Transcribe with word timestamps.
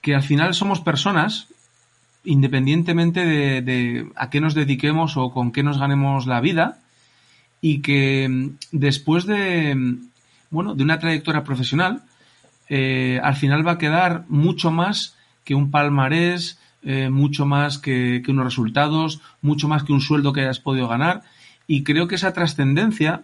que 0.00 0.14
al 0.14 0.22
final 0.22 0.54
somos 0.54 0.80
personas, 0.80 1.48
independientemente 2.24 3.24
de, 3.24 4.06
a 4.16 4.30
qué 4.30 4.40
nos 4.40 4.54
dediquemos 4.54 5.16
o 5.16 5.30
con 5.30 5.52
qué 5.52 5.62
nos 5.62 5.78
ganemos 5.78 6.26
la 6.26 6.40
vida, 6.40 6.78
y 7.60 7.80
que 7.80 8.28
mm, 8.28 8.56
después 8.72 9.26
de, 9.26 9.74
mm, 9.74 10.08
bueno, 10.50 10.74
de 10.74 10.84
una 10.84 10.98
trayectoria 10.98 11.44
profesional, 11.44 12.02
eh, 12.68 13.20
al 13.22 13.36
final 13.36 13.66
va 13.66 13.72
a 13.72 13.78
quedar 13.78 14.24
mucho 14.28 14.70
más 14.70 15.16
que 15.44 15.54
un 15.54 15.70
palmarés, 15.70 16.58
eh, 16.82 17.10
mucho 17.10 17.44
más 17.44 17.78
que, 17.78 18.22
unos 18.28 18.44
resultados, 18.44 19.20
mucho 19.42 19.68
más 19.68 19.82
que 19.82 19.92
un 19.92 20.00
sueldo 20.00 20.32
que 20.32 20.42
hayas 20.42 20.60
podido 20.60 20.88
ganar. 20.88 21.22
Y 21.66 21.82
creo 21.82 22.08
que 22.08 22.14
esa 22.14 22.32
trascendencia 22.32 23.22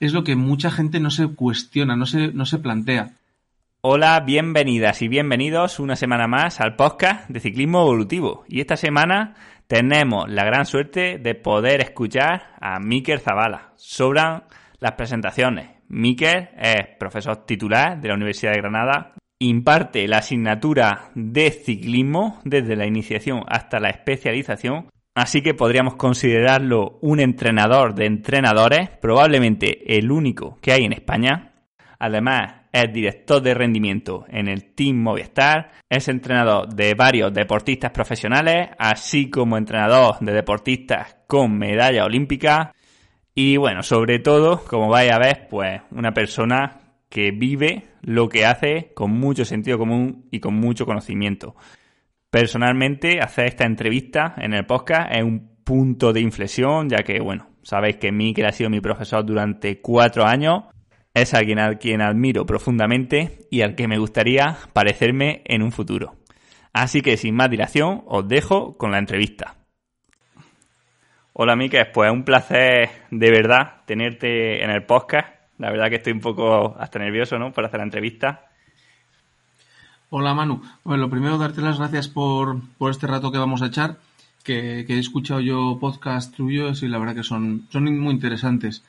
es 0.00 0.12
lo 0.12 0.24
que 0.24 0.36
mucha 0.36 0.70
gente 0.70 1.00
no 1.00 1.10
se 1.10 1.28
cuestiona, 1.28 1.96
no 1.96 2.06
se, 2.06 2.28
no 2.32 2.44
se 2.44 2.58
plantea. 2.58 3.12
Hola, 3.90 4.20
bienvenidas 4.20 5.00
y 5.00 5.08
bienvenidos 5.08 5.80
una 5.80 5.96
semana 5.96 6.26
más 6.28 6.60
al 6.60 6.76
podcast 6.76 7.26
de 7.30 7.40
Ciclismo 7.40 7.80
Evolutivo. 7.80 8.44
Y 8.46 8.60
esta 8.60 8.76
semana 8.76 9.34
tenemos 9.66 10.28
la 10.28 10.44
gran 10.44 10.66
suerte 10.66 11.16
de 11.16 11.34
poder 11.34 11.80
escuchar 11.80 12.54
a 12.60 12.80
Miker 12.80 13.18
Zavala. 13.18 13.72
Sobran 13.76 14.44
las 14.78 14.92
presentaciones. 14.92 15.70
Miker 15.88 16.50
es 16.58 16.98
profesor 16.98 17.46
titular 17.46 17.98
de 17.98 18.08
la 18.08 18.14
Universidad 18.16 18.52
de 18.52 18.58
Granada. 18.58 19.14
Imparte 19.38 20.06
la 20.06 20.18
asignatura 20.18 21.08
de 21.14 21.50
ciclismo 21.50 22.42
desde 22.44 22.76
la 22.76 22.84
iniciación 22.84 23.44
hasta 23.48 23.80
la 23.80 23.88
especialización. 23.88 24.90
Así 25.14 25.40
que 25.40 25.54
podríamos 25.54 25.94
considerarlo 25.94 26.98
un 27.00 27.20
entrenador 27.20 27.94
de 27.94 28.04
entrenadores, 28.04 28.90
probablemente 29.00 29.96
el 29.96 30.10
único 30.10 30.58
que 30.60 30.72
hay 30.72 30.84
en 30.84 30.92
España. 30.92 31.54
Además, 31.98 32.57
es 32.72 32.92
director 32.92 33.42
de 33.42 33.54
rendimiento 33.54 34.24
en 34.28 34.48
el 34.48 34.74
Team 34.74 34.96
Movistar, 34.96 35.72
es 35.88 36.08
entrenador 36.08 36.68
de 36.68 36.94
varios 36.94 37.32
deportistas 37.32 37.90
profesionales, 37.90 38.68
así 38.78 39.30
como 39.30 39.56
entrenador 39.56 40.16
de 40.20 40.32
deportistas 40.32 41.16
con 41.26 41.58
medalla 41.58 42.04
olímpica. 42.04 42.72
Y 43.34 43.56
bueno, 43.56 43.82
sobre 43.82 44.18
todo, 44.18 44.64
como 44.64 44.88
vais 44.88 45.12
a 45.12 45.18
ver, 45.18 45.48
pues 45.48 45.80
una 45.90 46.12
persona 46.12 46.80
que 47.08 47.30
vive 47.30 47.88
lo 48.02 48.28
que 48.28 48.44
hace 48.44 48.92
con 48.94 49.12
mucho 49.12 49.44
sentido 49.44 49.78
común 49.78 50.26
y 50.30 50.40
con 50.40 50.54
mucho 50.54 50.84
conocimiento. 50.86 51.54
Personalmente, 52.30 53.20
hacer 53.20 53.46
esta 53.46 53.64
entrevista 53.64 54.34
en 54.36 54.52
el 54.52 54.66
podcast 54.66 55.10
es 55.12 55.22
un 55.22 55.58
punto 55.64 56.12
de 56.12 56.20
inflexión, 56.20 56.88
ya 56.88 56.98
que, 56.98 57.20
bueno, 57.20 57.48
sabéis 57.62 57.96
que 57.96 58.12
Mikel 58.12 58.46
ha 58.46 58.52
sido 58.52 58.70
mi 58.70 58.80
profesor 58.80 59.24
durante 59.24 59.80
cuatro 59.80 60.24
años 60.24 60.64
es 61.20 61.34
alguien 61.34 61.58
al 61.58 61.78
quien 61.78 62.00
admiro 62.00 62.46
profundamente 62.46 63.46
y 63.50 63.62
al 63.62 63.74
que 63.74 63.88
me 63.88 63.98
gustaría 63.98 64.58
parecerme 64.72 65.42
en 65.44 65.62
un 65.62 65.72
futuro. 65.72 66.16
Así 66.72 67.00
que 67.00 67.16
sin 67.16 67.34
más 67.34 67.50
dilación, 67.50 68.02
os 68.06 68.28
dejo 68.28 68.76
con 68.76 68.90
la 68.90 68.98
entrevista. 68.98 69.56
Hola 71.32 71.56
Miquel, 71.56 71.86
pues 71.92 72.10
un 72.10 72.24
placer 72.24 72.90
de 73.10 73.30
verdad 73.30 73.82
tenerte 73.86 74.64
en 74.64 74.70
el 74.70 74.84
podcast. 74.84 75.28
La 75.58 75.70
verdad 75.70 75.88
que 75.88 75.96
estoy 75.96 76.12
un 76.12 76.20
poco 76.20 76.76
hasta 76.78 76.98
nervioso, 76.98 77.38
¿no? 77.38 77.52
Por 77.52 77.64
hacer 77.64 77.78
la 77.78 77.84
entrevista. 77.84 78.46
Hola 80.10 80.34
Manu. 80.34 80.62
Bueno, 80.84 81.02
lo 81.02 81.10
primero 81.10 81.38
darte 81.38 81.60
las 81.60 81.78
gracias 81.78 82.08
por, 82.08 82.60
este 82.90 83.06
rato 83.06 83.30
que 83.30 83.38
vamos 83.38 83.62
a 83.62 83.66
echar, 83.66 83.98
que, 84.42 84.80
he 84.80 84.98
escuchado 84.98 85.40
yo 85.40 85.78
podcast 85.80 86.34
tuyos 86.34 86.82
y 86.82 86.88
la 86.88 86.98
verdad 86.98 87.14
que 87.14 87.22
son, 87.22 87.66
son 87.70 87.84
muy 87.84 88.14
interesantes 88.14 88.82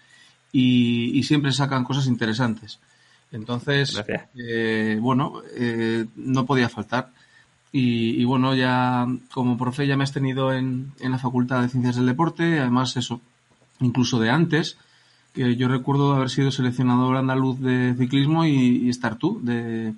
y, 0.52 1.23
siempre 1.23 1.52
sacan 1.52 1.83
cosas 1.83 2.08
interesantes. 2.08 2.80
Entonces, 3.31 4.02
eh, 4.36 4.97
bueno, 5.00 5.42
eh, 5.55 6.05
no 6.16 6.45
podía 6.45 6.69
faltar. 6.69 7.11
Y, 7.72 8.23
bueno, 8.23 8.55
ya 8.55 9.05
como 9.31 9.58
profe 9.58 9.86
ya 9.86 9.95
me 9.95 10.03
has 10.03 10.11
tenido 10.11 10.52
en, 10.52 10.92
en, 11.00 11.11
la 11.11 11.20
Facultad 11.20 11.61
de 11.61 11.70
Ciencias 11.70 11.97
del 11.97 12.08
Deporte, 12.08 12.59
además 12.59 12.97
eso, 12.97 13.22
incluso 13.80 14.20
de 14.20 14.31
antes, 14.31 14.77
que 15.33 15.55
yo 15.55 15.67
recuerdo 15.67 16.15
haber 16.15 16.32
sido 16.32 16.49
seleccionador 16.49 17.15
andaluz 17.17 17.59
de 17.59 17.93
ciclismo 17.95 18.45
y, 18.45 18.89
estar 18.89 19.17
tú 19.17 19.39
de, 19.43 19.93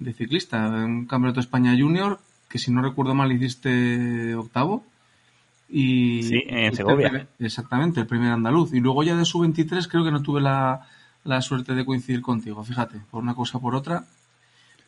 de, 0.00 0.12
ciclista 0.14 0.66
en 0.66 1.06
Campeonato 1.06 1.38
España 1.38 1.76
Junior, 1.78 2.18
que 2.48 2.58
si 2.58 2.72
no 2.72 2.82
recuerdo 2.82 3.14
mal 3.14 3.30
hiciste 3.30 4.34
octavo. 4.34 4.84
Y 5.68 6.22
sí, 6.22 6.42
en 6.46 6.74
Segovia. 6.74 7.28
exactamente, 7.38 8.00
el 8.00 8.06
primer 8.06 8.32
andaluz. 8.32 8.72
Y 8.72 8.80
luego 8.80 9.02
ya 9.02 9.16
de 9.16 9.24
su 9.24 9.40
23 9.40 9.88
creo 9.88 10.04
que 10.04 10.12
no 10.12 10.22
tuve 10.22 10.40
la, 10.40 10.86
la 11.24 11.42
suerte 11.42 11.74
de 11.74 11.84
coincidir 11.84 12.22
contigo, 12.22 12.62
fíjate, 12.64 13.00
por 13.10 13.22
una 13.22 13.34
cosa 13.34 13.58
o 13.58 13.60
por 13.60 13.74
otra. 13.74 14.04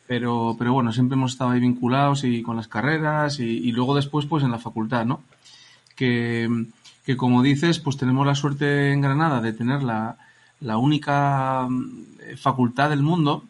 Pero, 0.07 0.55
pero 0.57 0.73
bueno, 0.73 0.91
siempre 0.91 1.15
hemos 1.15 1.33
estado 1.33 1.51
ahí 1.51 1.59
vinculados 1.59 2.23
y 2.23 2.41
con 2.41 2.55
las 2.55 2.67
carreras 2.67 3.39
y, 3.39 3.71
luego 3.71 3.95
después 3.95 4.25
pues 4.25 4.43
en 4.43 4.49
la 4.49 4.57
facultad, 4.57 5.05
¿no? 5.05 5.21
Que, 5.95 6.49
que, 7.05 7.15
como 7.15 7.43
dices, 7.43 7.79
pues 7.79 7.97
tenemos 7.97 8.25
la 8.25 8.33
suerte 8.33 8.91
en 8.91 9.01
Granada 9.01 9.39
de 9.39 9.53
tener 9.53 9.83
la, 9.83 10.17
la 10.61 10.77
única 10.77 11.67
mm, 11.69 12.37
facultad 12.37 12.89
del 12.89 13.03
mundo 13.03 13.43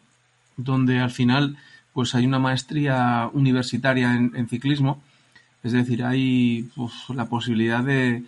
donde 0.58 0.98
al 0.98 1.10
final 1.10 1.56
pues 1.94 2.14
hay 2.14 2.26
una 2.26 2.38
maestría 2.38 3.30
universitaria 3.32 4.14
en 4.14 4.48
ciclismo 4.48 5.02
es 5.62 5.72
decir, 5.72 6.04
hay 6.04 6.70
la 7.14 7.26
posibilidad 7.26 7.84
de, 7.84 8.24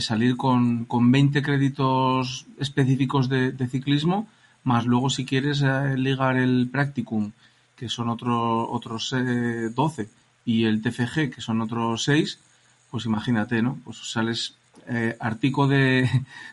salir 0.00 0.36
con, 0.36 0.84
con, 0.84 1.12
20 1.12 1.42
créditos 1.42 2.46
específicos 2.58 3.28
de, 3.28 3.68
ciclismo, 3.68 4.28
más 4.64 4.86
luego 4.86 5.10
si 5.10 5.24
quieres 5.24 5.62
eh, 5.62 5.96
ligar 5.96 6.36
el 6.36 6.68
practicum, 6.70 7.32
que 7.76 7.88
son 7.88 8.08
otro, 8.08 8.70
otros 8.70 9.14
12, 9.74 10.02
eh, 10.02 10.08
y 10.44 10.64
el 10.64 10.82
TFG, 10.82 11.30
que 11.30 11.40
son 11.40 11.60
otros 11.60 12.04
6, 12.04 12.38
pues 12.90 13.06
imagínate, 13.06 13.62
¿no? 13.62 13.78
Pues 13.84 13.98
sales 13.98 14.56
eh, 14.88 15.16
artico 15.20 15.68
de, 15.68 16.08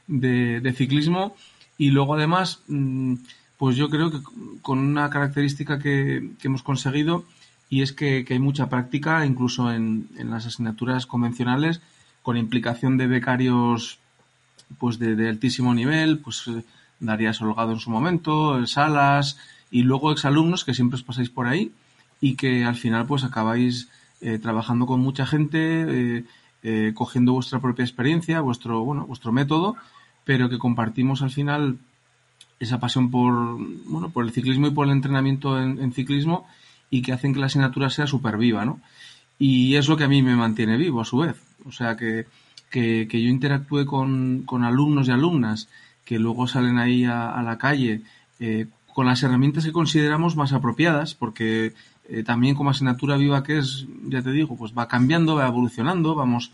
de, 0.07 0.73
ciclismo 0.73 1.35
y 1.77 1.89
luego 1.89 2.13
además, 2.13 2.61
mm, 2.67 3.15
pues 3.57 3.75
yo 3.75 3.89
creo 3.89 4.11
que 4.11 4.19
con 4.61 4.79
una 4.79 5.09
característica 5.09 5.79
que, 5.79 6.31
que 6.39 6.47
hemos 6.47 6.61
conseguido 6.61 7.25
y 7.69 7.83
es 7.83 7.93
que, 7.93 8.25
hay 8.27 8.39
mucha 8.39 8.67
práctica, 8.67 9.25
incluso 9.25 9.71
en, 9.71 10.09
las 10.17 10.47
asignaturas 10.47 11.05
convencionales, 11.05 11.81
con 12.23 12.35
implicación 12.35 12.97
de 12.97 13.07
becarios 13.07 13.99
pues 14.77 14.99
de, 14.99 15.29
altísimo 15.29 15.73
nivel, 15.73 16.19
pues 16.19 16.47
eh, 16.47 16.63
Darías 16.99 17.41
Holgado 17.41 17.71
en 17.71 17.79
su 17.79 17.89
momento, 17.89 18.65
Salas, 18.67 19.37
y 19.71 19.83
luego 19.83 20.11
exalumnos 20.11 20.65
que 20.65 20.73
siempre 20.73 20.95
os 20.95 21.03
pasáis 21.03 21.29
por 21.29 21.47
ahí 21.47 21.71
y 22.21 22.35
que 22.35 22.65
al 22.65 22.75
final 22.75 23.05
pues 23.05 23.23
acabáis 23.23 23.87
eh, 24.21 24.39
trabajando 24.39 24.85
con 24.85 24.99
mucha 24.99 25.25
gente, 25.25 26.25
eh, 26.63 26.93
cogiendo 26.93 27.33
vuestra 27.33 27.59
propia 27.59 27.85
experiencia, 27.85 28.41
vuestro, 28.41 28.83
bueno, 28.83 29.05
vuestro 29.05 29.31
método, 29.31 29.75
pero 30.25 30.49
que 30.49 30.57
compartimos 30.57 31.21
al 31.21 31.31
final 31.31 31.77
esa 32.59 32.79
pasión 32.79 33.09
por, 33.09 33.57
bueno, 33.85 34.09
por 34.09 34.25
el 34.25 34.31
ciclismo 34.31 34.67
y 34.67 34.71
por 34.71 34.87
el 34.87 34.91
entrenamiento 34.91 35.59
en 35.59 35.93
ciclismo 35.93 36.45
y 36.89 37.01
que 37.01 37.13
hacen 37.13 37.33
que 37.33 37.39
la 37.39 37.47
asignatura 37.47 37.89
sea 37.89 38.07
súper 38.07 38.37
viva, 38.37 38.65
¿no? 38.65 38.79
Y 39.37 39.75
es 39.75 39.87
lo 39.87 39.95
que 39.95 40.03
a 40.03 40.09
mí 40.09 40.21
me 40.21 40.35
mantiene 40.35 40.77
vivo, 40.77 41.01
a 41.01 41.05
su 41.05 41.19
vez. 41.19 41.35
O 41.65 41.71
sea, 41.71 41.95
que, 41.95 42.25
que, 42.69 43.07
yo 43.09 43.29
interactúe 43.29 43.85
con, 43.85 44.43
con, 44.45 44.63
alumnos 44.63 45.07
y 45.07 45.11
alumnas 45.11 45.69
que 46.03 46.19
luego 46.19 46.47
salen 46.47 46.77
ahí 46.77 47.05
a, 47.05 47.41
la 47.43 47.57
calle 47.57 48.01
eh, 48.39 48.67
con 48.93 49.05
las 49.05 49.23
herramientas 49.23 49.65
que 49.65 49.71
consideramos 49.71 50.35
más 50.35 50.51
apropiadas, 50.51 51.13
porque 51.13 51.73
eh, 52.09 52.23
también 52.23 52.55
como 52.55 52.71
asignatura 52.71 53.15
viva 53.17 53.43
que 53.43 53.59
es, 53.59 53.85
ya 54.07 54.21
te 54.21 54.31
digo, 54.31 54.57
pues 54.57 54.73
va 54.77 54.87
cambiando, 54.87 55.35
va 55.35 55.47
evolucionando, 55.47 56.15
vamos 56.15 56.51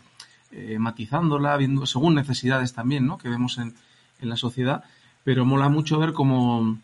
eh, 0.52 0.78
matizándola, 0.78 1.56
viendo 1.56 1.86
según 1.86 2.14
necesidades 2.14 2.72
también, 2.72 3.06
¿no? 3.06 3.18
Que 3.18 3.28
vemos 3.28 3.58
en, 3.58 3.74
en 4.20 4.28
la 4.28 4.36
sociedad, 4.36 4.84
pero 5.24 5.44
mola 5.44 5.68
mucho 5.68 5.98
ver 5.98 6.12
cómo, 6.12 6.78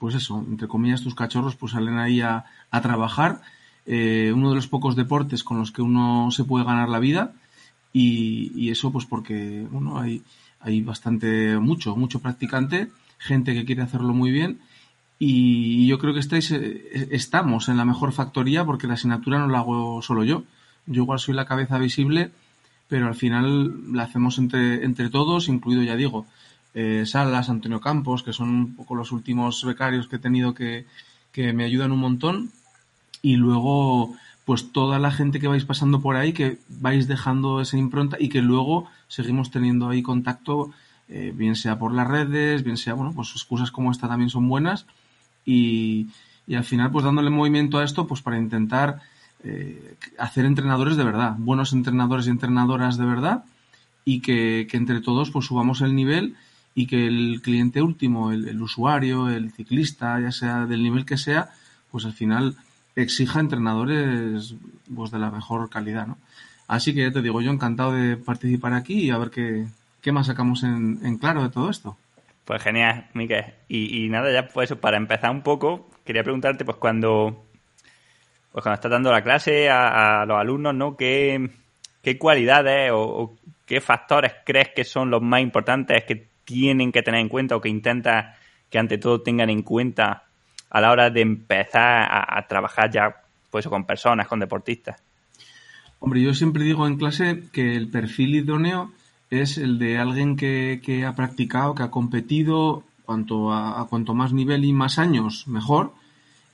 pues 0.00 0.14
eso, 0.16 0.44
entre 0.48 0.66
comillas, 0.66 1.02
tus 1.02 1.14
cachorros 1.14 1.54
pues 1.54 1.72
salen 1.72 1.98
ahí 1.98 2.22
a, 2.22 2.46
a 2.70 2.80
trabajar. 2.80 3.42
Eh, 3.86 4.32
uno 4.34 4.48
de 4.48 4.56
los 4.56 4.66
pocos 4.66 4.96
deportes 4.96 5.44
con 5.44 5.58
los 5.58 5.70
que 5.70 5.82
uno 5.82 6.30
se 6.30 6.44
puede 6.44 6.64
ganar 6.64 6.88
la 6.88 6.98
vida. 6.98 7.32
Y, 7.92 8.50
y 8.56 8.70
eso 8.70 8.90
pues 8.90 9.04
porque 9.04 9.66
bueno 9.70 10.00
hay, 10.00 10.22
hay 10.60 10.80
bastante 10.80 11.58
mucho 11.58 11.96
mucho 11.96 12.20
practicante 12.20 12.88
gente 13.18 13.52
que 13.52 13.64
quiere 13.64 13.82
hacerlo 13.82 14.14
muy 14.14 14.30
bien. 14.30 14.60
Y 15.18 15.86
yo 15.86 15.98
creo 15.98 16.14
que 16.14 16.20
estáis 16.20 16.50
eh, 16.50 17.08
estamos 17.10 17.68
en 17.68 17.76
la 17.76 17.84
mejor 17.84 18.12
factoría 18.12 18.64
porque 18.64 18.86
la 18.86 18.94
asignatura 18.94 19.38
no 19.38 19.48
la 19.48 19.58
hago 19.58 20.00
solo 20.02 20.24
yo. 20.24 20.44
Yo 20.86 21.02
igual 21.02 21.18
soy 21.18 21.34
la 21.34 21.44
cabeza 21.44 21.78
visible 21.78 22.32
pero 22.88 23.06
al 23.06 23.14
final 23.14 23.94
la 23.94 24.02
hacemos 24.02 24.38
entre 24.38 24.84
entre 24.84 25.10
todos 25.10 25.48
incluido 25.48 25.82
ya 25.82 25.94
digo 25.94 26.26
eh, 26.74 27.04
Salas 27.06 27.50
Antonio 27.50 27.80
Campos 27.80 28.22
que 28.22 28.32
son 28.32 28.48
un 28.48 28.76
poco 28.76 28.94
los 28.94 29.12
últimos 29.12 29.64
becarios 29.64 30.08
que 30.08 30.16
he 30.16 30.20
tenido 30.20 30.54
que 30.54 30.86
que 31.32 31.52
me 31.52 31.64
ayudan 31.64 31.92
un 31.92 32.00
montón. 32.00 32.50
Y 33.22 33.36
luego 33.36 34.14
pues 34.44 34.72
toda 34.72 34.98
la 34.98 35.12
gente 35.12 35.38
que 35.38 35.46
vais 35.46 35.64
pasando 35.64 36.00
por 36.00 36.16
ahí, 36.16 36.32
que 36.32 36.58
vais 36.68 37.06
dejando 37.06 37.60
esa 37.60 37.76
impronta 37.76 38.16
y 38.18 38.28
que 38.30 38.42
luego 38.42 38.88
seguimos 39.06 39.50
teniendo 39.50 39.88
ahí 39.88 40.02
contacto, 40.02 40.72
eh, 41.08 41.32
bien 41.36 41.54
sea 41.54 41.78
por 41.78 41.92
las 41.92 42.08
redes, 42.08 42.64
bien 42.64 42.76
sea, 42.76 42.94
bueno, 42.94 43.12
pues 43.12 43.30
excusas 43.30 43.70
como 43.70 43.92
esta 43.92 44.08
también 44.08 44.30
son 44.30 44.48
buenas. 44.48 44.86
Y, 45.44 46.08
y 46.46 46.54
al 46.54 46.64
final 46.64 46.90
pues 46.90 47.04
dándole 47.04 47.30
movimiento 47.30 47.78
a 47.78 47.84
esto 47.84 48.06
pues 48.06 48.22
para 48.22 48.38
intentar 48.38 49.00
eh, 49.44 49.94
hacer 50.18 50.44
entrenadores 50.44 50.96
de 50.96 51.04
verdad, 51.04 51.34
buenos 51.38 51.72
entrenadores 51.72 52.26
y 52.26 52.30
entrenadoras 52.30 52.96
de 52.98 53.04
verdad 53.04 53.44
y 54.04 54.20
que, 54.20 54.66
entre 54.72 55.00
todos 55.00 55.30
pues 55.30 55.46
subamos 55.46 55.80
el 55.80 55.94
nivel 55.94 56.34
y 56.74 56.86
que 56.86 57.06
el 57.06 57.40
cliente 57.42 57.82
último, 57.82 58.32
el, 58.32 58.60
usuario, 58.62 59.28
el 59.28 59.52
ciclista, 59.52 60.20
ya 60.20 60.32
sea 60.32 60.66
del 60.66 60.82
nivel 60.82 61.04
que 61.04 61.18
sea, 61.18 61.50
pues 61.90 62.04
al 62.04 62.12
final 62.12 62.56
exija 62.96 63.40
entrenadores 63.40 64.54
pues 64.94 65.10
de 65.10 65.18
la 65.18 65.30
mejor 65.30 65.68
calidad, 65.68 66.06
¿no? 66.06 66.18
Así 66.68 66.94
que 66.94 67.02
ya 67.02 67.10
te 67.10 67.22
digo, 67.22 67.40
yo 67.40 67.50
encantado 67.50 67.92
de 67.92 68.16
participar 68.16 68.74
aquí 68.74 69.00
y 69.00 69.10
a 69.10 69.18
ver 69.18 69.30
qué, 69.30 69.66
qué 70.00 70.12
más 70.12 70.28
sacamos 70.28 70.62
en, 70.62 71.00
en 71.02 71.18
claro 71.18 71.42
de 71.42 71.50
todo 71.50 71.68
esto. 71.68 71.96
Pues 72.44 72.62
genial, 72.62 73.06
Miquel. 73.14 73.44
Y, 73.68 74.04
y 74.04 74.08
nada, 74.08 74.32
ya 74.32 74.48
pues 74.48 74.72
para 74.74 74.96
empezar 74.96 75.30
un 75.30 75.42
poco, 75.42 75.88
quería 76.04 76.22
preguntarte, 76.22 76.64
pues 76.64 76.78
cuando, 76.78 77.44
pues 78.52 78.62
cuando 78.62 78.74
estás 78.74 78.90
dando 78.90 79.12
la 79.12 79.22
clase 79.22 79.68
a, 79.70 80.24
los 80.26 80.36
alumnos, 80.36 80.74
¿no? 80.74 80.96
¿Qué, 80.96 81.50
qué 82.02 82.18
cualidades 82.18 82.90
o, 82.92 83.36
qué 83.66 83.80
factores 83.80 84.32
crees 84.44 84.70
que 84.74 84.82
son 84.82 85.10
los 85.10 85.22
más 85.22 85.40
importantes 85.40 86.02
que 86.04 86.29
tienen 86.44 86.92
que 86.92 87.02
tener 87.02 87.20
en 87.20 87.28
cuenta 87.28 87.56
o 87.56 87.60
que 87.60 87.68
intentas 87.68 88.36
que 88.68 88.78
ante 88.78 88.98
todo 88.98 89.20
tengan 89.20 89.50
en 89.50 89.62
cuenta 89.62 90.24
a 90.70 90.80
la 90.80 90.92
hora 90.92 91.10
de 91.10 91.20
empezar 91.20 92.08
a, 92.10 92.46
trabajar 92.48 92.90
ya 92.90 93.16
pues 93.50 93.66
con 93.66 93.84
personas, 93.84 94.28
con 94.28 94.38
deportistas? 94.38 95.02
Hombre, 95.98 96.22
yo 96.22 96.32
siempre 96.34 96.64
digo 96.64 96.86
en 96.86 96.96
clase 96.96 97.42
que 97.52 97.74
el 97.74 97.88
perfil 97.88 98.36
idóneo 98.36 98.92
es 99.28 99.58
el 99.58 99.78
de 99.78 99.98
alguien 99.98 100.36
que, 100.36 100.80
que 100.82 101.04
ha 101.04 101.14
practicado, 101.14 101.74
que 101.74 101.82
ha 101.82 101.90
competido, 101.90 102.84
cuanto 103.04 103.52
a, 103.52 103.86
cuanto 103.88 104.14
más 104.14 104.32
nivel 104.32 104.64
y 104.64 104.72
más 104.72 105.00
años, 105.00 105.48
mejor, 105.48 105.92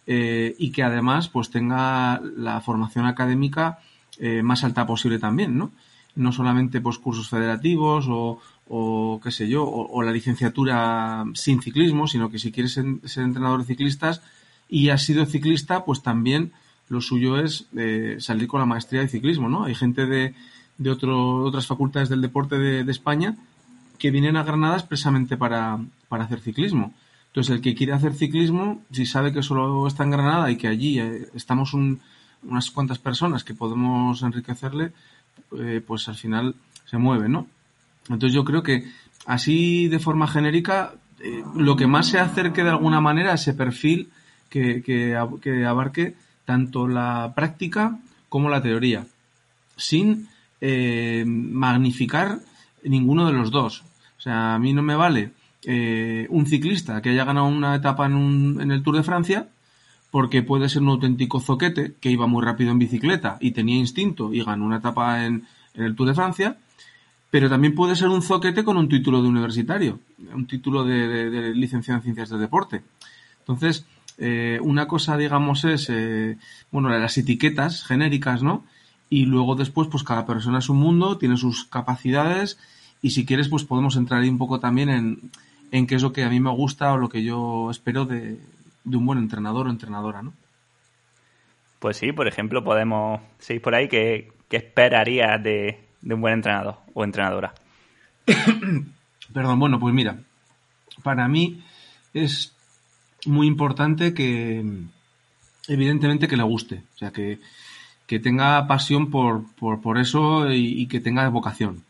eh, 0.07 0.55
y 0.59 0.73
que 0.73 0.83
además 0.83 1.29
pues 1.29 1.51
tenga 1.51 2.19
la 2.21 2.63
formación 2.63 3.05
académica 3.05 3.81
eh, 4.19 4.43
más 4.43 4.65
alta 4.65 4.87
posible 4.87 5.19
también, 5.19 5.59
¿no? 5.59 5.73
No 6.15 6.33
solamente 6.33 6.81
pues 6.81 6.97
cursos 6.97 7.29
federativos 7.29 8.07
o, 8.09 8.41
o 8.69 9.21
qué 9.23 9.31
sé 9.31 9.49
yo, 9.49 9.65
o, 9.65 10.03
la 10.03 10.13
licenciatura 10.13 11.25
sin 11.35 11.63
ciclismo, 11.63 12.07
sino 12.07 12.31
que 12.31 12.39
si 12.39 12.51
quieres 12.53 12.73
ser, 12.73 12.85
entrenador 12.85 13.61
de 13.61 13.67
ciclistas 13.67 14.23
y 14.69 14.89
has 14.89 15.05
sido 15.05 15.25
ciclista, 15.27 15.85
pues 15.85 16.03
también 16.03 16.53
lo 16.89 17.01
suyo 17.01 17.39
es 17.39 17.67
eh, 17.77 18.17
salir 18.19 18.49
con 18.49 18.61
la 18.61 18.67
maestría 18.67 19.01
de 19.01 19.09
ciclismo, 19.09 19.49
¿no? 19.49 19.65
Hay 19.65 19.75
gente 19.75 20.07
de, 20.07 20.35
de 20.79 20.91
otro, 20.91 21.45
otras 21.45 21.67
facultades 21.67 22.09
del 22.09 22.21
deporte 22.21 22.59
de, 22.59 22.91
España 22.91 23.37
que 23.99 24.11
vienen 24.11 24.37
a 24.37 24.45
Granada 24.45 24.77
expresamente 24.77 25.37
para, 25.37 25.79
para, 26.09 26.25
hacer 26.25 26.41
ciclismo. 26.41 26.93
Entonces, 27.29 27.55
el 27.55 27.63
que 27.63 27.75
quiere 27.75 27.93
hacer 27.93 28.15
ciclismo, 28.15 28.83
si 28.91 29.07
sabe 29.07 29.33
que 29.33 29.43
solo 29.43 29.87
está 29.87 30.05
en 30.05 30.11
Granada 30.11 30.51
y 30.51 30.57
que 30.57 30.69
allí 30.69 30.99
eh, 30.99 31.29
estamos 31.35 31.75
unas 31.75 32.71
cuantas 32.71 32.99
personas 32.99 33.45
que 33.45 33.55
podemos 33.55 34.23
enriquecerle, 34.23 34.93
eh, 35.59 35.83
pues 35.87 36.09
al 36.09 36.17
final 36.17 36.55
se 36.85 36.99
mueve, 36.99 37.29
¿no? 37.29 37.47
Entonces 38.09 38.33
yo 38.33 38.45
creo 38.45 38.63
que 38.63 38.85
así 39.27 39.89
de 39.89 39.99
forma 39.99 40.27
genérica, 40.27 40.95
eh, 41.21 41.43
lo 41.55 41.77
que 41.77 41.87
más 41.87 42.09
se 42.09 42.19
acerque 42.19 42.63
de 42.63 42.71
alguna 42.71 43.01
manera 43.01 43.33
a 43.33 43.35
ese 43.35 43.55
perfil 43.55 44.11
que, 44.49 44.83
que, 44.83 45.19
que 45.43 45.65
abarque 45.65 46.15
tanto 46.45 46.87
la 46.87 47.33
práctica 47.35 47.99
como 48.29 48.49
la 48.49 48.63
teoría, 48.63 49.07
sin 49.77 50.29
eh, 50.61 51.25
magnificar 51.27 52.39
ninguno 52.85 53.27
de 53.27 53.33
los 53.33 53.51
dos. 53.51 53.83
O 54.19 54.21
sea, 54.21 54.55
a 54.55 54.59
mí 54.59 54.73
no 54.73 54.83
me 54.83 54.95
vale 54.95 55.33
eh, 55.65 56.27
un 56.31 56.47
ciclista 56.47 57.03
que 57.03 57.11
haya 57.11 57.25
ganado 57.25 57.47
una 57.47 57.75
etapa 57.75 58.07
en, 58.07 58.15
un, 58.15 58.61
en 58.61 58.71
el 58.71 58.83
Tour 58.83 58.97
de 58.97 59.03
Francia 59.03 59.49
porque 60.11 60.43
puede 60.43 60.69
ser 60.69 60.83
un 60.83 60.91
auténtico 60.91 61.41
zoquete 61.41 61.95
que 62.01 62.11
iba 62.11 62.27
muy 62.27 62.45
rápido 62.45 62.71
en 62.71 62.79
bicicleta 62.79 63.37
y 63.41 63.51
tenía 63.51 63.77
instinto 63.77 64.33
y 64.33 64.43
ganó 64.43 64.65
una 64.65 64.79
etapa 64.79 65.25
en, 65.25 65.45
el 65.75 65.95
Tour 65.95 66.09
de 66.09 66.15
Francia, 66.15 66.57
pero 67.31 67.49
también 67.49 67.75
puede 67.75 67.97
ser 67.97 68.09
un 68.09 68.23
zoquete 68.23 68.65
con 68.65 68.77
un 68.77 68.89
título 68.89 69.23
de 69.23 69.29
universitario, 69.29 70.01
un 70.33 70.47
título 70.47 70.85
de, 70.85 71.31
de, 71.31 71.55
licenciado 71.55 71.99
en 71.99 72.05
ciencias 72.05 72.31
de 72.31 72.39
deporte. 72.39 72.83
Entonces, 73.41 73.85
eh, 74.19 74.59
una 74.63 74.87
cosa, 74.87 75.17
digamos, 75.17 75.65
es, 75.65 75.89
eh, 75.91 76.39
bueno, 76.71 76.89
las 76.89 77.19
etiquetas 77.19 77.85
genéricas, 77.85 78.43
¿no? 78.43 78.65
y 79.09 79.27
luego 79.27 79.55
después 79.55 79.89
pues 79.89 80.03
cada 80.03 80.27
persona 80.27 80.59
es 80.59 80.69
un 80.69 80.79
mundo, 80.79 81.19
tiene 81.19 81.37
sus 81.37 81.65
capacidades 81.65 82.59
y 83.03 83.11
si 83.11 83.25
quieres 83.25 83.49
pues 83.49 83.65
podemos 83.65 83.97
entrar 83.97 84.23
ahí 84.23 84.29
un 84.29 84.39
poco 84.39 84.61
también 84.61 84.89
en, 84.89 85.31
en 85.71 85.87
qué 85.87 85.95
es 85.95 86.03
lo 86.03 86.13
que 86.13 86.25
a 86.25 86.29
mí 86.29 86.41
me 86.41 86.51
gusta 86.51 86.93
o 86.93 86.97
lo 86.97 87.09
que 87.09 87.23
yo 87.23 87.71
espero 87.71 88.05
de, 88.05 88.39
un 88.85 89.07
buen 89.07 89.19
entrenador 89.19 89.67
o 89.67 89.71
entrenadora, 89.71 90.23
¿no? 90.23 90.33
Pues 91.79 91.99
sí, 91.99 92.11
por 92.13 92.27
ejemplo, 92.27 92.65
podemos 92.65 93.21
seguir 93.39 93.63
por 93.63 93.75
ahí. 93.75 93.87
¿Qué, 93.87 94.33
qué 94.49 94.59
de, 94.59 95.86
de 96.03 96.15
un 96.15 96.21
buen 96.21 96.35
entrenador 96.35 96.77
o 96.95 97.05
entrenadora? 97.05 97.55
Perdón, 99.33 99.59
bueno, 99.59 99.79
pues 99.81 99.95
mira, 99.95 100.19
para 101.03 101.29
mí 101.29 101.63
es 102.15 102.53
muy 103.27 103.47
importante 103.47 104.15
que, 104.15 104.65
evidentemente, 105.69 106.29
que 106.29 106.37
le 106.37 106.43
guste. 106.43 106.83
O 106.95 106.99
sea, 106.99 107.11
que, 107.11 107.41
que 108.07 108.19
tenga 108.19 108.67
pasión 108.67 109.11
por, 109.11 109.45
por, 109.57 109.99
eso 109.99 110.51
y, 110.53 110.87
que 110.87 111.01
tenga 111.01 111.29
vocación. 111.29 111.83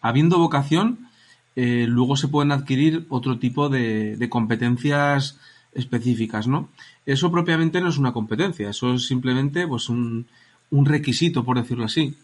Habiendo 0.00 0.38
vocación, 0.38 1.08
eh, 1.54 1.86
luego 1.88 2.16
se 2.16 2.28
pueden 2.28 2.52
adquirir 2.52 3.06
otro 3.08 3.38
tipo 3.38 3.68
de, 3.68 4.16
de, 4.16 4.28
competencias 4.28 5.38
específicas, 5.72 6.46
¿no? 6.46 6.68
Eso 7.04 7.30
propiamente 7.30 7.80
no 7.80 7.88
es 7.88 7.98
una 7.98 8.12
competencia, 8.12 8.70
eso 8.70 8.94
es 8.94 9.06
simplemente 9.06 9.66
pues 9.66 9.88
un, 9.88 10.26
un 10.70 10.86
requisito, 10.86 11.44
por 11.44 11.58
decirlo 11.58 11.84
así. 11.84 12.16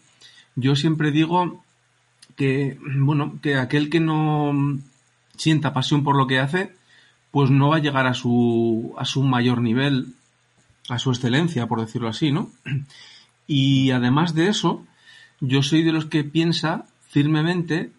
Yo 0.55 0.75
siempre 0.75 1.11
digo 1.11 1.63
que, 2.35 2.77
bueno, 2.97 3.39
que 3.41 3.55
aquel 3.55 3.89
que 3.89 3.99
no 3.99 4.79
sienta 5.37 5.73
pasión 5.73 6.03
por 6.03 6.15
lo 6.15 6.27
que 6.27 6.39
hace, 6.39 6.75
pues 7.31 7.49
no 7.49 7.69
va 7.69 7.77
a 7.77 7.81
llegar 7.81 8.05
a 8.05 8.13
su, 8.13 8.93
a 8.97 9.05
su 9.05 9.23
mayor 9.23 9.61
nivel 9.61 10.13
a 10.89 10.99
su 10.99 11.11
excelencia, 11.11 11.67
por 11.67 11.79
decirlo 11.79 12.09
así, 12.09 12.31
¿no? 12.31 12.49
Y 13.47 13.91
además 13.91 14.33
de 14.35 14.47
eso, 14.47 14.85
yo 15.41 15.63
soy 15.63 15.83
de 15.83 15.91
los 15.91 16.05
que 16.05 16.23
piensa 16.23 16.85
firmemente 17.09 17.91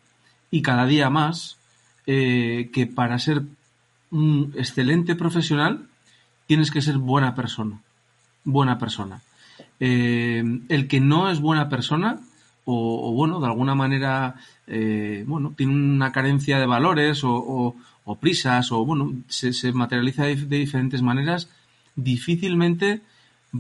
y 0.51 0.63
cada 0.63 0.87
día 0.87 1.11
más 1.11 1.59
eh, 2.07 2.71
que 2.73 2.87
para 2.87 3.19
ser 3.19 3.43
un 4.11 4.55
excelente 4.57 5.15
profesional 5.15 5.87
tienes 6.47 6.71
que 6.71 6.81
ser 6.81 6.99
buena 6.99 7.35
persona. 7.35 7.81
Buena 8.45 8.79
persona. 8.79 9.21
Eh, 9.81 10.43
el 10.69 10.89
que 10.89 11.01
no 11.01 11.31
es 11.31 11.41
buena 11.41 11.69
persona, 11.69 12.21
o, 12.65 13.13
bueno, 13.13 13.41
de 13.41 13.47
alguna 13.47 13.75
manera, 13.75 14.37
eh, 14.67 15.25
bueno, 15.27 15.53
tiene 15.57 15.75
una 15.75 16.13
carencia 16.13 16.59
de 16.59 16.67
valores 16.67 17.21
o, 17.25 17.77
prisas, 18.21 18.73
o 18.73 18.85
bueno, 18.85 19.13
se, 19.29 19.73
materializa 19.73 20.25
de, 20.25 20.35
diferentes 20.35 21.03
maneras, 21.03 21.49
difícilmente 21.97 23.03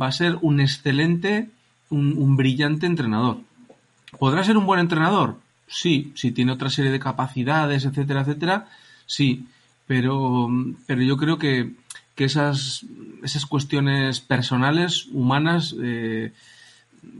va 0.00 0.08
a 0.08 0.12
ser 0.12 0.38
un 0.40 0.60
excelente, 0.60 1.50
un, 1.90 2.36
brillante 2.36 2.86
entrenador. 2.86 3.38
¿Podrá 4.18 4.42
ser 4.42 4.56
un 4.56 4.66
buen 4.66 4.80
entrenador? 4.80 5.38
Sí, 5.66 6.12
si 6.14 6.32
tiene 6.32 6.52
otra 6.52 6.70
serie 6.70 6.90
de 6.90 7.00
capacidades, 7.00 7.84
etcétera, 7.84 8.22
etcétera, 8.22 8.68
sí. 9.06 9.46
Pero, 9.86 10.48
pero 10.86 11.02
yo 11.02 11.18
creo 11.18 11.38
que, 11.38 11.74
que 12.14 12.24
esas, 12.24 12.86
esas 13.22 13.44
cuestiones 13.44 14.20
personales, 14.20 15.06
humanas, 15.12 15.74
eh, 15.82 16.32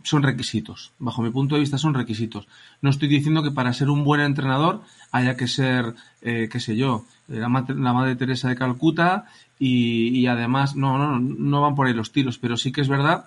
son 0.02 0.22
requisitos. 0.22 0.92
Bajo 0.98 1.22
mi 1.22 1.30
punto 1.30 1.54
de 1.54 1.60
vista 1.60 1.78
son 1.78 1.94
requisitos. 1.94 2.46
No 2.82 2.90
estoy 2.90 3.08
diciendo 3.08 3.42
que 3.42 3.50
para 3.50 3.72
ser 3.72 3.90
un 3.90 4.04
buen 4.04 4.20
entrenador 4.20 4.82
haya 5.12 5.36
que 5.36 5.48
ser, 5.48 5.94
eh, 6.22 6.48
qué 6.50 6.60
sé 6.60 6.76
yo, 6.76 7.04
la, 7.28 7.48
Madre 7.48 8.16
Teresa 8.16 8.48
de 8.48 8.56
Calcuta 8.56 9.26
y, 9.58 10.26
además, 10.26 10.76
no, 10.76 10.98
no, 10.98 11.18
no 11.18 11.60
van 11.62 11.74
por 11.74 11.86
ahí 11.86 11.94
los 11.94 12.12
tiros, 12.12 12.38
pero 12.38 12.56
sí 12.56 12.72
que 12.72 12.80
es 12.80 12.88
verdad 12.88 13.26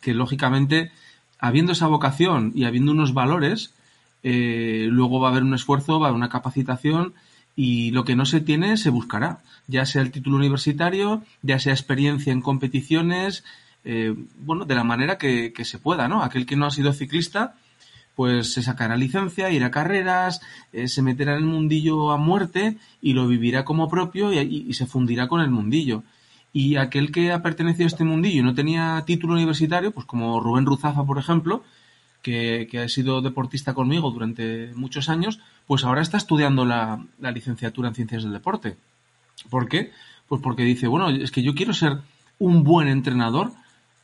que 0.00 0.14
lógicamente, 0.14 0.92
habiendo 1.38 1.72
esa 1.72 1.86
vocación 1.86 2.52
y 2.54 2.64
habiendo 2.64 2.92
unos 2.92 3.14
valores, 3.14 3.72
eh, 4.22 4.88
luego 4.90 5.20
va 5.20 5.28
a 5.28 5.30
haber 5.30 5.42
un 5.42 5.54
esfuerzo, 5.54 6.00
va 6.00 6.06
a 6.06 6.08
haber 6.08 6.16
una 6.16 6.28
capacitación 6.28 7.14
y 7.56 7.90
lo 7.92 8.04
que 8.04 8.16
no 8.16 8.26
se 8.26 8.40
tiene 8.40 8.76
se 8.76 8.90
buscará, 8.90 9.40
ya 9.66 9.86
sea 9.86 10.02
el 10.02 10.10
título 10.10 10.36
universitario, 10.36 11.22
ya 11.42 11.58
sea 11.58 11.72
experiencia 11.72 12.32
en 12.32 12.40
competiciones, 12.40 13.44
eh, 13.84 14.14
bueno, 14.38 14.64
de 14.64 14.74
la 14.74 14.84
manera 14.84 15.18
que, 15.18 15.52
se 15.64 15.78
pueda, 15.78 16.08
¿no? 16.08 16.22
Aquel 16.22 16.46
que 16.46 16.56
no 16.56 16.66
ha 16.66 16.70
sido 16.70 16.92
ciclista, 16.92 17.54
pues 18.14 18.52
se 18.52 18.62
sacará 18.62 18.96
licencia, 18.96 19.50
irá 19.50 19.66
a 19.66 19.70
carreras, 19.70 20.40
eh, 20.72 20.88
se 20.88 21.02
meterá 21.02 21.32
en 21.32 21.38
el 21.38 21.44
mundillo 21.44 22.12
a 22.12 22.16
muerte 22.16 22.78
y 23.02 23.12
lo 23.12 23.26
vivirá 23.26 23.64
como 23.64 23.88
propio 23.88 24.32
y, 24.32 24.72
se 24.72 24.86
fundirá 24.86 25.28
con 25.28 25.40
el 25.40 25.50
mundillo. 25.50 26.02
Y 26.52 26.76
aquel 26.76 27.10
que 27.10 27.32
ha 27.32 27.42
pertenecido 27.42 27.84
a 27.84 27.88
este 27.88 28.04
mundillo 28.04 28.40
y 28.40 28.44
no 28.44 28.54
tenía 28.54 29.02
título 29.04 29.34
universitario, 29.34 29.90
pues 29.90 30.06
como 30.06 30.40
Rubén 30.40 30.66
Ruzafa, 30.66 31.04
por 31.04 31.18
ejemplo, 31.18 31.64
que, 32.22 32.68
ha 32.82 32.88
sido 32.88 33.20
deportista 33.20 33.74
conmigo 33.74 34.10
durante 34.12 34.72
muchos 34.74 35.08
años, 35.08 35.40
pues 35.66 35.84
ahora 35.84 36.00
está 36.00 36.16
estudiando 36.16 36.64
la, 36.64 37.04
la 37.20 37.32
licenciatura 37.32 37.88
en 37.88 37.94
ciencias 37.96 38.22
del 38.22 38.32
deporte. 38.32 38.76
¿Por 39.50 39.68
qué? 39.68 39.92
Pues 40.28 40.40
porque 40.40 40.62
dice, 40.62 40.86
bueno, 40.86 41.10
es 41.10 41.30
que 41.30 41.42
yo 41.42 41.54
quiero 41.54 41.74
ser 41.74 41.98
un 42.38 42.62
buen 42.64 42.88
entrenador. 42.88 43.52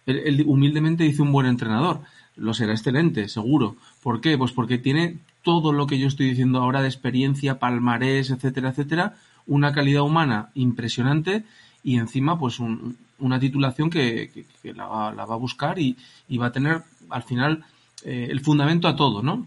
Él, 0.06 0.44
humildemente 0.46 1.04
dice 1.04 1.22
un 1.22 1.32
buen 1.32 1.46
entrenador. 1.46 2.00
Lo 2.36 2.54
será 2.54 2.72
excelente, 2.72 3.28
seguro. 3.28 3.76
¿Por 4.02 4.20
qué? 4.20 4.38
Pues 4.38 4.52
porque 4.52 4.78
tiene 4.78 5.18
todo 5.42 5.72
lo 5.72 5.86
que 5.86 5.98
yo 5.98 6.08
estoy 6.08 6.30
diciendo 6.30 6.60
ahora 6.60 6.82
de 6.82 6.88
experiencia, 6.88 7.58
palmarés, 7.58 8.30
etcétera, 8.30 8.70
etcétera, 8.70 9.14
una 9.46 9.72
calidad 9.72 10.02
humana 10.02 10.50
impresionante 10.54 11.44
y 11.82 11.96
encima 11.96 12.38
pues 12.38 12.58
una 12.60 13.40
titulación 13.40 13.90
que, 13.90 14.46
la, 14.62 14.86
va 14.86 15.34
a 15.34 15.38
buscar 15.38 15.78
y, 15.78 15.96
va 16.36 16.46
a 16.46 16.52
tener 16.52 16.82
al 17.08 17.22
final 17.22 17.64
eh, 18.04 18.28
el 18.30 18.40
fundamento 18.40 18.88
a 18.88 18.96
todo, 18.96 19.22
¿no? 19.22 19.46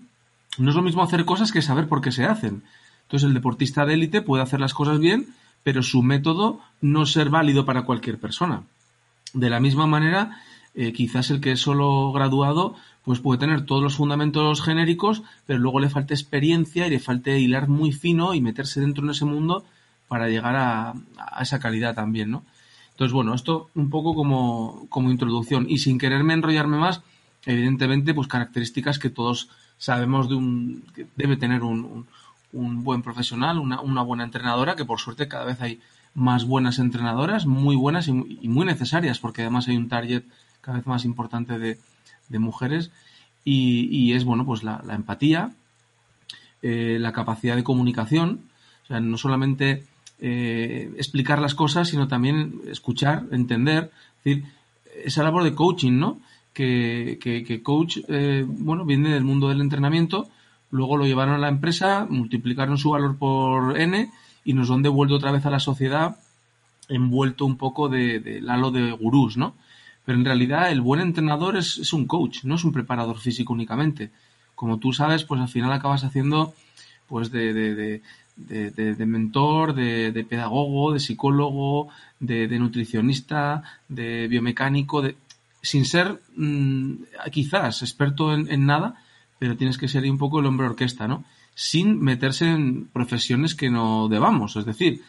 No 0.57 0.69
es 0.69 0.75
lo 0.75 0.81
mismo 0.81 1.03
hacer 1.03 1.25
cosas 1.25 1.51
que 1.51 1.61
saber 1.61 1.87
por 1.87 2.01
qué 2.01 2.11
se 2.11 2.25
hacen. 2.25 2.63
Entonces 3.03 3.27
el 3.27 3.33
deportista 3.33 3.85
de 3.85 3.95
élite 3.95 4.21
puede 4.21 4.43
hacer 4.43 4.59
las 4.59 4.73
cosas 4.73 4.99
bien, 4.99 5.33
pero 5.63 5.83
su 5.83 6.03
método 6.03 6.59
no 6.81 7.05
ser 7.05 7.29
válido 7.29 7.65
para 7.65 7.83
cualquier 7.83 8.19
persona. 8.19 8.63
De 9.33 9.49
la 9.49 9.59
misma 9.59 9.87
manera, 9.87 10.41
eh, 10.75 10.93
quizás 10.93 11.29
el 11.31 11.41
que 11.41 11.51
es 11.53 11.59
solo 11.59 12.11
graduado 12.11 12.75
pues 13.03 13.19
puede 13.19 13.39
tener 13.39 13.65
todos 13.65 13.83
los 13.83 13.95
fundamentos 13.95 14.61
genéricos, 14.61 15.23
pero 15.45 15.59
luego 15.59 15.79
le 15.79 15.89
falta 15.89 16.13
experiencia 16.13 16.87
y 16.87 16.89
le 16.89 16.99
falte 16.99 17.37
hilar 17.37 17.67
muy 17.67 17.91
fino 17.91 18.33
y 18.33 18.41
meterse 18.41 18.79
dentro 18.79 19.05
de 19.05 19.11
ese 19.11 19.25
mundo 19.25 19.65
para 20.07 20.29
llegar 20.29 20.55
a, 20.55 20.93
esa 21.41 21.59
calidad 21.59 21.95
también, 21.95 22.31
¿no? 22.31 22.43
Entonces, 22.91 23.13
bueno, 23.13 23.33
esto 23.33 23.69
un 23.75 23.89
poco 23.89 24.15
como, 24.15 24.85
como 24.89 25.11
introducción 25.11 25.65
y 25.67 25.79
sin 25.79 25.97
quererme 25.97 26.33
enrollarme 26.33 26.77
más, 26.77 27.01
evidentemente, 27.45 28.13
pues 28.13 28.27
características 28.27 28.99
que 28.99 29.09
todos 29.09 29.49
sabemos 29.77 30.29
de 30.29 30.35
un, 30.35 30.85
que 30.95 31.07
debe 31.15 31.35
tener 31.35 31.63
un, 31.63 31.83
un, 31.83 32.07
buen 32.53 33.01
profesional, 33.01 33.59
una, 33.59 33.81
una, 33.81 34.01
buena 34.01 34.23
entrenadora, 34.23 34.75
que 34.75 34.85
por 34.85 34.99
suerte 34.99 35.27
cada 35.27 35.45
vez 35.45 35.61
hay 35.61 35.81
más 36.13 36.45
buenas 36.45 36.79
entrenadoras, 36.79 37.45
muy 37.45 37.75
buenas 37.75 38.07
y, 38.07 38.13
muy 38.13 38.65
necesarias, 38.65 39.19
porque 39.19 39.41
además 39.41 39.67
hay 39.67 39.77
un 39.77 39.89
target 39.89 40.23
cada 40.61 40.77
vez 40.77 40.87
más 40.87 41.05
importante 41.05 41.57
de, 41.59 41.79
de 42.29 42.39
mujeres. 42.39 42.91
Y, 43.43 43.87
y, 43.91 44.13
es, 44.13 44.23
bueno, 44.23 44.45
pues 44.45 44.63
la, 44.63 44.81
empatía, 44.89 45.51
eh, 46.61 46.97
la 46.99 47.11
capacidad 47.11 47.55
de 47.55 47.63
comunicación, 47.63 48.41
o 48.83 48.87
sea, 48.87 48.99
no 48.99 49.17
solamente 49.17 49.83
eh, 50.19 50.93
explicar 50.97 51.39
las 51.39 51.55
cosas, 51.55 51.89
sino 51.89 52.07
también 52.07 52.61
escuchar, 52.67 53.25
entender, 53.31 53.91
es 54.19 54.23
decir, 54.23 54.45
esa 55.03 55.23
labor 55.23 55.43
de 55.43 55.55
coaching, 55.55 55.93
¿no? 55.93 56.19
Que, 56.53 57.17
que, 57.19 57.63
coach, 57.63 57.97
eh, 58.07 58.45
bueno, 58.47 58.85
viene 58.85 59.09
del 59.09 59.23
mundo 59.23 59.49
del 59.49 59.59
entrenamiento, 59.59 60.29
luego 60.73 60.97
lo 60.97 61.05
llevaron 61.05 61.35
a 61.35 61.37
la 61.37 61.47
empresa, 61.47 62.05
multiplicaron 62.09 62.77
su 62.77 62.89
valor 62.89 63.17
por 63.17 63.79
N 63.79 64.11
y 64.43 64.53
nos 64.53 64.71
han 64.71 64.81
devuelto 64.81 65.15
otra 65.15 65.31
vez 65.31 65.45
a 65.45 65.51
la 65.51 65.59
sociedad 65.59 66.17
envuelto 66.89 67.45
un 67.45 67.57
poco 67.57 67.87
de, 67.87 68.19
del 68.19 68.49
halo 68.49 68.71
de 68.71 68.91
gurús, 68.91 69.37
¿no? 69.37 69.55
Pero 70.03 70.17
en 70.17 70.25
realidad 70.25 70.71
el 70.71 70.81
buen 70.81 70.99
entrenador 70.99 71.55
es, 71.55 71.77
es, 71.77 71.93
un 71.93 72.07
coach, 72.07 72.43
no 72.43 72.55
es 72.55 72.63
un 72.65 72.73
preparador 72.73 73.19
físico 73.19 73.53
únicamente. 73.53 74.11
Como 74.55 74.79
tú 74.79 74.91
sabes, 74.91 75.23
pues 75.23 75.39
al 75.39 75.47
final 75.47 75.71
acabas 75.71 76.03
haciendo 76.03 76.53
pues 77.07 77.31
de, 77.31 77.53
de, 77.53 78.01
de, 78.35 78.95
de, 78.95 79.05
mentor, 79.05 79.75
de, 79.75 80.25
pedagogo, 80.27 80.91
de 80.91 80.99
psicólogo, 80.99 81.89
de, 82.19 82.47
nutricionista, 82.59 83.63
de 83.87 84.27
biomecánico, 84.27 85.01
de, 85.01 85.15
sin 85.61 85.85
ser 85.85 86.19
mm, 86.35 86.93
quizás 87.31 87.81
experto 87.83 88.33
en, 88.33 88.65
nada, 88.65 89.02
pero 89.43 89.57
tienes 89.57 89.77
que 89.77 89.89
ser 89.89 90.09
un 90.09 90.17
poco 90.17 90.39
el 90.39 90.45
hombre 90.45 90.67
orquesta, 90.67 91.05
¿no? 91.05 91.25
Sin 91.53 91.99
meterse 91.99 92.49
en 92.49 92.85
profesiones 92.85 93.55
que 93.55 93.69
no 93.69 94.07
debamos. 94.07 94.55
Es 94.55 94.63
decir, 94.63 95.01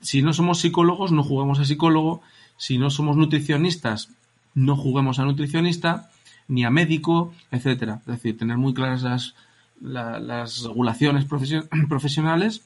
si 0.00 0.22
no 0.22 0.32
somos 0.32 0.60
psicólogos, 0.60 1.10
no 1.10 1.24
juguemos 1.24 1.58
a 1.58 1.64
psicólogo. 1.64 2.22
Si 2.56 2.78
no 2.78 2.90
somos 2.90 3.16
nutricionistas, 3.16 4.10
no 4.54 4.76
juguemos 4.76 5.18
a 5.18 5.24
nutricionista, 5.24 6.12
ni 6.46 6.64
a 6.64 6.70
médico, 6.70 7.34
etcétera. 7.50 7.98
Es 8.02 8.06
decir, 8.06 8.38
tener 8.38 8.56
muy 8.56 8.72
claras 8.72 9.34
las, 9.80 10.62
regulaciones 10.62 11.24
profesionales 11.88 12.62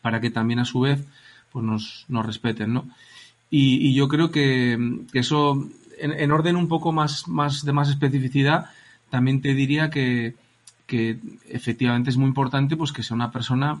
para 0.00 0.22
que 0.22 0.30
también 0.30 0.60
a 0.60 0.64
su 0.64 0.80
vez 0.80 1.06
pues 1.52 1.66
nos, 1.66 2.06
respeten, 2.08 2.72
¿no? 2.72 2.88
Y, 3.50 3.92
yo 3.92 4.08
creo 4.08 4.30
que, 4.30 4.78
eso, 5.12 5.68
en, 5.98 6.32
orden 6.32 6.56
un 6.56 6.68
poco 6.68 6.92
más, 6.92 7.28
más 7.28 7.62
de 7.62 7.74
más 7.74 7.90
especificidad, 7.90 8.70
también 9.10 9.42
te 9.42 9.52
diría 9.52 9.90
que, 9.90 10.34
que 10.86 11.18
efectivamente 11.48 12.10
es 12.10 12.16
muy 12.16 12.28
importante 12.28 12.76
pues 12.76 12.92
que 12.92 13.02
sea 13.02 13.14
una 13.14 13.32
persona 13.32 13.80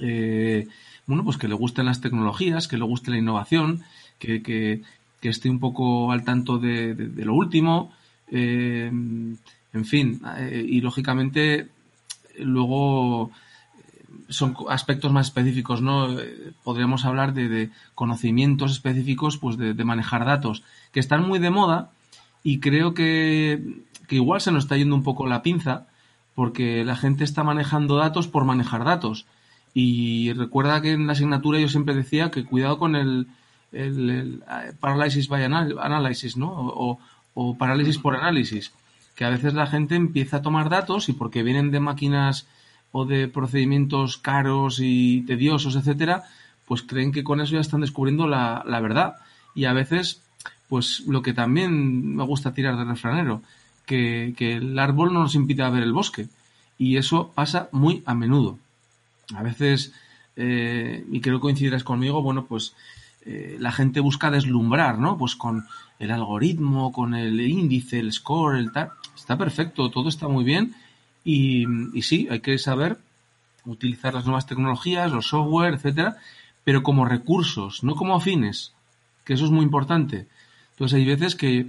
eh, 0.00 0.66
bueno 1.06 1.24
pues 1.24 1.36
que 1.36 1.48
le 1.48 1.54
gusten 1.54 1.86
las 1.86 2.00
tecnologías, 2.00 2.68
que 2.68 2.78
le 2.78 2.84
guste 2.84 3.10
la 3.10 3.18
innovación, 3.18 3.82
que, 4.18 4.42
que, 4.42 4.82
esté 5.22 5.50
un 5.50 5.58
poco 5.58 6.12
al 6.12 6.22
tanto 6.22 6.58
de, 6.58 6.94
lo 7.16 7.34
último, 7.34 7.92
eh, 8.30 8.88
en 9.76 9.84
fin, 9.84 10.20
eh, 10.38 10.64
y 10.66 10.80
lógicamente 10.80 11.68
luego 12.38 13.30
eh, 13.78 13.82
son 14.28 14.56
aspectos 14.68 15.12
más 15.12 15.26
específicos, 15.26 15.82
¿no? 15.82 16.18
Eh, 16.18 16.52
podríamos 16.64 17.04
hablar 17.04 17.34
de, 17.34 17.70
conocimientos 17.94 18.72
específicos, 18.72 19.36
pues 19.38 19.56
de, 19.56 19.84
manejar 19.84 20.24
datos, 20.24 20.62
que 20.92 21.00
están 21.00 21.26
muy 21.26 21.38
de 21.38 21.50
moda 21.50 21.90
y 22.42 22.60
creo 22.60 22.94
que, 22.94 23.82
igual 24.08 24.40
se 24.40 24.52
nos 24.52 24.64
está 24.64 24.76
yendo 24.76 24.94
un 24.94 25.02
poco 25.02 25.26
la 25.26 25.42
pinza, 25.42 25.86
porque 26.36 26.84
la 26.84 26.94
gente 26.94 27.24
está 27.24 27.42
manejando 27.42 27.96
datos 27.96 28.28
por 28.28 28.44
manejar 28.44 28.84
datos. 28.84 29.26
Y 29.74 30.32
recuerda 30.34 30.80
que 30.80 30.92
en 30.92 31.06
la 31.06 31.14
asignatura 31.14 31.58
yo 31.58 31.68
siempre 31.68 31.94
decía 31.94 32.30
que 32.30 32.44
cuidado 32.44 32.78
con 32.78 32.94
el, 32.94 33.26
eh, 33.72 34.38
parálisis 34.78 35.28
by 35.28 35.44
analysis, 35.44 36.36
¿no? 36.36 36.52
O, 37.34 37.58
parálisis 37.58 37.98
por 37.98 38.16
análisis 38.16 38.72
que 39.16 39.24
a 39.24 39.30
veces 39.30 39.54
la 39.54 39.66
gente 39.66 39.94
empieza 39.94 40.38
a 40.38 40.42
tomar 40.42 40.68
datos 40.68 41.08
y 41.08 41.14
porque 41.14 41.42
vienen 41.42 41.70
de 41.70 41.80
máquinas 41.80 42.46
o 42.92 43.06
de 43.06 43.28
procedimientos 43.28 44.18
caros 44.18 44.78
y 44.80 45.22
tediosos, 45.22 45.74
etcétera, 45.74 46.24
pues 46.66 46.82
creen 46.82 47.12
que 47.12 47.24
con 47.24 47.40
eso 47.40 47.54
ya 47.54 47.60
están 47.60 47.80
descubriendo 47.80 48.26
la, 48.28 48.62
verdad. 48.80 49.16
Y 49.54 49.64
a 49.64 49.72
veces, 49.72 50.22
pues 50.68 51.00
lo 51.06 51.22
que 51.22 51.32
también 51.32 52.14
me 52.14 52.24
gusta 52.24 52.52
tirar 52.52 52.76
de 52.76 52.84
refranero, 52.84 53.42
que, 53.86 54.34
el 54.38 54.78
árbol 54.78 55.14
no 55.14 55.20
nos 55.20 55.34
impide 55.34 55.68
ver 55.70 55.82
el 55.82 55.92
bosque. 55.92 56.28
Y 56.78 56.98
eso 56.98 57.32
pasa 57.34 57.68
muy 57.72 58.02
a 58.04 58.14
menudo. 58.14 58.58
A 59.34 59.42
veces, 59.42 59.94
eh, 60.36 61.04
y 61.10 61.20
creo 61.20 61.38
que 61.38 61.42
coincidirás 61.42 61.84
conmigo, 61.84 62.20
bueno, 62.20 62.44
pues 62.44 62.74
eh, 63.24 63.56
la 63.58 63.72
gente 63.72 64.00
busca 64.00 64.30
deslumbrar, 64.30 64.98
¿no? 64.98 65.16
Pues 65.16 65.34
con 65.36 65.66
el 65.98 66.10
algoritmo, 66.10 66.92
con 66.92 67.14
el 67.14 67.40
índice, 67.40 67.98
el 67.98 68.12
score, 68.12 68.58
el 68.58 68.72
tal. 68.72 68.90
Está 69.16 69.38
perfecto, 69.38 69.90
todo 69.90 70.08
está 70.08 70.28
muy 70.28 70.44
bien. 70.44 70.74
Y, 71.24 71.64
y 71.96 72.02
sí, 72.02 72.28
hay 72.30 72.40
que 72.40 72.58
saber 72.58 72.98
utilizar 73.64 74.14
las 74.14 74.26
nuevas 74.26 74.46
tecnologías, 74.46 75.10
los 75.10 75.28
software, 75.28 75.74
etcétera, 75.74 76.16
pero 76.64 76.82
como 76.82 77.04
recursos, 77.04 77.82
no 77.82 77.94
como 77.94 78.20
fines, 78.20 78.72
que 79.24 79.34
eso 79.34 79.44
es 79.44 79.50
muy 79.50 79.64
importante. 79.64 80.26
Entonces 80.72 80.96
hay 80.96 81.04
veces 81.04 81.34
que, 81.34 81.66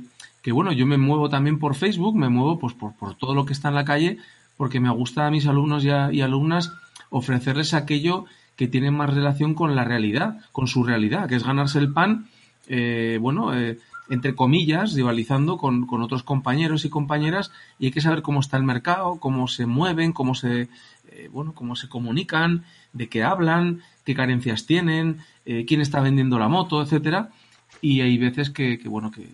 que 0.48 0.54
bueno, 0.54 0.72
yo 0.72 0.86
me 0.86 0.96
muevo 0.96 1.28
también 1.28 1.60
por 1.60 1.76
Facebook, 1.76 2.16
me 2.16 2.30
muevo 2.30 2.58
pues 2.58 2.74
por, 2.74 2.94
por 2.94 3.16
todo 3.16 3.36
lo 3.36 3.46
que 3.46 3.52
está 3.52 3.68
en 3.68 3.76
la 3.76 3.84
calle, 3.84 4.18
porque 4.56 4.80
me 4.80 4.90
gusta 4.90 5.28
a 5.28 5.30
mis 5.30 5.46
alumnos 5.46 5.84
y, 5.84 5.90
y 5.90 6.22
alumnas 6.22 6.72
ofrecerles 7.10 7.74
aquello 7.74 8.24
que 8.56 8.70
tiene 8.70 8.90
más 8.90 9.14
relación 9.14 9.56
con 9.56 9.76
la 9.76 9.84
realidad, 9.84 10.40
con 10.54 10.68
su 10.68 10.86
realidad, 10.86 11.28
que 11.28 11.36
es 11.36 11.44
ganarse 11.44 11.80
el 11.80 11.92
pan, 11.92 12.30
eh, 12.70 13.18
bueno, 13.20 13.54
eh, 13.54 13.78
entre 14.10 14.36
comillas, 14.36 14.94
rivalizando 14.94 15.58
con, 15.58 15.86
con, 15.86 16.02
otros 16.02 16.24
compañeros 16.24 16.86
y 16.86 16.90
compañeras, 16.90 17.52
y 17.78 17.88
hay 17.88 17.92
que 17.92 18.00
saber 18.00 18.22
cómo 18.22 18.40
está 18.40 18.56
el 18.56 18.64
mercado, 18.64 19.18
cómo 19.20 19.50
se 19.50 19.66
mueven, 19.66 20.14
cómo 20.14 20.34
se, 20.34 20.70
eh, 21.12 21.30
bueno, 21.30 21.52
cómo 21.56 21.76
se 21.76 21.90
comunican, 21.90 22.64
de 22.94 23.10
qué 23.10 23.22
hablan, 23.22 23.82
qué 24.06 24.16
carencias 24.16 24.66
tienen, 24.66 25.18
quién 25.44 25.82
está 25.82 26.00
vendiendo 26.00 26.40
la 26.40 26.48
moto, 26.48 26.82
etcétera. 26.82 27.32
Y 27.82 28.00
hay 28.00 28.18
veces 28.18 28.50
que, 28.50 28.80
que 28.80 28.88
bueno, 28.88 29.12
que, 29.12 29.28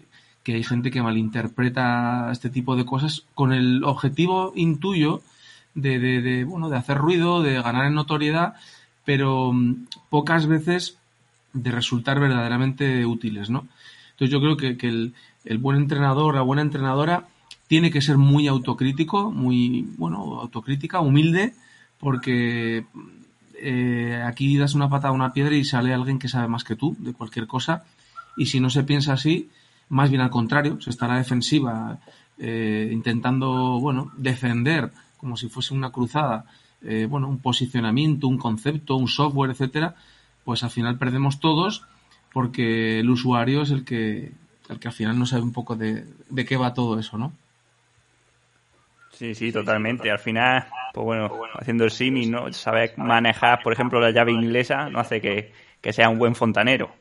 que, 0.44 0.56
hay 0.56 0.64
gente 0.64 0.92
que 0.92 1.02
malinterpreta 1.02 2.30
este 2.32 2.50
tipo 2.50 2.76
de 2.76 2.86
cosas 2.86 3.26
con 3.34 3.54
el 3.54 3.84
objetivo 3.84 4.54
intuyo 4.56 5.22
de, 5.76 6.00
de, 6.00 6.44
bueno, 6.44 6.70
de 6.70 6.78
hacer 6.78 6.98
ruido, 6.98 7.42
de 7.42 7.62
ganar 7.62 7.86
en 7.86 7.96
notoriedad, 7.96 8.56
pero 9.06 9.52
mm, 9.54 9.88
pocas 10.10 10.48
veces 10.48 10.98
de 11.54 11.72
resultar 11.72 12.20
verdaderamente 12.20 13.06
útiles, 13.06 13.50
¿no? 13.50 13.68
Entonces 14.12 14.32
yo 14.32 14.40
creo 14.40 14.58
que, 14.58 15.14
el, 15.44 15.58
buen 15.58 15.78
entrenador, 15.78 16.36
la 16.36 16.42
buena 16.42 16.62
entrenadora, 16.62 17.28
tiene 17.68 17.92
que 17.92 18.02
ser 18.02 18.18
muy 18.18 18.48
autocrítico, 18.48 19.32
muy, 19.32 19.88
bueno, 19.98 20.40
autocrítica, 20.40 21.00
humilde, 21.00 21.54
porque 22.00 22.86
eh, 23.56 24.22
aquí 24.26 24.58
das 24.58 24.76
una 24.76 24.90
patada 24.90 25.10
a 25.10 25.14
una 25.14 25.34
piedra 25.34 25.56
y 25.56 25.64
sale 25.64 25.94
alguien 25.94 26.20
que 26.20 26.28
sabe 26.28 26.48
más 26.48 26.64
que 26.64 26.76
tú 26.76 26.96
de 27.00 27.14
cualquier 27.14 27.48
cosa. 27.48 27.84
Y 28.38 28.48
si 28.48 28.60
no 28.60 28.70
se 28.70 28.84
piensa 28.84 29.14
así, 29.14 29.50
más 29.90 30.10
bien 30.10 30.22
al 30.22 30.30
contrario, 30.30 30.80
se 30.82 30.90
está 30.90 31.06
a 31.06 31.10
la 31.10 31.18
defensiva, 31.18 32.00
eh, 32.38 32.90
intentando, 32.92 33.80
bueno, 33.80 34.12
defender 34.18 34.92
como 35.18 35.38
si 35.38 35.48
fuese 35.48 35.74
una 35.74 35.92
cruzada, 35.92 36.46
eh, 36.82 37.08
bueno, 37.10 37.30
un 37.30 37.40
posicionamiento, 37.40 38.28
un 38.28 38.38
concepto, 38.38 38.98
un 38.98 39.08
software, 39.08 39.52
etcétera, 39.52 39.96
pues 40.44 40.64
al 40.64 40.70
final 40.70 40.98
perdemos 40.98 41.40
todos 41.40 41.86
porque 42.34 43.00
el 43.00 43.10
usuario 43.10 43.62
es 43.62 43.72
el 43.72 43.86
que, 43.86 44.34
el 44.68 44.80
que 44.80 44.88
al 44.88 44.94
final 44.94 45.18
no 45.18 45.26
sabe 45.26 45.44
un 45.44 45.54
poco 45.54 45.76
de, 45.76 46.06
de 46.30 46.46
qué 46.46 46.58
va 46.58 46.74
todo 46.74 47.00
eso, 47.00 47.18
¿no? 47.18 47.32
Sí, 49.12 49.36
sí, 49.36 49.52
totalmente. 49.52 50.12
Al 50.12 50.20
final, 50.20 50.66
pues 50.94 51.06
bueno, 51.06 51.32
haciendo 51.54 51.86
el 51.86 51.92
símil, 51.92 52.32
¿no? 52.32 52.52
Saber 52.52 52.98
manejar, 52.98 53.62
por 53.64 53.72
ejemplo, 53.72 54.02
la 54.02 54.12
llave 54.12 54.32
inglesa 54.32 54.90
no 54.90 55.00
hace 55.00 55.22
que, 55.22 55.54
que 55.80 55.94
sea 55.94 56.10
un 56.10 56.18
buen 56.18 56.36
fontanero. 56.36 56.96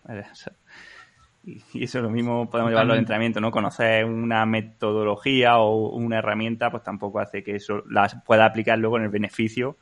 Y 1.45 1.85
eso 1.85 2.01
lo 2.01 2.11
mismo 2.11 2.49
podemos 2.49 2.71
llevarlo 2.71 2.93
al 2.93 3.01
entrenamiento, 3.01 3.41
¿no? 3.41 3.51
Conocer 3.51 4.05
una 4.05 4.47
metodología 4.47 5.59
o 5.59 5.91
una 5.91 6.19
herramienta, 6.19 6.71
pues 6.71 6.85
tampoco 6.85 7.19
hace 7.19 7.43
que 7.43 7.57
eso 7.57 7.83
la 7.91 8.07
pueda 8.25 8.47
aplicar 8.47 8.79
luego 8.79 8.99
en 8.99 9.05
el 9.05 9.09
beneficio 9.09 9.77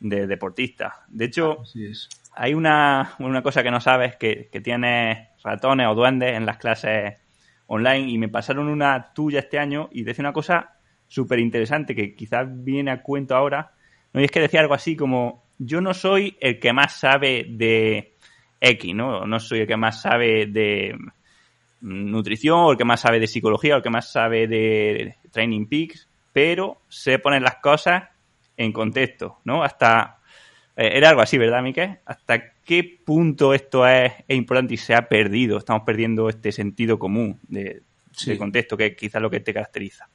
de 0.00 0.26
deportista. 0.26 1.04
De 1.08 1.26
hecho, 1.26 1.62
hay 2.34 2.54
una, 2.54 3.14
una, 3.20 3.42
cosa 3.42 3.62
que 3.62 3.70
no 3.70 3.80
sabes, 3.80 4.16
que, 4.16 4.48
que 4.50 4.60
tienes 4.60 5.28
ratones 5.44 5.86
o 5.86 5.94
duendes 5.94 6.36
en 6.36 6.44
las 6.44 6.58
clases 6.58 7.14
online 7.66 8.10
y 8.10 8.18
me 8.18 8.28
pasaron 8.28 8.68
una 8.68 9.12
tuya 9.14 9.40
este 9.40 9.58
año 9.58 9.88
y 9.92 10.02
decía 10.02 10.22
una 10.22 10.32
cosa 10.32 10.76
súper 11.06 11.38
interesante 11.38 11.94
que 11.94 12.14
quizás 12.14 12.46
viene 12.50 12.90
a 12.90 13.02
cuento 13.02 13.36
ahora. 13.36 13.72
¿no? 14.12 14.20
Y 14.20 14.24
es 14.24 14.30
que 14.30 14.40
decía 14.40 14.60
algo 14.60 14.74
así 14.74 14.96
como, 14.96 15.44
yo 15.58 15.80
no 15.80 15.94
soy 15.94 16.36
el 16.40 16.58
que 16.58 16.72
más 16.72 16.94
sabe 16.94 17.46
de 17.48 18.13
X, 18.64 18.94
¿no? 18.94 19.26
No 19.26 19.40
soy 19.40 19.60
el 19.60 19.66
que 19.66 19.76
más 19.76 20.00
sabe 20.00 20.46
de 20.46 20.96
nutrición, 21.80 22.60
o 22.60 22.72
el 22.72 22.78
que 22.78 22.84
más 22.84 23.00
sabe 23.00 23.20
de 23.20 23.26
psicología, 23.26 23.74
o 23.74 23.76
el 23.78 23.82
que 23.82 23.90
más 23.90 24.10
sabe 24.10 24.46
de 24.48 25.16
Training 25.30 25.66
Peaks, 25.66 26.08
pero 26.32 26.78
sé 26.88 27.18
poner 27.18 27.42
las 27.42 27.56
cosas 27.56 28.04
en 28.56 28.72
contexto, 28.72 29.38
¿no? 29.44 29.62
Hasta... 29.62 30.18
Eh, 30.76 30.90
era 30.94 31.10
algo 31.10 31.20
así, 31.20 31.38
¿verdad, 31.38 31.62
Miquel? 31.62 31.98
¿Hasta 32.04 32.52
qué 32.64 33.00
punto 33.04 33.54
esto 33.54 33.86
es, 33.86 34.12
importante 34.28 34.74
y 34.74 34.76
se 34.76 34.94
ha 34.94 35.08
perdido? 35.08 35.58
Estamos 35.58 35.82
perdiendo 35.84 36.28
este 36.28 36.50
sentido 36.50 36.98
común 36.98 37.38
de, 37.46 37.82
contexto, 38.38 38.76
que 38.76 38.86
es 38.86 38.96
quizás 38.96 39.22
lo 39.22 39.30
que 39.30 39.40
te 39.40 39.54
caracteriza. 39.54 40.08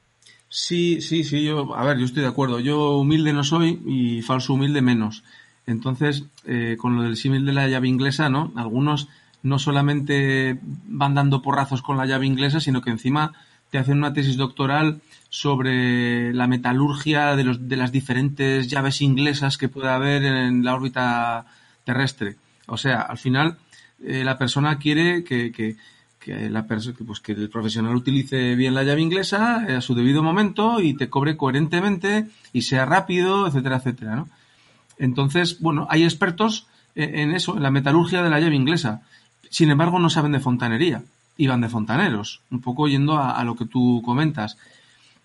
Sí, 0.49 0.99
sí, 1.01 1.23
sí, 1.23 1.43
yo, 1.45 1.75
a 1.75 1.85
ver, 1.85 1.97
yo 1.97 2.05
estoy 2.05 2.23
de 2.23 2.29
acuerdo. 2.29 2.59
Yo 2.59 2.97
humilde 2.97 3.31
no 3.31 3.43
soy 3.43 3.79
y 3.85 4.21
falso 4.21 4.55
humilde 4.55 4.81
menos. 4.81 5.23
Entonces, 5.69 6.25
eh, 6.45 6.77
con 6.79 6.95
lo 6.95 7.03
del 7.03 7.15
símil 7.15 7.45
de 7.45 7.53
la 7.53 7.67
llave 7.67 7.88
inglesa, 7.88 8.27
¿no? 8.27 8.51
Algunos 8.55 9.07
no 9.43 9.59
solamente 9.59 10.59
van 10.63 11.13
dando 11.13 11.43
porrazos 11.43 11.83
con 11.83 11.95
la 11.95 12.07
llave 12.07 12.25
inglesa, 12.25 12.59
sino 12.59 12.81
que 12.81 12.89
encima 12.89 13.33
te 13.69 13.77
hacen 13.77 13.99
una 13.99 14.11
tesis 14.11 14.35
doctoral 14.35 15.01
sobre 15.29 16.33
la 16.33 16.47
metalurgia 16.47 17.35
de, 17.35 17.43
los, 17.43 17.69
de 17.69 17.77
las 17.77 17.91
diferentes 17.91 18.67
llaves 18.67 19.01
inglesas 19.01 19.59
que 19.59 19.69
puede 19.69 19.89
haber 19.89 20.23
en 20.23 20.65
la 20.65 20.73
órbita 20.73 21.45
terrestre. 21.83 22.38
O 22.65 22.77
sea, 22.77 23.01
al 23.01 23.19
final 23.19 23.57
eh, 24.03 24.23
la 24.23 24.39
persona 24.39 24.79
quiere 24.79 25.23
que, 25.23 25.51
que, 25.51 25.77
que 26.19 26.49
la 26.49 26.65
pues 26.65 27.19
que 27.19 27.33
el 27.33 27.49
profesional 27.49 27.95
utilice 27.95 28.55
bien 28.55 28.73
la 28.73 28.83
llave 28.83 29.01
inglesa 29.01 29.65
a 29.77 29.81
su 29.81 29.93
debido 29.93 30.23
momento 30.23 30.81
y 30.81 30.95
te 30.95 31.09
cobre 31.09 31.38
coherentemente 31.38 32.27
y 32.53 32.63
sea 32.63 32.85
rápido, 32.85 33.45
etcétera, 33.45 33.77
etcétera, 33.77 34.15
¿no? 34.15 34.29
Entonces, 34.99 35.59
bueno, 35.59 35.87
hay 35.89 36.03
expertos 36.03 36.67
en 36.93 37.31
eso, 37.31 37.55
en 37.55 37.63
la 37.63 37.71
metalurgia 37.71 38.21
de 38.21 38.29
la 38.29 38.39
llave 38.39 38.55
inglesa. 38.55 39.01
Sin 39.49 39.71
embargo, 39.71 39.99
no 39.99 40.09
saben 40.09 40.33
de 40.33 40.39
fontanería. 40.39 41.03
Iban 41.37 41.61
de 41.61 41.69
fontaneros, 41.69 42.41
un 42.51 42.59
poco 42.61 42.87
yendo 42.87 43.17
a, 43.17 43.41
lo 43.45 43.55
que 43.55 43.65
tú 43.65 44.01
comentas. 44.03 44.57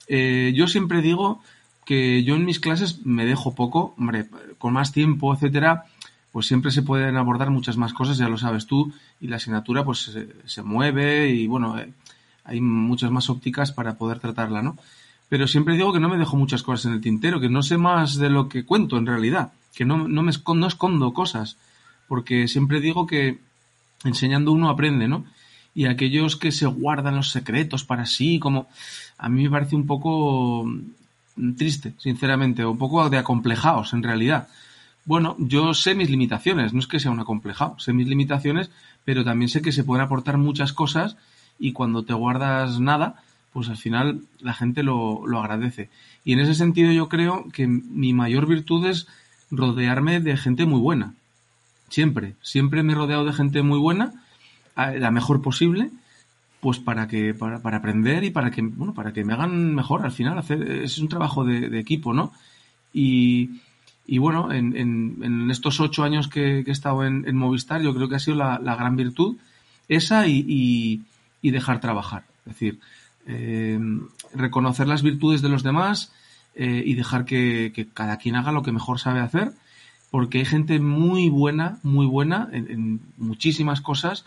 Eh, 0.07 0.53
yo 0.55 0.69
siempre 0.69 1.03
digo 1.03 1.43
que 1.85 2.23
yo 2.23 2.37
en 2.37 2.45
mis 2.45 2.61
clases 2.61 3.05
me 3.05 3.27
dejo 3.27 3.55
poco, 3.55 3.95
hombre, 3.99 4.27
con 4.59 4.73
más 4.73 4.93
tiempo, 4.93 5.35
etcétera, 5.35 5.87
pues 6.31 6.47
siempre 6.47 6.71
se 6.71 6.83
pueden 6.83 7.17
abordar 7.17 7.51
muchas 7.51 7.77
más 7.77 7.93
cosas, 7.93 8.17
ya 8.17 8.29
lo 8.29 8.39
sabes 8.39 8.67
tú, 8.67 8.93
y 9.21 9.27
la 9.27 9.37
asignatura 9.37 9.85
pues 9.85 10.17
se, 10.47 10.63
mueve 10.63 11.31
y 11.31 11.47
bueno, 11.49 11.79
eh, 11.79 11.93
hay 12.45 12.61
muchas 12.61 13.11
más 13.11 13.29
ópticas 13.29 13.73
para 13.73 13.95
poder 13.95 14.21
tratarla, 14.21 14.63
¿no? 14.63 14.79
Pero 15.29 15.49
siempre 15.49 15.75
digo 15.75 15.93
que 15.93 16.01
no 16.01 16.09
me 16.09 16.17
dejo 16.17 16.37
muchas 16.37 16.63
cosas 16.63 16.87
en 16.87 16.93
el 16.93 17.01
tintero, 17.01 17.41
que 17.41 17.49
no 17.49 17.63
sé 17.63 17.77
más 17.77 18.17
de 18.17 18.31
lo 18.31 18.49
que 18.49 18.65
cuento 18.65 18.97
en 18.99 19.07
realidad 19.07 19.53
que 19.75 19.85
no, 19.85 20.09
no 20.09 20.23
me 20.23 20.31
escondo, 20.31 20.67
escondo 20.67 21.13
cosas, 21.13 21.57
porque 22.09 22.49
siempre 22.49 22.81
digo 22.81 23.07
que 23.07 23.39
enseñando 24.05 24.53
uno 24.53 24.71
aprende, 24.71 25.09
¿no? 25.09 25.25
Y 25.75 25.87
aquellos 25.87 26.37
que 26.37 26.53
se 26.53 26.67
guardan 26.67 27.17
los 27.17 27.31
secretos 27.31 27.85
para 27.85 28.07
sí, 28.07 28.39
como 28.39 28.69
a 29.19 29.29
mí 29.29 29.43
me 29.43 29.51
parece 29.51 29.75
un 29.75 29.87
poco 29.87 30.71
triste, 31.57 31.95
sinceramente, 31.99 32.65
un 32.65 32.79
poco 32.79 33.09
de 33.11 33.19
acomplejados 33.19 33.93
en 33.93 34.03
realidad. 34.03 34.49
Bueno, 35.05 35.37
yo 35.39 35.75
sé 35.75 35.95
mis 35.95 36.09
limitaciones, 36.09 36.73
no 36.73 36.79
es 36.79 36.87
que 36.87 37.01
sea 37.01 37.11
un 37.11 37.21
acomplejado, 37.21 37.79
sé 37.79 37.93
mis 37.93 38.09
limitaciones, 38.09 38.71
pero 39.05 39.25
también 39.25 39.49
sé 39.49 39.61
que 39.61 39.73
se 39.73 39.85
pueden 39.85 40.05
aportar 40.05 40.39
muchas 40.39 40.73
cosas 40.73 41.17
y 41.59 41.73
cuando 41.73 42.05
te 42.05 42.15
guardas 42.15 42.81
nada, 42.81 43.23
pues 43.53 43.69
al 43.69 43.77
final 43.77 44.23
la 44.41 44.55
gente 44.55 44.83
lo, 44.83 45.27
lo 45.27 45.41
agradece. 45.41 45.91
Y 46.25 46.33
en 46.33 46.41
ese 46.41 46.55
sentido 46.55 46.91
yo 46.93 47.09
creo 47.09 47.49
que 47.53 47.67
mi 47.67 48.13
mayor 48.13 48.47
virtud 48.47 48.87
es 48.87 49.07
rodearme 49.51 50.21
de 50.21 50.37
gente 50.37 50.67
muy 50.67 50.81
buena. 50.81 51.15
Siempre, 51.89 52.35
siempre 52.43 52.83
me 52.83 52.93
he 52.93 52.97
rodeado 52.97 53.25
de 53.25 53.33
gente 53.33 53.63
muy 53.63 53.79
buena, 53.79 54.13
la 54.77 55.11
mejor 55.11 55.43
posible, 55.43 55.91
pues 56.61 56.79
para 56.79 57.07
que, 57.09 57.35
para, 57.35 57.61
para, 57.61 57.77
aprender 57.77 58.25
y 58.25 58.31
para 58.31 58.51
que, 58.51 58.63
bueno, 58.63 58.95
para 58.95 59.13
que 59.13 59.23
me 59.23 59.35
hagan 59.35 59.75
mejor 59.75 60.03
al 60.05 60.13
final. 60.13 60.39
Hacer, 60.39 60.63
es 60.83 60.99
un 60.99 61.09
trabajo 61.09 61.45
de, 61.45 61.79
equipo, 61.79 62.15
¿no? 62.15 62.33
Y, 62.93 63.61
y 64.07 64.19
bueno, 64.19 64.53
en, 64.53 64.75
en, 64.77 65.51
estos 65.51 65.81
ocho 65.81 66.05
años 66.05 66.29
que, 66.29 66.61
he 66.61 66.71
estado 66.71 67.05
en, 67.05 67.37
Movistar, 67.37 67.83
yo 67.83 67.95
creo 67.95 68.09
que 68.09 68.17
ha 68.17 68.19
sido 68.19 68.39
la, 68.39 68.59
gran 68.59 68.97
virtud 68.97 69.37
esa 69.89 70.27
y, 70.27 71.03
y, 71.43 71.51
dejar 71.51 71.81
trabajar. 71.81 72.25
Es 72.47 72.55
decir, 72.55 72.81
eh, 73.27 73.79
reconocer 74.35 74.89
las 74.89 75.03
virtudes 75.03 75.43
de 75.43 75.51
los 75.51 75.63
demás, 75.63 76.13
eh, 76.57 76.83
y 76.85 76.95
dejar 76.95 77.25
que, 77.25 77.89
cada 77.95 78.17
quien 78.17 78.37
haga 78.37 78.53
lo 78.53 78.63
que 78.63 78.73
mejor 78.73 78.99
sabe 79.01 79.21
hacer, 79.21 79.53
porque 80.11 80.39
hay 80.39 80.45
gente 80.45 80.79
muy 80.79 81.29
buena, 81.29 81.79
muy 81.83 82.07
buena 82.07 82.49
en, 82.53 83.01
muchísimas 83.17 83.81
cosas 83.81 84.25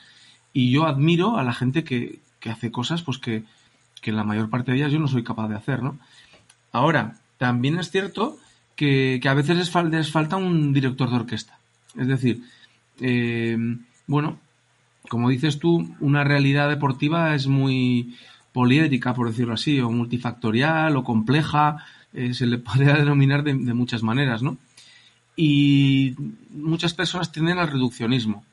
y 0.53 0.71
yo 0.71 0.85
admiro 0.85 1.37
a 1.37 1.43
la 1.43 1.53
gente 1.53 1.83
que, 1.83 2.19
hace 2.49 2.71
cosas 2.71 3.01
pues 3.01 3.17
que, 3.17 3.43
que, 4.01 4.13
la 4.13 4.23
mayor 4.23 4.49
parte 4.49 4.71
de 4.71 4.77
ellas 4.77 4.91
yo 4.93 4.99
no 4.99 5.09
soy 5.09 5.21
capaz 5.21 5.49
de 5.49 5.55
hacer, 5.55 5.83
¿no? 5.83 5.99
Ahora, 6.71 7.15
también 7.37 7.77
es 7.77 7.91
cierto 7.91 8.37
que, 8.77 9.19
a 9.25 9.33
veces 9.33 9.57
les, 9.57 10.11
falta 10.11 10.37
un 10.37 10.71
director 10.71 11.09
de 11.09 11.15
orquesta. 11.15 11.57
Es 11.97 12.07
decir, 12.07 12.43
eh, 13.01 13.57
bueno, 14.05 14.39
como 15.09 15.29
dices 15.29 15.59
tú, 15.59 15.95
una 15.99 16.23
realidad 16.23 16.69
deportiva 16.69 17.35
es 17.35 17.47
muy 17.47 18.15
poliédrica, 18.53 19.13
por 19.13 19.27
decirlo 19.29 19.53
así, 19.53 19.79
o 19.79 19.89
multifactorial, 19.89 20.95
o 20.95 21.03
compleja, 21.03 21.85
eh, 22.13 22.33
se 22.33 22.45
le 22.45 22.57
podría 22.57 22.95
denominar 22.95 23.43
de, 23.43 23.53
muchas 23.53 24.03
maneras, 24.03 24.41
¿no? 24.41 24.57
Y 25.35 26.15
muchas 26.49 26.93
personas 26.93 27.31
tienden 27.31 27.59
al 27.59 27.69
reduccionismo. 27.69 28.43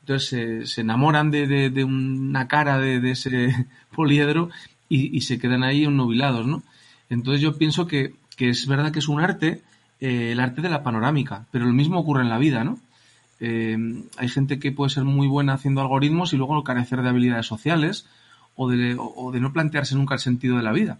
Entonces 0.00 0.70
se 0.70 0.80
enamoran 0.80 1.30
de, 1.30 1.84
una 1.84 2.48
cara 2.48 2.78
de, 2.78 3.10
ese 3.10 3.66
poliedro 3.94 4.50
y, 4.88 5.20
se 5.20 5.38
quedan 5.38 5.62
ahí 5.62 5.84
ennubilados, 5.84 6.46
¿no? 6.46 6.62
Entonces 7.10 7.40
yo 7.40 7.56
pienso 7.56 7.86
que, 7.86 8.14
es 8.38 8.66
verdad 8.66 8.92
que 8.92 9.00
es 9.00 9.08
un 9.08 9.20
arte, 9.20 9.62
eh, 10.00 10.32
el 10.32 10.40
arte 10.40 10.62
de 10.62 10.70
la 10.70 10.82
panorámica, 10.82 11.46
pero 11.50 11.66
lo 11.66 11.72
mismo 11.72 11.98
ocurre 11.98 12.22
en 12.22 12.30
la 12.30 12.38
vida, 12.38 12.64
¿no? 12.64 12.78
Eh, 13.40 13.76
hay 14.16 14.28
gente 14.28 14.58
que 14.58 14.72
puede 14.72 14.90
ser 14.90 15.04
muy 15.04 15.26
buena 15.26 15.54
haciendo 15.54 15.80
algoritmos 15.80 16.32
y 16.32 16.36
luego 16.36 16.62
carecer 16.62 17.02
de 17.02 17.08
habilidades 17.08 17.46
sociales 17.46 18.06
o 18.54 18.68
de, 18.68 18.96
o 18.98 19.32
de 19.32 19.40
no 19.40 19.52
plantearse 19.52 19.94
nunca 19.94 20.14
el 20.14 20.20
sentido 20.20 20.56
de 20.56 20.62
la 20.62 20.72
vida 20.72 20.98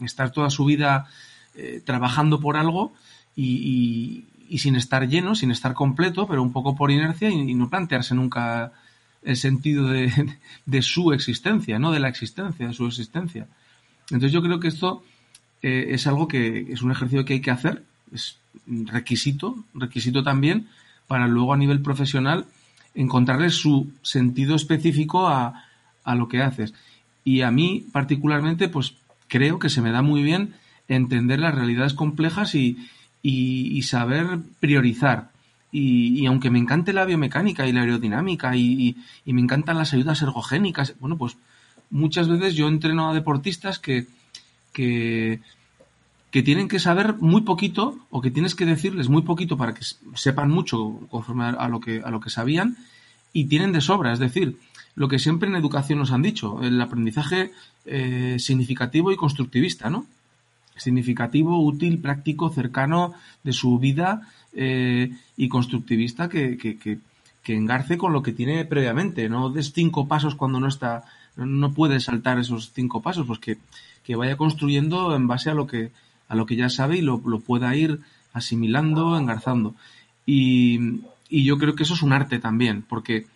estar 0.00 0.30
toda 0.30 0.50
su 0.50 0.64
vida 0.64 1.06
eh, 1.54 1.82
trabajando 1.84 2.40
por 2.40 2.56
algo 2.56 2.92
y, 3.36 4.24
sin 4.58 4.76
estar 4.76 5.08
lleno, 5.08 5.34
sin 5.34 5.50
estar 5.50 5.74
completo, 5.74 6.26
pero 6.26 6.42
un 6.42 6.52
poco 6.52 6.76
por 6.76 6.90
inercia 6.90 7.30
y, 7.30 7.54
no 7.54 7.70
plantearse 7.70 8.14
nunca 8.14 8.72
el 9.22 9.36
sentido 9.36 9.88
de, 9.88 10.82
su 10.82 11.12
existencia, 11.12 11.78
no 11.78 11.92
de 11.92 12.00
la 12.00 12.08
existencia, 12.08 12.66
de 12.66 12.74
su 12.74 12.86
existencia. 12.86 13.46
Entonces 14.04 14.32
yo 14.32 14.42
creo 14.42 14.60
que 14.60 14.68
esto 14.68 15.02
eh, 15.62 15.88
es 15.90 16.06
algo 16.06 16.28
que 16.28 16.72
es 16.72 16.82
un 16.82 16.90
ejercicio 16.90 17.24
que 17.24 17.34
hay 17.34 17.40
que 17.40 17.50
hacer, 17.50 17.84
es 18.12 18.38
requisito, 18.66 19.64
requisito 19.74 20.22
también 20.22 20.68
para 21.06 21.28
luego 21.28 21.52
a 21.52 21.56
nivel 21.56 21.80
profesional 21.80 22.46
encontrarle 22.94 23.50
su 23.50 23.90
sentido 24.02 24.54
específico 24.54 25.28
a, 25.28 25.64
a 26.04 26.14
lo 26.14 26.28
que 26.28 26.42
haces. 26.42 26.74
Y 27.24 27.42
a 27.42 27.50
mí 27.50 27.86
particularmente, 27.92 28.68
pues 28.68 28.94
creo 29.32 29.58
que 29.58 29.70
se 29.70 29.80
me 29.80 29.92
da 29.92 30.02
muy 30.02 30.22
bien 30.22 30.52
entender 30.88 31.40
las 31.40 31.54
realidades 31.54 31.94
complejas 31.94 32.54
y, 32.54 32.76
saber 33.82 34.40
priorizar. 34.60 35.30
Y, 35.72 36.26
aunque 36.26 36.50
me 36.50 36.58
encante 36.58 36.92
la 36.92 37.06
biomecánica 37.06 37.66
y 37.66 37.72
la 37.72 37.80
aerodinámica 37.80 38.54
y, 38.54 38.94
me 39.24 39.40
encantan 39.40 39.78
las 39.78 39.94
ayudas 39.94 40.20
ergogénicas, 40.20 40.94
bueno, 41.00 41.16
pues 41.16 41.38
muchas 41.88 42.28
veces 42.28 42.54
yo 42.54 42.68
entreno 42.68 43.08
a 43.08 43.14
deportistas 43.14 43.78
que, 43.78 44.06
que, 44.74 45.40
que 46.30 46.42
tienen 46.42 46.68
que 46.68 46.78
saber 46.78 47.14
muy 47.14 47.40
poquito 47.40 47.96
o 48.10 48.20
que 48.20 48.30
tienes 48.30 48.54
que 48.54 48.66
decirles 48.66 49.08
muy 49.08 49.22
poquito 49.22 49.56
para 49.56 49.72
que 49.72 49.84
sepan 50.14 50.50
mucho 50.50 51.00
conforme 51.08 51.44
a 51.46 51.68
lo 51.68 51.80
que, 51.80 52.02
a 52.04 52.10
lo 52.10 52.20
que 52.20 52.28
sabían 52.28 52.76
y 53.32 53.46
tienen 53.46 53.72
de 53.72 53.80
sobra. 53.80 54.12
Es 54.12 54.18
decir, 54.18 54.58
lo 54.94 55.08
que 55.08 55.18
siempre 55.18 55.48
en 55.48 55.56
educación 55.56 55.98
nos 55.98 56.12
han 56.12 56.22
dicho, 56.22 56.62
el 56.62 56.80
aprendizaje 56.80 57.52
eh, 57.86 58.36
significativo 58.38 59.10
y 59.10 59.16
constructivista, 59.16 59.88
¿no? 59.88 60.06
Significativo, 60.76 61.64
útil, 61.64 61.98
práctico, 61.98 62.50
cercano 62.50 63.14
de 63.42 63.52
su 63.52 63.78
vida 63.78 64.28
eh, 64.52 65.12
y 65.36 65.48
constructivista 65.48 66.28
que, 66.28 66.56
que, 66.58 66.76
que, 66.78 67.54
engarce 67.54 67.98
con 67.98 68.12
lo 68.12 68.22
que 68.22 68.32
tiene 68.32 68.64
previamente. 68.64 69.28
No 69.28 69.50
des 69.50 69.72
cinco 69.72 70.08
pasos 70.08 70.34
cuando 70.34 70.60
no 70.60 70.68
está, 70.68 71.04
no 71.36 71.72
puede 71.72 72.00
saltar 72.00 72.38
esos 72.38 72.72
cinco 72.72 73.02
pasos, 73.02 73.26
pues 73.26 73.38
que, 73.38 73.58
que 74.04 74.16
vaya 74.16 74.36
construyendo 74.36 75.14
en 75.14 75.26
base 75.26 75.50
a 75.50 75.54
lo 75.54 75.66
que, 75.66 75.90
a 76.28 76.34
lo 76.34 76.46
que 76.46 76.56
ya 76.56 76.68
sabe 76.68 76.98
y 76.98 77.02
lo, 77.02 77.20
lo 77.24 77.40
pueda 77.40 77.74
ir 77.76 78.00
asimilando, 78.32 79.18
engarzando. 79.18 79.74
Y, 80.24 81.00
y 81.28 81.44
yo 81.44 81.58
creo 81.58 81.74
que 81.74 81.82
eso 81.82 81.94
es 81.94 82.02
un 82.02 82.12
arte 82.12 82.38
también, 82.38 82.82
porque 82.82 83.26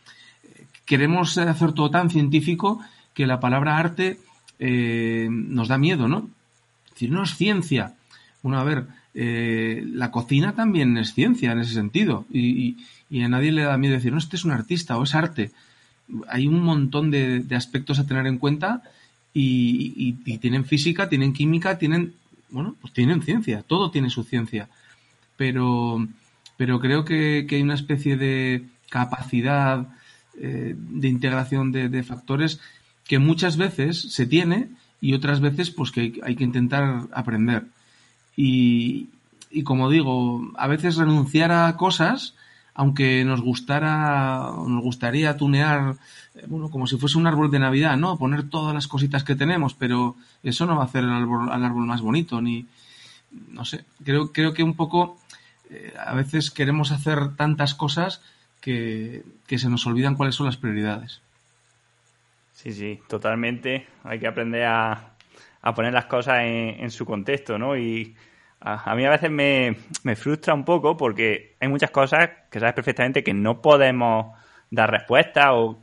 queremos 0.87 1.37
hacer 1.37 1.73
todo 1.73 1.91
tan 1.91 2.09
científico 2.09 2.81
que 3.13 3.27
la 3.27 3.41
palabra 3.41 3.77
arte 3.77 4.19
eh, 4.59 5.29
nos 5.31 5.69
da 5.69 5.77
miedo, 5.77 6.09
¿no? 6.09 6.31
Es 6.87 6.93
decir, 6.93 7.11
no 7.11 7.25
es 7.25 7.35
ciencia. 7.35 7.95
Bueno, 8.43 8.59
a 8.59 8.65
ver, 8.65 8.87
eh, 9.15 9.85
la 9.93 10.11
cocina 10.11 10.55
también 10.55 10.97
es 10.97 11.13
ciencia 11.13 11.53
en 11.53 11.59
ese 11.59 11.75
sentido. 11.75 12.25
Y, 12.33 12.77
a 13.23 13.29
nadie 13.29 13.53
le 13.53 13.63
da 13.63 13.79
miedo 13.79 13.95
decir, 13.95 14.13
no, 14.13 14.19
este 14.19 14.37
es 14.37 14.45
un 14.45 14.53
artista 14.53 14.97
o 14.97 15.03
es 15.03 15.15
arte. 15.15 15.51
Hay 16.29 16.47
un 16.47 16.63
montón 16.63 17.11
de, 17.11 17.45
aspectos 17.55 17.99
a 17.99 18.07
tener 18.07 18.27
en 18.27 18.39
cuenta 18.39 18.83
y, 19.35 20.13
tienen 20.39 20.65
física, 20.65 21.09
tienen 21.09 21.33
química, 21.33 21.79
tienen, 21.79 22.15
bueno, 22.51 22.77
pues 22.81 22.93
tienen 22.93 23.23
ciencia. 23.23 23.63
Todo 23.63 23.91
tiene 23.91 24.11
su 24.11 24.23
ciencia. 24.23 24.69
Pero, 25.37 26.07
pero 26.57 26.81
creo 26.81 27.05
que 27.05 27.47
hay 27.51 27.63
una 27.63 27.75
especie 27.75 28.17
de 28.17 28.65
capacidad 28.89 29.89
eh, 30.39 30.75
de 30.77 31.09
integración 31.09 31.73
de, 31.73 32.03
factores 32.03 32.61
que 33.05 33.19
muchas 33.19 33.57
veces 33.57 34.13
se 34.13 34.27
tiene 34.27 34.69
y 35.01 35.15
otras 35.15 35.41
veces 35.41 35.71
pues 35.71 35.91
que 35.93 36.21
hay, 36.23 36.37
que 36.37 36.45
intentar 36.45 37.05
aprender. 37.13 37.67
Y, 38.37 39.09
como 39.65 39.89
digo, 39.89 40.53
a 40.57 40.67
veces 40.67 40.97
renunciar 40.97 41.53
a 41.53 41.75
cosas, 41.77 42.35
aunque 42.75 43.25
nos 43.25 43.41
gustara, 43.41 44.51
nos 44.67 44.83
gustaría 44.83 45.39
tunear, 45.39 45.97
eh, 46.35 46.45
bueno, 46.47 46.71
como 46.71 46.87
si 46.87 46.99
fuese 46.99 47.17
un 47.17 47.27
árbol 47.27 47.51
de 47.51 47.59
Navidad, 47.59 47.97
¿no? 47.97 48.19
Poner 48.19 48.51
todas 48.51 48.75
las 48.75 48.89
cositas 48.89 49.25
que 49.25 49.37
tenemos, 49.37 49.73
pero 49.73 50.17
eso 50.43 50.67
no 50.67 50.77
va 50.77 50.83
a 50.83 50.87
hacer 50.87 51.05
el 51.05 51.11
árbol, 51.11 51.51
al 51.51 51.65
árbol 51.65 51.87
más 51.87 52.03
bonito, 52.03 52.43
ni, 52.43 52.67
no 53.53 53.65
sé, 53.65 53.87
creo, 54.05 54.33
creo 54.33 54.53
que 54.53 54.63
un 54.63 54.75
poco, 54.75 55.19
eh, 55.71 55.95
a 55.99 56.15
veces 56.15 56.51
queremos 56.51 56.93
hacer 56.93 57.37
tantas 57.37 57.75
cosas 57.75 58.21
que, 58.67 59.59
se 59.59 59.71
nos 59.71 59.87
olvidan 59.87 60.17
cuáles 60.17 60.35
son 60.35 60.47
las 60.47 60.57
prioridades. 60.57 61.23
Sí, 62.53 62.73
sí, 62.73 63.01
totalmente. 63.07 63.87
Hay 64.03 64.19
que 64.19 64.27
aprender 64.27 64.65
a, 64.65 65.11
a 65.63 65.75
poner 65.75 65.93
las 65.93 66.07
cosas 66.07 66.41
en, 66.41 66.81
en, 66.81 66.91
su 66.91 67.07
contexto, 67.07 67.59
¿no? 67.59 67.77
Y 67.77 68.17
a, 68.61 68.91
a 68.91 68.97
mí 68.97 69.05
a 69.05 69.11
veces 69.11 69.31
me, 69.31 69.77
me, 70.03 70.17
frustra 70.17 70.53
un 70.55 70.65
poco 70.65 70.97
porque 70.97 71.55
hay 71.61 71.69
muchas 71.69 71.91
cosas 71.91 72.29
que 72.51 72.59
sabes 72.59 72.75
perfectamente 72.75 73.23
que 73.23 73.35
no 73.35 73.63
podemos 73.63 74.37
dar 74.71 74.91
respuesta 74.91 75.55
o 75.55 75.83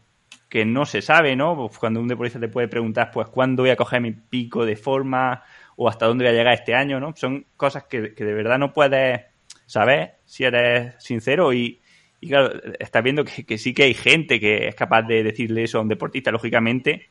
que 0.49 0.65
no 0.65 0.85
se 0.85 1.01
sabe, 1.01 1.35
¿no? 1.35 1.55
Pues 1.55 1.79
cuando 1.79 2.01
un 2.01 2.07
deportista 2.07 2.39
te 2.39 2.49
puede 2.49 2.67
preguntar, 2.67 3.11
pues, 3.11 3.27
¿cuándo 3.29 3.63
voy 3.63 3.69
a 3.69 3.75
coger 3.77 4.01
mi 4.01 4.11
pico 4.11 4.65
de 4.65 4.75
forma? 4.75 5.43
o 5.75 5.89
hasta 5.89 6.05
dónde 6.05 6.25
voy 6.25 6.35
a 6.35 6.37
llegar 6.37 6.53
este 6.53 6.75
año, 6.75 6.99
¿no? 6.99 7.15
Son 7.15 7.47
cosas 7.57 7.85
que, 7.85 8.13
que 8.13 8.23
de 8.23 8.33
verdad 8.33 8.59
no 8.59 8.73
puedes 8.73 9.21
saber 9.65 10.17
si 10.25 10.43
eres 10.43 10.93
sincero 10.99 11.51
y, 11.51 11.81
y 12.23 12.27
claro, 12.29 12.53
estás 12.79 13.03
viendo 13.03 13.25
que, 13.25 13.57
sí 13.57 13.73
que 13.73 13.83
hay 13.83 13.93
gente 13.93 14.39
que 14.39 14.69
es 14.69 14.75
capaz 14.75 15.01
de 15.01 15.23
decirle 15.23 15.63
eso 15.63 15.77
a 15.77 15.81
un 15.81 15.89
deportista, 15.89 16.31
lógicamente, 16.31 17.09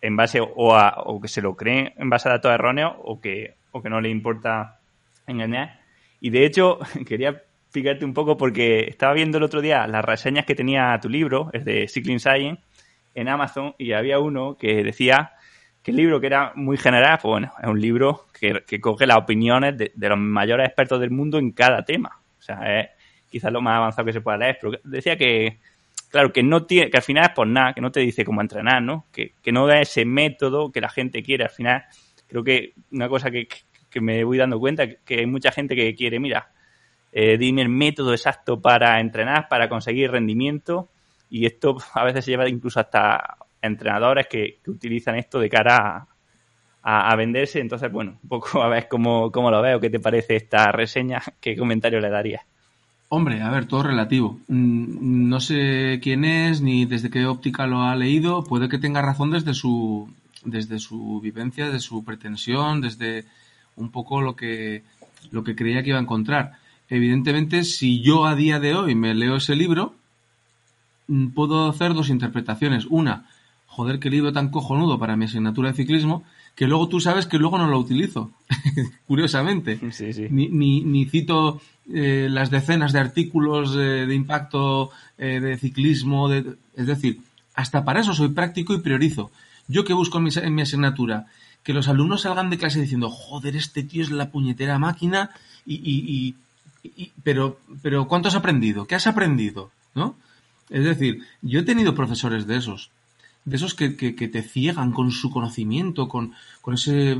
en 0.00 0.16
base 0.16 0.40
o, 0.40 0.74
a, 0.74 1.04
o 1.04 1.20
que 1.20 1.28
se 1.28 1.40
lo 1.40 1.54
creen 1.54 1.92
en 1.96 2.10
base 2.10 2.28
a 2.28 2.32
datos 2.32 2.50
erróneos 2.50 2.94
o 2.98 3.20
que, 3.20 3.54
o 3.70 3.80
que 3.80 3.88
no 3.88 4.00
le 4.00 4.08
importa 4.08 4.80
engañar. 5.28 5.82
Y 6.20 6.30
de 6.30 6.44
hecho, 6.44 6.80
quería 7.06 7.28
explicarte 7.28 8.04
un 8.04 8.12
poco 8.12 8.36
porque 8.36 8.86
estaba 8.88 9.14
viendo 9.14 9.38
el 9.38 9.44
otro 9.44 9.60
día 9.60 9.86
las 9.86 10.04
reseñas 10.04 10.46
que 10.46 10.56
tenía 10.56 10.98
tu 11.00 11.08
libro, 11.08 11.50
es 11.52 11.64
de 11.64 11.86
Cycling 11.86 12.18
Science, 12.18 12.60
en 13.14 13.28
Amazon, 13.28 13.76
y 13.78 13.92
había 13.92 14.18
uno 14.18 14.56
que 14.58 14.82
decía 14.82 15.34
que 15.80 15.92
el 15.92 15.96
libro 15.96 16.20
que 16.20 16.26
era 16.26 16.52
muy 16.56 16.76
general, 16.76 17.20
pues 17.22 17.30
bueno, 17.30 17.52
es 17.62 17.68
un 17.68 17.80
libro 17.80 18.26
que, 18.36 18.64
que 18.66 18.80
coge 18.80 19.06
las 19.06 19.18
opiniones 19.18 19.78
de, 19.78 19.92
de, 19.94 20.08
los 20.08 20.18
mayores 20.18 20.66
expertos 20.66 20.98
del 20.98 21.12
mundo 21.12 21.38
en 21.38 21.52
cada 21.52 21.84
tema. 21.84 22.18
O 22.36 22.42
sea, 22.42 22.80
es 22.80 22.88
quizás 23.30 23.52
lo 23.52 23.62
más 23.62 23.76
avanzado 23.76 24.04
que 24.06 24.12
se 24.12 24.20
pueda 24.20 24.36
leer, 24.36 24.58
pero 24.60 24.78
decía 24.84 25.16
que, 25.16 25.60
claro, 26.10 26.32
que 26.32 26.42
no 26.42 26.66
tiene, 26.66 26.90
que 26.90 26.96
al 26.98 27.02
final 27.02 27.24
es 27.24 27.30
por 27.30 27.46
nada, 27.46 27.72
que 27.72 27.80
no 27.80 27.90
te 27.90 28.00
dice 28.00 28.24
cómo 28.24 28.40
entrenar, 28.40 28.82
¿no? 28.82 29.06
Que, 29.12 29.32
no 29.52 29.66
da 29.66 29.80
ese 29.80 30.04
método 30.04 30.70
que 30.72 30.80
la 30.80 30.90
gente 30.90 31.22
quiere. 31.22 31.44
Al 31.44 31.50
final, 31.50 31.84
creo 32.26 32.44
que 32.44 32.74
una 32.92 33.08
cosa 33.08 33.30
que, 33.30 33.48
que 33.88 34.00
me 34.00 34.24
voy 34.24 34.36
dando 34.36 34.58
cuenta, 34.58 34.86
que 34.88 35.20
hay 35.20 35.26
mucha 35.26 35.52
gente 35.52 35.74
que 35.74 35.94
quiere, 35.94 36.18
mira, 36.18 36.50
eh, 37.12 37.38
dime 37.38 37.62
el 37.62 37.68
método 37.68 38.12
exacto 38.12 38.60
para 38.60 39.00
entrenar, 39.00 39.48
para 39.48 39.68
conseguir 39.68 40.10
rendimiento, 40.10 40.88
y 41.28 41.46
esto 41.46 41.76
a 41.94 42.04
veces 42.04 42.24
se 42.24 42.32
lleva 42.32 42.48
incluso 42.48 42.80
hasta 42.80 43.36
entrenadores 43.62 44.26
que, 44.26 44.58
que 44.64 44.70
utilizan 44.70 45.16
esto 45.16 45.38
de 45.38 45.48
cara 45.48 45.76
a, 45.76 46.08
a, 46.82 47.10
a, 47.10 47.16
venderse. 47.16 47.60
Entonces, 47.60 47.90
bueno, 47.92 48.18
un 48.22 48.28
poco 48.28 48.62
a 48.62 48.68
ver 48.68 48.88
cómo, 48.88 49.30
cómo 49.30 49.50
lo 49.50 49.60
veo, 49.62 49.80
qué 49.80 49.90
te 49.90 50.00
parece 50.00 50.36
esta 50.36 50.72
reseña, 50.72 51.22
qué 51.40 51.56
comentario 51.56 52.00
le 52.00 52.10
darías. 52.10 52.49
Hombre, 53.12 53.42
a 53.42 53.50
ver, 53.50 53.66
todo 53.66 53.82
relativo. 53.82 54.38
No 54.46 55.40
sé 55.40 55.98
quién 56.00 56.24
es 56.24 56.60
ni 56.60 56.84
desde 56.84 57.10
qué 57.10 57.26
óptica 57.26 57.66
lo 57.66 57.82
ha 57.82 57.96
leído. 57.96 58.44
Puede 58.44 58.68
que 58.68 58.78
tenga 58.78 59.02
razón 59.02 59.32
desde 59.32 59.52
su, 59.52 60.08
desde 60.44 60.78
su 60.78 61.20
vivencia, 61.20 61.66
desde 61.66 61.80
su 61.80 62.04
pretensión, 62.04 62.80
desde 62.80 63.24
un 63.74 63.90
poco 63.90 64.22
lo 64.22 64.36
que, 64.36 64.84
lo 65.32 65.42
que 65.42 65.56
creía 65.56 65.82
que 65.82 65.88
iba 65.88 65.98
a 65.98 66.02
encontrar. 66.02 66.52
Evidentemente, 66.88 67.64
si 67.64 68.00
yo 68.00 68.26
a 68.26 68.36
día 68.36 68.60
de 68.60 68.76
hoy 68.76 68.94
me 68.94 69.12
leo 69.12 69.34
ese 69.36 69.56
libro, 69.56 69.96
puedo 71.34 71.68
hacer 71.68 71.94
dos 71.94 72.10
interpretaciones. 72.10 72.86
Una, 72.86 73.26
joder, 73.66 73.98
qué 73.98 74.08
libro 74.08 74.32
tan 74.32 74.50
cojonudo 74.50 75.00
para 75.00 75.16
mi 75.16 75.24
asignatura 75.24 75.70
de 75.70 75.76
ciclismo, 75.76 76.22
que 76.60 76.66
luego 76.66 76.88
tú 76.88 77.00
sabes 77.00 77.24
que 77.24 77.38
luego 77.38 77.56
no 77.56 77.68
lo 77.68 77.78
utilizo, 77.78 78.32
curiosamente. 79.06 79.80
Sí, 79.92 80.12
sí. 80.12 80.26
Ni, 80.28 80.48
ni, 80.48 80.82
ni, 80.82 81.06
cito 81.06 81.58
eh, 81.90 82.28
las 82.30 82.50
decenas 82.50 82.92
de 82.92 82.98
artículos 82.98 83.74
eh, 83.76 84.04
de 84.04 84.14
impacto 84.14 84.90
eh, 85.16 85.40
de 85.40 85.56
ciclismo, 85.56 86.28
de, 86.28 86.56
es 86.76 86.86
decir, 86.86 87.22
hasta 87.54 87.82
para 87.82 88.00
eso 88.00 88.12
soy 88.12 88.28
práctico 88.28 88.74
y 88.74 88.80
priorizo. 88.80 89.30
Yo 89.68 89.86
que 89.86 89.94
busco 89.94 90.18
en 90.18 90.24
mi, 90.24 90.30
en 90.36 90.54
mi, 90.54 90.60
asignatura 90.60 91.28
que 91.62 91.72
los 91.72 91.88
alumnos 91.88 92.20
salgan 92.20 92.50
de 92.50 92.58
clase 92.58 92.78
diciendo, 92.78 93.08
joder, 93.08 93.56
este 93.56 93.82
tío 93.82 94.02
es 94.02 94.10
la 94.10 94.28
puñetera 94.28 94.78
máquina, 94.78 95.30
y, 95.64 95.76
y, 95.76 96.34
y, 96.82 97.12
pero, 97.22 97.58
pero 97.80 98.06
¿cuánto 98.06 98.28
has 98.28 98.34
aprendido? 98.34 98.84
¿Qué 98.84 98.96
has 98.96 99.06
aprendido? 99.06 99.70
¿No? 99.94 100.14
Es 100.68 100.84
decir, 100.84 101.22
yo 101.40 101.60
he 101.60 101.62
tenido 101.62 101.94
profesores 101.94 102.46
de 102.46 102.58
esos, 102.58 102.90
de 103.44 103.56
esos 103.56 103.74
que, 103.74 103.96
que, 103.96 104.28
te 104.28 104.42
ciegan 104.42 104.92
con 104.92 105.10
su 105.10 105.30
conocimiento, 105.30 106.08
con, 106.08 106.32
con 106.60 106.74
ese, 106.74 107.18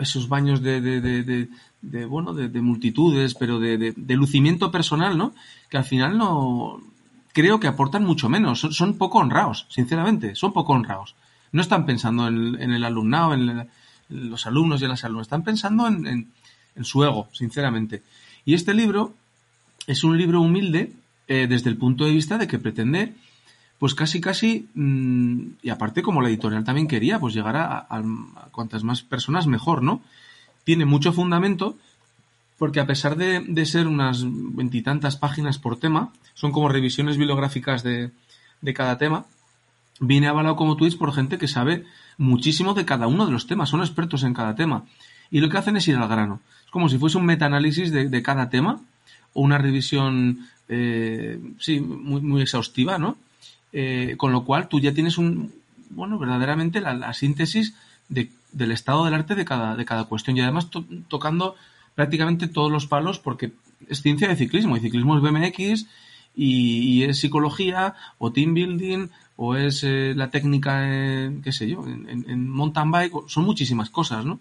esos 0.00 0.28
baños 0.28 0.62
de, 0.62 0.80
de, 0.80 1.00
de, 1.00 1.48
de 1.80 2.04
bueno, 2.06 2.34
de, 2.34 2.60
multitudes, 2.60 3.34
pero 3.34 3.58
de, 3.58 3.94
lucimiento 4.08 4.70
personal, 4.70 5.16
¿no? 5.16 5.34
Que 5.70 5.78
al 5.78 5.84
final 5.84 6.18
no, 6.18 6.80
creo 7.32 7.60
que 7.60 7.66
aportan 7.66 8.04
mucho 8.04 8.28
menos, 8.28 8.60
son, 8.60 8.72
son, 8.72 8.98
poco 8.98 9.18
honrados, 9.18 9.66
sinceramente, 9.70 10.34
son 10.34 10.52
poco 10.52 10.74
honrados. 10.74 11.14
No 11.50 11.62
están 11.62 11.86
pensando 11.86 12.28
en, 12.28 12.60
en 12.60 12.72
el 12.72 12.84
alumnado, 12.84 13.32
en, 13.32 13.48
en, 13.48 13.68
los 14.10 14.46
alumnos 14.46 14.80
y 14.80 14.84
en 14.84 14.90
las 14.90 15.04
alumnas, 15.04 15.26
están 15.26 15.44
pensando 15.44 15.86
en, 15.86 16.06
en, 16.06 16.84
su 16.84 17.02
ego, 17.04 17.28
sinceramente. 17.32 18.02
Y 18.44 18.54
este 18.54 18.74
libro 18.74 19.14
es 19.86 20.04
un 20.04 20.16
libro 20.16 20.40
humilde 20.40 20.92
eh, 21.26 21.46
desde 21.48 21.70
el 21.70 21.76
punto 21.76 22.04
de 22.04 22.12
vista 22.12 22.38
de 22.38 22.46
que 22.46 22.58
pretende 22.58 23.14
pues 23.78 23.94
casi 23.94 24.20
casi, 24.20 24.68
mmm, 24.74 25.52
y 25.62 25.70
aparte 25.70 26.02
como 26.02 26.20
la 26.20 26.28
editorial 26.28 26.64
también 26.64 26.88
quería, 26.88 27.18
pues 27.18 27.34
llegar 27.34 27.56
a, 27.56 27.86
cuantas 28.50 28.84
más 28.84 29.02
personas 29.02 29.46
mejor, 29.46 29.82
¿no? 29.82 30.02
Tiene 30.64 30.84
mucho 30.84 31.12
fundamento, 31.12 31.76
porque 32.58 32.80
a 32.80 32.86
pesar 32.86 33.16
de, 33.16 33.40
de 33.40 33.66
ser 33.66 33.86
unas 33.86 34.24
veintitantas 34.26 35.16
páginas 35.16 35.58
por 35.58 35.78
tema, 35.78 36.12
son 36.34 36.50
como 36.50 36.68
revisiones 36.68 37.16
bibliográficas 37.16 37.82
de, 37.82 38.10
de 38.60 38.74
cada 38.74 38.98
tema, 38.98 39.26
viene 40.00 40.28
avalado 40.28 40.56
como 40.56 40.76
tweets 40.76 40.96
por 40.96 41.12
gente 41.12 41.38
que 41.38 41.48
sabe 41.48 41.84
muchísimo 42.16 42.74
de 42.74 42.84
cada 42.84 43.06
uno 43.06 43.26
de 43.26 43.32
los 43.32 43.46
temas, 43.46 43.68
son 43.68 43.80
expertos 43.80 44.24
en 44.24 44.34
cada 44.34 44.56
tema. 44.56 44.84
Y 45.30 45.40
lo 45.40 45.48
que 45.48 45.58
hacen 45.58 45.76
es 45.76 45.86
ir 45.88 45.96
al 45.96 46.08
grano. 46.08 46.40
Es 46.64 46.70
como 46.70 46.88
si 46.88 46.98
fuese 46.98 47.18
un 47.18 47.26
metaanálisis 47.26 47.92
de, 47.92 48.08
de 48.08 48.22
cada 48.22 48.50
tema, 48.50 48.80
o 49.34 49.42
una 49.42 49.58
revisión, 49.58 50.48
eh, 50.68 51.38
sí, 51.58 51.80
muy, 51.80 52.20
muy 52.20 52.42
exhaustiva, 52.42 52.98
¿no? 52.98 53.16
Eh, 53.72 54.14
con 54.16 54.32
lo 54.32 54.44
cual 54.44 54.68
tú 54.68 54.80
ya 54.80 54.94
tienes 54.94 55.18
un, 55.18 55.52
bueno, 55.90 56.18
verdaderamente 56.18 56.80
la, 56.80 56.94
la 56.94 57.12
síntesis 57.12 57.74
de, 58.08 58.30
del 58.52 58.72
estado 58.72 59.04
del 59.04 59.14
arte 59.14 59.34
de 59.34 59.44
cada, 59.44 59.76
de 59.76 59.84
cada 59.84 60.04
cuestión 60.04 60.36
y 60.36 60.40
además 60.40 60.70
to, 60.70 60.84
tocando 61.08 61.54
prácticamente 61.94 62.48
todos 62.48 62.70
los 62.70 62.86
palos 62.86 63.18
porque 63.18 63.52
es 63.88 64.02
ciencia 64.02 64.28
de 64.28 64.36
ciclismo 64.36 64.76
y 64.76 64.80
ciclismo 64.80 65.16
es 65.16 65.22
BMX 65.22 65.86
y, 66.34 67.02
es 67.02 67.18
psicología 67.18 67.94
o 68.18 68.32
team 68.32 68.54
building 68.54 69.08
o 69.36 69.56
es 69.56 69.82
eh, 69.84 70.14
la 70.16 70.30
técnica, 70.30 70.88
en, 70.88 71.42
qué 71.42 71.52
sé 71.52 71.68
yo, 71.68 71.84
en, 71.86 72.48
mountain 72.48 72.90
bike, 72.90 73.12
son 73.26 73.44
muchísimas 73.44 73.90
cosas, 73.90 74.24
¿no? 74.24 74.40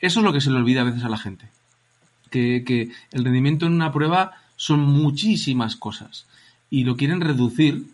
Eso 0.00 0.20
es 0.20 0.24
lo 0.24 0.32
que 0.32 0.40
se 0.40 0.50
le 0.50 0.56
olvida 0.56 0.82
a 0.82 0.84
veces 0.84 1.04
a 1.04 1.08
la 1.08 1.18
gente. 1.18 1.46
Que 2.30 2.90
el 3.12 3.24
rendimiento 3.24 3.66
en 3.66 3.72
una 3.72 3.92
prueba 3.92 4.32
son 4.56 4.80
muchísimas 4.80 5.76
cosas 5.76 6.26
y 6.70 6.84
lo 6.84 6.96
quieren 6.96 7.20
reducir, 7.20 7.86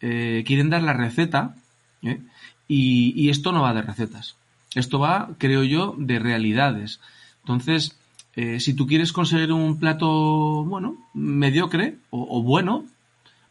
eh, 0.00 0.44
quieren 0.46 0.70
dar 0.70 0.82
la 0.82 0.92
receta 0.92 1.54
¿eh? 2.02 2.20
y, 2.68 3.28
esto 3.28 3.52
no 3.52 3.62
va 3.62 3.74
de 3.74 3.82
recetas. 3.82 4.36
Esto 4.74 4.98
va, 4.98 5.30
creo 5.38 5.64
yo, 5.64 5.94
de 5.98 6.18
realidades. 6.18 7.00
Entonces, 7.40 7.96
eh, 8.36 8.60
si 8.60 8.74
tú 8.74 8.86
quieres 8.86 9.12
conseguir 9.12 9.52
un 9.52 9.78
plato, 9.78 10.64
bueno, 10.64 10.96
mediocre 11.12 11.96
o, 12.10 12.42
bueno, 12.42 12.84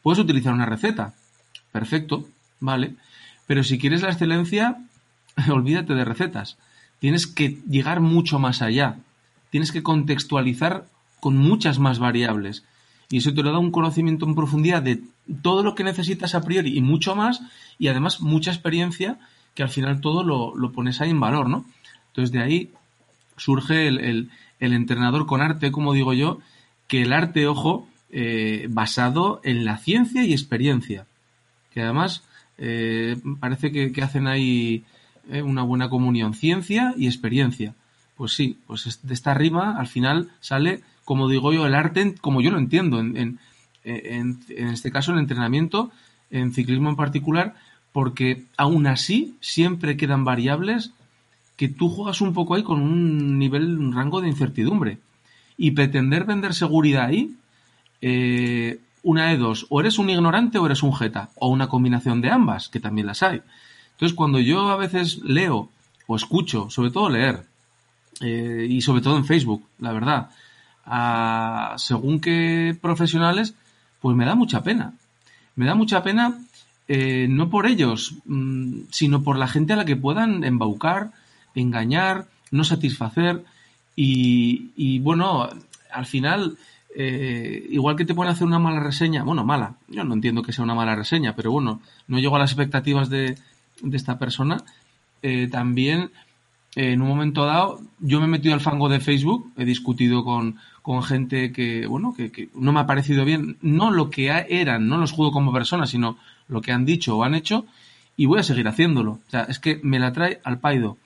puedes 0.01 0.19
utilizar 0.19 0.53
una 0.53 0.65
receta. 0.65 1.13
Perfecto, 1.71 2.27
¿vale? 2.59 2.95
Pero 3.45 3.63
si 3.63 3.77
quieres 3.77 4.01
la 4.01 4.11
excelencia, 4.11 4.77
olvídate 5.49 5.93
de 5.93 6.05
recetas. 6.05 6.57
Tienes 6.99 7.27
que 7.27 7.59
llegar 7.69 7.99
mucho 7.99 8.39
más 8.39 8.61
allá. 8.61 8.97
Tienes 9.49 9.71
que 9.71 9.83
contextualizar 9.83 10.85
con 11.19 11.37
muchas 11.37 11.79
más 11.79 11.99
variables. 11.99 12.63
Y 13.09 13.17
eso 13.17 13.33
te 13.33 13.43
lo 13.43 13.51
da 13.51 13.59
un 13.59 13.71
conocimiento 13.71 14.25
en 14.25 14.35
profundidad 14.35 14.83
de 14.83 15.01
todo 15.41 15.63
lo 15.63 15.75
que 15.75 15.83
necesitas 15.83 16.35
a 16.35 16.41
priori 16.41 16.77
y 16.77 16.81
mucho 16.81 17.15
más. 17.15 17.41
Y 17.77 17.87
además 17.87 18.21
mucha 18.21 18.51
experiencia 18.51 19.19
que 19.55 19.63
al 19.63 19.69
final 19.69 20.01
todo 20.01 20.23
lo, 20.23 20.55
lo 20.55 20.71
pones 20.71 21.01
ahí 21.01 21.09
en 21.09 21.19
valor, 21.19 21.49
¿no? 21.49 21.65
Entonces 22.07 22.31
de 22.31 22.41
ahí 22.41 22.71
surge 23.37 23.87
el, 23.87 24.29
el 24.59 24.73
entrenador 24.73 25.25
con 25.25 25.41
arte, 25.41 25.71
como 25.71 25.93
digo 25.93 26.13
yo, 26.13 26.39
que 26.87 27.03
el 27.03 27.13
arte, 27.13 27.47
ojo, 27.47 27.87
eh, 28.11 28.67
basado 28.69 29.39
en 29.43 29.65
la 29.65 29.77
ciencia 29.77 30.23
y 30.23 30.33
experiencia. 30.33 31.05
Que 31.71 31.81
además 31.83 32.23
eh, 32.57 33.17
parece 33.39 33.71
que, 33.71 34.01
hacen 34.01 34.27
ahí 34.27 34.83
eh, 35.29 35.43
una 35.43 35.63
buena 35.63 35.89
comunión, 35.89 36.33
ciencia 36.33 36.93
y 36.97 37.05
experiencia. 37.05 37.75
Pues 38.17 38.33
sí, 38.33 38.57
pues 38.67 38.99
de 39.03 39.13
esta 39.13 39.33
rima 39.33 39.77
al 39.77 39.87
final 39.87 40.29
sale, 40.41 40.81
como 41.05 41.29
digo 41.29 41.53
yo, 41.53 41.65
el 41.65 41.75
arte 41.75 42.15
como 42.19 42.41
yo 42.41 42.51
lo 42.51 42.57
entiendo, 42.57 42.99
en, 42.99 43.15
en, 43.15 43.39
en, 43.83 44.39
en 44.49 44.67
este 44.69 44.91
caso 44.91 45.11
el 45.11 45.19
entrenamiento, 45.19 45.91
en 46.31 46.53
ciclismo 46.53 46.89
en 46.89 46.95
particular, 46.95 47.55
porque 47.91 48.45
aún 48.57 48.87
así 48.87 49.35
siempre 49.41 49.97
quedan 49.97 50.23
variables 50.23 50.91
que 51.59 51.67
tú 51.67 51.89
juegas 51.89 52.21
un 52.21 52.33
poco 52.33 52.55
ahí 52.55 52.63
con 52.63 52.81
un 52.81 53.37
nivel, 53.37 53.77
un 53.77 53.93
rango 53.93 54.21
de 54.21 54.29
incertidumbre. 54.29 54.99
Y 55.57 55.71
pretender 55.71 56.23
vender 56.23 56.53
seguridad 56.53 57.07
ahí, 57.07 57.35
eh, 58.01 58.79
una 59.03 59.27
de 59.27 59.37
dos, 59.37 59.65
o 59.69 59.81
eres 59.81 59.99
un 59.99 60.09
ignorante 60.09 60.57
o 60.57 60.65
eres 60.65 60.83
un 60.83 60.93
jeta, 60.93 61.31
o 61.35 61.49
una 61.49 61.67
combinación 61.67 62.21
de 62.21 62.29
ambas, 62.29 62.69
que 62.69 62.79
también 62.79 63.07
las 63.07 63.23
hay. 63.23 63.41
Entonces, 63.91 64.15
cuando 64.15 64.39
yo 64.39 64.69
a 64.69 64.77
veces 64.77 65.17
leo 65.17 65.69
o 66.07 66.15
escucho, 66.15 66.69
sobre 66.69 66.91
todo 66.91 67.09
leer, 67.09 67.43
eh, 68.21 68.65
y 68.69 68.81
sobre 68.81 69.01
todo 69.01 69.17
en 69.17 69.25
Facebook, 69.25 69.65
la 69.79 69.91
verdad, 69.91 70.29
a, 70.85 71.75
según 71.77 72.21
qué 72.21 72.77
profesionales, 72.81 73.53
pues 74.01 74.15
me 74.15 74.25
da 74.25 74.35
mucha 74.35 74.63
pena. 74.63 74.93
Me 75.55 75.65
da 75.65 75.75
mucha 75.75 76.03
pena 76.03 76.39
eh, 76.87 77.27
no 77.29 77.49
por 77.49 77.67
ellos, 77.67 78.15
mm, 78.25 78.81
sino 78.89 79.21
por 79.21 79.37
la 79.37 79.47
gente 79.47 79.73
a 79.73 79.75
la 79.75 79.85
que 79.85 79.95
puedan 79.95 80.43
embaucar, 80.43 81.11
engañar, 81.53 82.25
no 82.51 82.63
satisfacer 82.63 83.43
y, 83.95 84.99
bueno, 84.99 85.49
al 85.91 86.05
final, 86.05 86.57
eh, 86.95 87.67
igual 87.69 87.97
que 87.97 88.05
te 88.05 88.15
pueden 88.15 88.31
hacer 88.31 88.47
una 88.47 88.57
mala 88.57 88.79
reseña, 88.79 89.23
bueno, 89.23 89.43
mala, 89.43 89.75
yo 89.89 90.03
no 90.05 90.13
entiendo 90.13 90.41
que 90.41 90.53
sea 90.53 90.63
una 90.63 90.73
mala 90.73 90.95
reseña, 90.95 91.35
pero 91.35 91.51
bueno, 91.51 91.81
no 92.07 92.17
llego 92.17 92.37
a 92.37 92.39
las 92.39 92.51
expectativas 92.51 93.09
de, 93.09 93.37
de 93.81 93.97
esta 93.97 94.17
persona, 94.17 94.63
eh, 95.21 95.49
también 95.51 96.11
en 96.75 97.01
un 97.01 97.07
momento 97.07 97.45
dado 97.45 97.81
yo 97.99 98.19
me 98.19 98.25
he 98.25 98.29
metido 98.29 98.53
al 98.53 98.61
fango 98.61 98.89
de 98.89 98.99
Facebook, 98.99 99.51
he 99.57 99.65
discutido 99.65 100.23
con, 100.23 100.57
con 100.81 101.03
gente 101.03 101.51
que, 101.51 101.85
bueno, 101.85 102.13
que, 102.15 102.49
no 102.55 102.71
me 102.71 102.79
ha 102.79 102.87
parecido 102.87 103.25
bien, 103.25 103.57
no 103.61 103.91
lo 103.91 104.09
que 104.09 104.27
eran, 104.49 104.87
no 104.87 104.97
los 104.97 105.11
juzgo 105.11 105.31
como 105.31 105.53
personas, 105.53 105.89
sino 105.89 106.17
lo 106.47 106.61
que 106.61 106.71
han 106.71 106.85
dicho 106.85 107.17
o 107.17 107.23
han 107.23 107.35
hecho, 107.35 107.65
y 108.15 108.25
voy 108.25 108.39
a 108.39 108.43
seguir 108.43 108.67
haciéndolo. 108.67 109.11
O 109.11 109.29
sea, 109.29 109.43
es 109.43 109.59
que 109.59 109.79
me 109.83 109.99
la 109.99 110.13
trae 110.13 110.39
al 110.43 110.59
paido. 110.59 110.97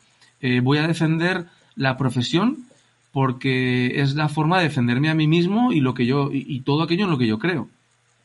Eh, 0.42 0.60
voy 0.62 0.78
a 0.78 0.88
defender 0.88 1.48
la 1.76 1.98
profesión 1.98 2.66
porque 3.12 4.02
es 4.02 4.16
la 4.16 4.30
forma 4.30 4.58
de 4.58 4.66
defenderme 4.66 5.10
a 5.10 5.16
mí 5.16 5.28
mismo 5.28 5.72
y 5.72 5.80
lo 5.80 5.94
que 5.94 6.06
yo 6.06 6.30
y, 6.32 6.60
todo 6.62 6.82
aquello 6.82 7.06
en 7.06 7.12
lo 7.12 7.18
que 7.18 7.28
yo 7.28 7.38
creo. 7.38 7.70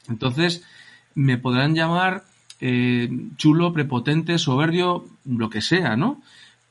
Entonces 0.08 0.64
me 1.14 1.36
podrán 1.36 1.74
llamar 1.74 2.24
eh, 2.60 3.10
chulo, 3.36 3.72
prepotente, 3.72 4.38
soberbio, 4.38 5.06
lo 5.26 5.50
que 5.50 5.60
sea, 5.60 5.96
¿no? 5.96 6.22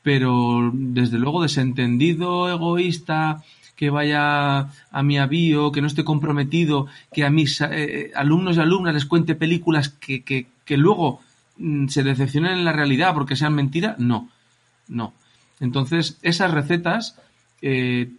Pero 0.08 0.72
desde 0.74 1.20
luego 1.20 1.42
desentendido, 1.42 2.50
egoísta, 2.50 3.44
que 3.76 3.90
vaya 3.90 4.70
a 4.90 5.04
mi 5.04 5.18
avío, 5.18 5.74
que 5.74 5.82
no 5.82 5.88
esté 5.88 6.06
comprometido, 6.06 6.88
que 7.12 7.26
a 7.26 7.30
mis 7.30 7.60
eh, 7.60 8.14
alumnos 8.16 8.56
y 8.56 8.62
alumnas 8.62 8.94
les 8.94 9.04
cuente 9.04 9.36
películas 9.36 9.90
que, 9.90 10.24
que, 10.24 10.48
que 10.64 10.78
luego 10.78 11.20
mm, 11.58 11.90
se 11.90 12.04
decepcionen 12.04 12.54
en 12.54 12.64
la 12.64 12.72
realidad 12.72 13.14
porque 13.14 13.36
sean 13.36 13.54
mentira, 13.54 13.98
no, 14.00 14.30
no. 14.88 15.12
Entonces, 15.60 16.18
esas 16.22 16.52
recetas 16.52 17.20
eh, 17.62 18.10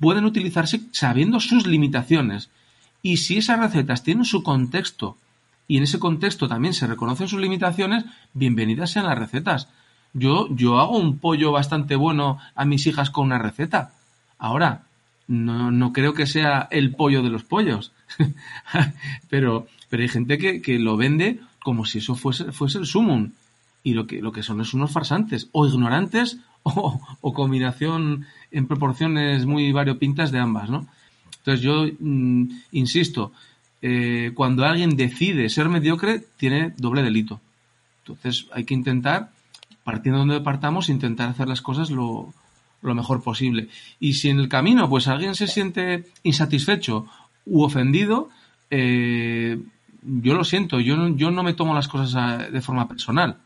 pueden 0.00 0.24
utilizarse 0.24 0.80
sabiendo 0.90 1.38
sus 1.38 1.64
limitaciones. 1.68 2.50
Y 3.02 3.18
si 3.18 3.38
esas 3.38 3.60
recetas 3.60 4.02
tienen 4.02 4.24
su 4.24 4.42
contexto 4.42 5.16
y 5.68 5.76
en 5.76 5.84
ese 5.84 6.00
contexto 6.00 6.48
también 6.48 6.74
se 6.74 6.88
reconocen 6.88 7.28
sus 7.28 7.40
limitaciones, 7.40 8.04
bienvenidas 8.34 8.90
sean 8.90 9.06
las 9.06 9.16
recetas. 9.16 9.68
Yo, 10.18 10.48
yo 10.48 10.78
hago 10.78 10.96
un 10.96 11.18
pollo 11.18 11.52
bastante 11.52 11.94
bueno 11.94 12.38
a 12.54 12.64
mis 12.64 12.86
hijas 12.86 13.10
con 13.10 13.26
una 13.26 13.38
receta. 13.38 13.92
Ahora, 14.38 14.84
no, 15.28 15.70
no 15.70 15.92
creo 15.92 16.14
que 16.14 16.26
sea 16.26 16.68
el 16.70 16.94
pollo 16.94 17.22
de 17.22 17.28
los 17.28 17.44
pollos. 17.44 17.92
pero, 19.28 19.66
pero 19.90 20.02
hay 20.02 20.08
gente 20.08 20.38
que, 20.38 20.62
que, 20.62 20.78
lo 20.78 20.96
vende 20.96 21.40
como 21.62 21.84
si 21.84 21.98
eso 21.98 22.14
fuese, 22.14 22.50
fuese 22.52 22.78
el 22.78 22.86
sumum. 22.86 23.32
Y 23.82 23.92
lo 23.92 24.06
que, 24.06 24.22
lo 24.22 24.32
que 24.32 24.42
son 24.42 24.60
es 24.62 24.72
unos 24.72 24.90
farsantes, 24.90 25.48
o 25.52 25.66
ignorantes, 25.66 26.38
o, 26.62 27.32
combinación 27.34 28.24
en 28.50 28.66
proporciones 28.66 29.44
muy 29.44 29.70
variopintas 29.70 30.32
de 30.32 30.38
ambas, 30.38 30.70
¿no? 30.70 30.86
Entonces 31.38 31.60
yo 31.60 31.84
mm, 32.00 32.48
insisto, 32.72 33.32
eh, 33.82 34.32
cuando 34.34 34.64
alguien 34.64 34.96
decide 34.96 35.50
ser 35.50 35.68
mediocre, 35.68 36.24
tiene 36.38 36.72
doble 36.78 37.02
delito. 37.02 37.38
Entonces 38.00 38.46
hay 38.52 38.64
que 38.64 38.72
intentar, 38.72 39.30
partiendo 39.86 40.18
de 40.18 40.26
donde 40.26 40.40
partamos, 40.40 40.88
intentar 40.88 41.28
hacer 41.28 41.46
las 41.46 41.62
cosas 41.62 41.90
lo, 41.90 42.34
lo 42.82 42.94
mejor 42.96 43.22
posible. 43.22 43.68
Y 44.00 44.14
si 44.14 44.30
en 44.30 44.40
el 44.40 44.48
camino, 44.48 44.88
pues 44.88 45.06
alguien 45.06 45.36
se 45.36 45.46
siente 45.46 46.06
insatisfecho 46.24 47.06
u 47.46 47.62
ofendido, 47.62 48.28
eh, 48.68 49.60
yo 50.02 50.34
lo 50.34 50.42
siento, 50.42 50.80
yo 50.80 50.96
no, 50.96 51.16
yo 51.16 51.30
no 51.30 51.44
me 51.44 51.54
tomo 51.54 51.72
las 51.72 51.86
cosas 51.86 52.50
de 52.50 52.60
forma 52.60 52.88
personal. 52.88 53.36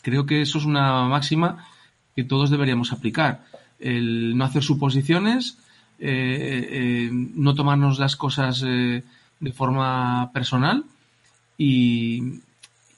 Creo 0.00 0.24
que 0.24 0.40
eso 0.40 0.56
es 0.56 0.64
una 0.64 1.04
máxima 1.04 1.66
que 2.14 2.24
todos 2.24 2.48
deberíamos 2.48 2.90
aplicar. 2.90 3.44
El 3.78 4.34
no 4.34 4.46
hacer 4.46 4.62
suposiciones, 4.62 5.58
eh, 5.98 6.68
eh, 6.70 7.10
no 7.12 7.54
tomarnos 7.54 7.98
las 7.98 8.16
cosas 8.16 8.62
de 8.62 9.52
forma 9.52 10.30
personal 10.32 10.84
y, 11.58 12.40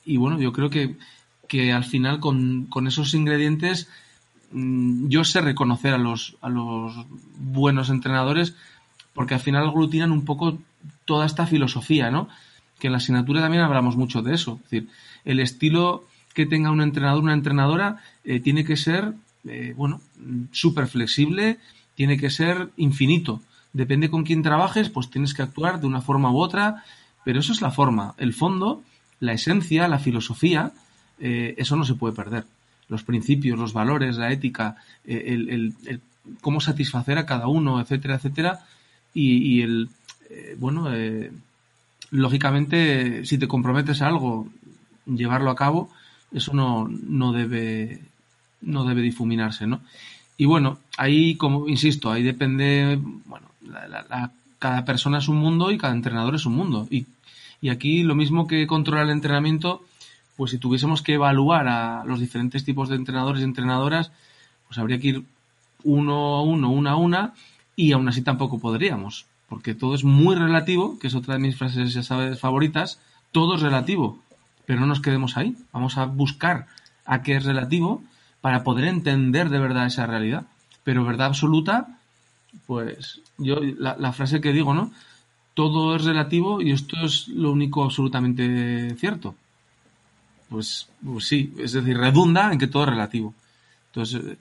y, 0.05 0.17
bueno, 0.17 0.41
yo 0.41 0.53
creo 0.53 0.71
que, 0.71 0.95
que 1.49 1.73
al 1.73 1.85
final 1.85 2.21
con, 2.21 2.69
esos 2.87 3.15
ingredientes 3.15 3.89
mm, 4.53 5.09
yo 5.09 5.25
sé 5.25 5.41
reconocer 5.41 5.95
a 5.95 5.99
los, 5.99 6.37
a 6.41 6.49
los 6.49 6.95
buenos 7.39 7.91
entrenadores 7.91 8.55
porque 9.15 9.35
al 9.35 9.41
final 9.41 9.67
aglutinan 9.67 10.13
un 10.13 10.25
poco 10.25 10.59
toda 11.05 11.27
esta 11.27 11.47
filosofía, 11.47 12.11
¿no? 12.11 12.29
Que 12.79 12.87
en 12.87 12.93
la 12.93 12.99
asignatura 12.99 13.41
también 13.41 13.65
hablamos 13.65 13.97
mucho 13.97 14.23
de 14.23 14.35
eso. 14.35 14.61
Es 14.63 14.71
decir, 14.71 14.89
el 15.25 15.41
estilo 15.41 16.05
que 16.35 16.47
tenga 16.47 16.71
un 16.71 16.83
entrenador, 16.83 17.25
una 17.25 17.33
entrenadora, 17.33 17.97
eh, 18.23 18.39
tiene 18.39 18.65
que 18.65 18.77
ser, 18.77 19.15
eh, 19.45 19.75
bueno, 19.77 20.01
súper 20.53 20.87
flexible, 20.87 21.59
tiene 21.97 22.17
que 22.17 22.31
ser 22.31 22.71
infinito. 22.77 23.41
Depende 23.73 24.09
con 24.09 24.23
quién 24.23 24.43
trabajes, 24.43 24.89
pues 24.89 25.11
tienes 25.11 25.35
que 25.35 25.43
actuar 25.43 25.81
de 25.81 25.89
una 25.89 26.01
forma 26.01 26.31
u 26.31 26.39
otra, 26.39 26.85
pero 27.25 27.41
eso 27.41 27.51
es 27.51 27.61
la 27.61 27.73
forma. 27.73 28.15
El 28.19 28.35
fondo, 28.35 28.85
la 29.19 29.33
esencia, 29.33 29.89
la 29.89 29.99
filosofía, 29.99 30.73
eh, 31.21 31.55
eso 31.57 31.77
no 31.77 31.85
se 31.85 31.95
puede 31.95 32.15
perder. 32.15 32.45
Los 32.89 33.03
principios, 33.03 33.59
los 33.59 33.73
valores, 33.73 34.17
la 34.17 34.33
ética, 34.33 34.77
el, 35.05 35.75
el, 35.87 36.01
cómo 36.41 36.61
satisfacer 36.61 37.19
a 37.19 37.27
cada 37.27 37.47
uno, 37.47 37.81
etcétera, 37.81 38.15
etcétera, 38.15 38.61
y, 39.13 39.37
y 39.37 39.63
el, 39.63 39.89
bueno, 40.59 40.89
lógicamente, 42.11 43.27
si 43.27 43.37
te 43.37 43.47
comprometes 43.47 44.01
a 44.01 44.07
algo, 44.07 44.49
llevarlo 45.07 45.51
a 45.51 45.57
cabo, 45.57 45.91
eso 46.33 46.55
no, 46.55 46.89
no 46.89 47.33
debe 47.33 48.01
no 48.63 48.85
debe 48.85 49.03
difuminarse, 49.03 49.67
¿no? 49.67 49.81
Y 50.37 50.47
bueno, 50.47 50.79
ahí, 50.97 51.37
como 51.37 51.69
insisto, 51.69 52.11
ahí 52.11 52.23
depende, 52.23 52.99
bueno, 53.27 53.49
la, 53.67 53.87
la, 53.89 54.33
cada 54.59 54.85
persona 54.85 55.19
es 55.19 55.29
un 55.29 55.37
mundo 55.37 55.71
y 55.71 55.79
cada 55.79 55.93
entrenador 55.93 56.35
es 56.37 56.47
un 56.47 56.55
mundo. 56.55 56.87
Y, 56.91 57.07
Y 57.61 57.71
aquí 57.71 58.03
lo 58.05 58.15
mismo 58.15 58.47
que 58.47 58.67
controlar 58.67 59.07
el 59.07 59.13
entrenamiento, 59.13 59.83
pues 60.39 60.53
si 60.53 60.59
tuviésemos 60.59 61.03
que 61.03 61.15
evaluar 61.15 61.67
a 61.67 62.05
los 62.05 62.21
diferentes 62.21 62.65
tipos 62.65 62.89
de 62.89 62.95
entrenadores 62.95 63.43
y 63.43 63.45
entrenadoras, 63.45 64.13
pues 64.69 64.79
habría 64.79 65.01
que 65.01 65.09
ir 65.09 65.25
uno 65.83 66.37
a 66.37 66.43
uno, 66.43 66.71
una 66.71 66.93
a 66.93 66.97
una, 66.97 67.35
y 67.75 67.91
aún 67.91 68.09
así 68.09 68.23
tampoco 68.23 68.61
podríamos, 68.61 69.27
porque 69.49 69.75
todo 69.75 69.97
es 69.97 70.05
muy 70.05 70.37
relativo, 70.37 70.97
que 71.01 71.09
es 71.09 71.17
otra 71.17 71.35
de 71.35 71.41
mis 71.41 71.57
frases, 71.57 71.93
ya 71.93 72.05
sabes, 72.05 72.39
favoritas, 72.39 73.01
todo 73.33 73.57
es 73.57 73.63
relativo, 73.63 74.21
pero 74.65 74.79
no 74.79 74.87
nos 74.87 75.01
quedemos 75.01 75.37
ahí, 75.37 75.57
vamos 75.73 75.99
a 75.99 76.05
buscar 76.05 76.67
a 77.05 77.23
qué 77.23 77.35
es 77.35 77.45
relativo 77.45 78.01
para 78.41 78.63
poder 78.63 78.85
entender 78.85 79.49
de 79.49 79.59
verdad 79.59 79.87
esa 79.87 80.07
realidad. 80.07 80.47
Pero 80.85 81.05
verdad 81.05 81.27
absoluta, 81.27 81.99
pues 82.67 83.23
yo 83.39 83.57
la, 83.61 84.13
frase 84.13 84.41
que 84.41 84.53
digo, 84.53 84.73
¿no? 84.73 84.93
Todo 85.55 85.97
es 85.97 86.05
relativo 86.05 86.63
y 86.63 86.71
esto 86.71 86.97
es 87.03 87.27
lo 87.27 87.51
único 87.51 87.83
absolutamente 87.83 88.95
cierto. 88.95 89.35
Pues, 90.49 90.89
pues 91.05 91.27
sí, 91.27 91.53
es 91.59 91.73
decir, 91.73 91.97
redunda 91.97 92.53
en 92.53 92.59
que 92.59 92.67
todo 92.67 92.85
es 92.85 92.91
relativo. 92.91 93.35
Entonces, 93.87 94.39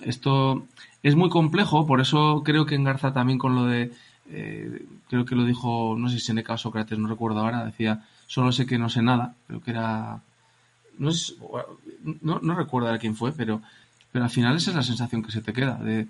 esto 0.00 0.66
es 1.02 1.14
muy 1.14 1.30
complejo, 1.30 1.86
por 1.86 2.00
eso 2.00 2.42
creo 2.44 2.66
que 2.66 2.74
engarza 2.74 3.12
también 3.12 3.38
con 3.38 3.54
lo 3.54 3.64
de, 3.64 3.92
eh, 4.28 4.86
creo 5.08 5.24
que 5.24 5.34
lo 5.34 5.44
dijo, 5.44 5.94
no 5.96 6.08
sé 6.08 6.18
si 6.18 6.26
Seneca 6.26 6.54
o 6.54 6.58
Sócrates, 6.58 6.98
no 6.98 7.08
recuerdo 7.08 7.40
ahora, 7.40 7.64
decía, 7.64 8.04
solo 8.26 8.52
sé 8.52 8.66
que 8.66 8.78
no 8.78 8.88
sé 8.88 9.02
nada, 9.02 9.34
creo 9.46 9.62
que 9.62 9.70
era, 9.70 10.20
no, 10.98 11.10
no, 12.22 12.40
no 12.40 12.54
recuerdo 12.54 12.92
a 12.92 12.98
quién 12.98 13.14
fue, 13.16 13.32
pero, 13.32 13.62
pero 14.12 14.24
al 14.24 14.30
final 14.30 14.56
esa 14.56 14.70
es 14.70 14.76
la 14.76 14.82
sensación 14.82 15.22
que 15.22 15.32
se 15.32 15.42
te 15.42 15.52
queda, 15.52 15.76
de, 15.76 16.08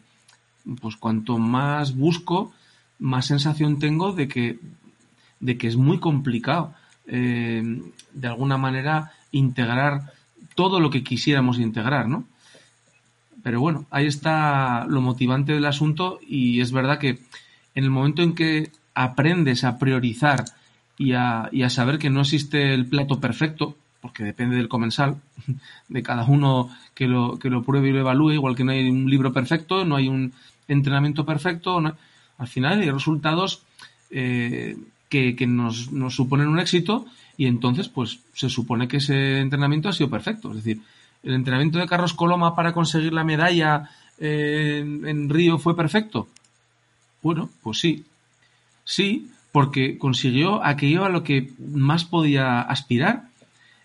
pues 0.81 0.97
cuanto 0.97 1.39
más 1.39 1.95
busco, 1.95 2.53
más 2.99 3.27
sensación 3.27 3.79
tengo 3.79 4.13
de 4.13 4.27
que, 4.29 4.59
de 5.41 5.59
que 5.59 5.69
es 5.69 5.77
muy 5.77 6.01
complicado, 6.01 6.75
eh, 7.07 7.83
de 8.13 8.29
alguna 8.29 8.57
manera, 8.57 9.13
integrar 9.33 10.13
todo 10.55 10.81
lo 10.81 10.91
que 10.91 11.05
quisiéramos 11.05 11.59
integrar, 11.59 12.09
¿no? 12.09 12.25
Pero 13.43 13.61
bueno, 13.61 13.87
ahí 13.91 14.07
está 14.07 14.87
lo 14.89 15.01
motivante 15.01 15.53
del 15.53 15.67
asunto 15.67 16.19
y 16.27 16.61
es 16.61 16.73
verdad 16.73 16.99
que 16.99 17.21
en 17.75 17.85
el 17.85 17.91
momento 17.91 18.23
en 18.23 18.35
que 18.35 18.71
aprendes 18.95 19.63
a 19.63 19.79
priorizar 19.79 20.45
y 20.99 21.13
a, 21.13 21.49
y 21.53 21.63
a 21.63 21.71
saber 21.71 21.99
que 21.99 22.11
no 22.11 22.23
existe 22.23 22.75
el 22.75 22.87
plato 22.87 23.21
perfecto, 23.21 23.77
porque 24.01 24.25
depende 24.25 24.57
del 24.57 24.69
comensal, 24.69 25.21
de 25.89 26.03
cada 26.03 26.25
uno 26.25 26.71
que 26.95 27.07
lo, 27.07 27.39
que 27.39 27.51
lo 27.51 27.63
pruebe 27.63 27.89
y 27.89 27.93
lo 27.93 28.01
evalúe, 28.01 28.33
igual 28.33 28.57
que 28.57 28.65
no 28.65 28.73
hay 28.73 28.89
un 28.89 29.09
libro 29.09 29.33
perfecto, 29.33 29.85
no 29.85 29.97
hay 29.97 30.09
un 30.09 30.33
entrenamiento 30.69 31.25
perfecto, 31.25 31.79
al 32.39 32.49
final 32.49 32.81
hay 32.81 32.91
resultados 32.91 33.63
eh, 34.11 34.77
que, 35.09 35.47
nos, 35.47 35.91
suponen 36.11 36.49
un 36.49 36.59
éxito 36.59 37.07
y 37.37 37.47
entonces 37.47 37.89
pues 37.89 38.21
se 38.35 38.49
supone 38.49 38.89
que 38.89 38.99
ese 38.99 39.41
entrenamiento 39.41 39.89
ha 39.89 39.93
sido 39.93 40.11
perfecto. 40.11 40.51
Es 40.51 40.57
decir, 40.57 40.81
el 41.23 41.35
entrenamiento 41.35 41.79
de 41.79 41.87
Carlos 41.87 42.15
Coloma 42.15 42.55
para 42.55 42.73
conseguir 42.73 43.13
la 43.13 43.25
medalla 43.25 43.91
en, 44.19 45.29
Río 45.29 45.59
fue 45.59 45.77
perfecto. 45.77 46.29
Bueno, 47.23 47.51
pues 47.63 47.81
sí. 47.81 48.05
Sí, 48.85 49.31
porque 49.53 49.99
consiguió 49.99 50.65
aquello 50.65 51.05
a 51.05 51.09
lo 51.09 51.25
que 51.25 51.51
más 51.59 52.05
podía 52.05 52.61
aspirar. 52.61 53.29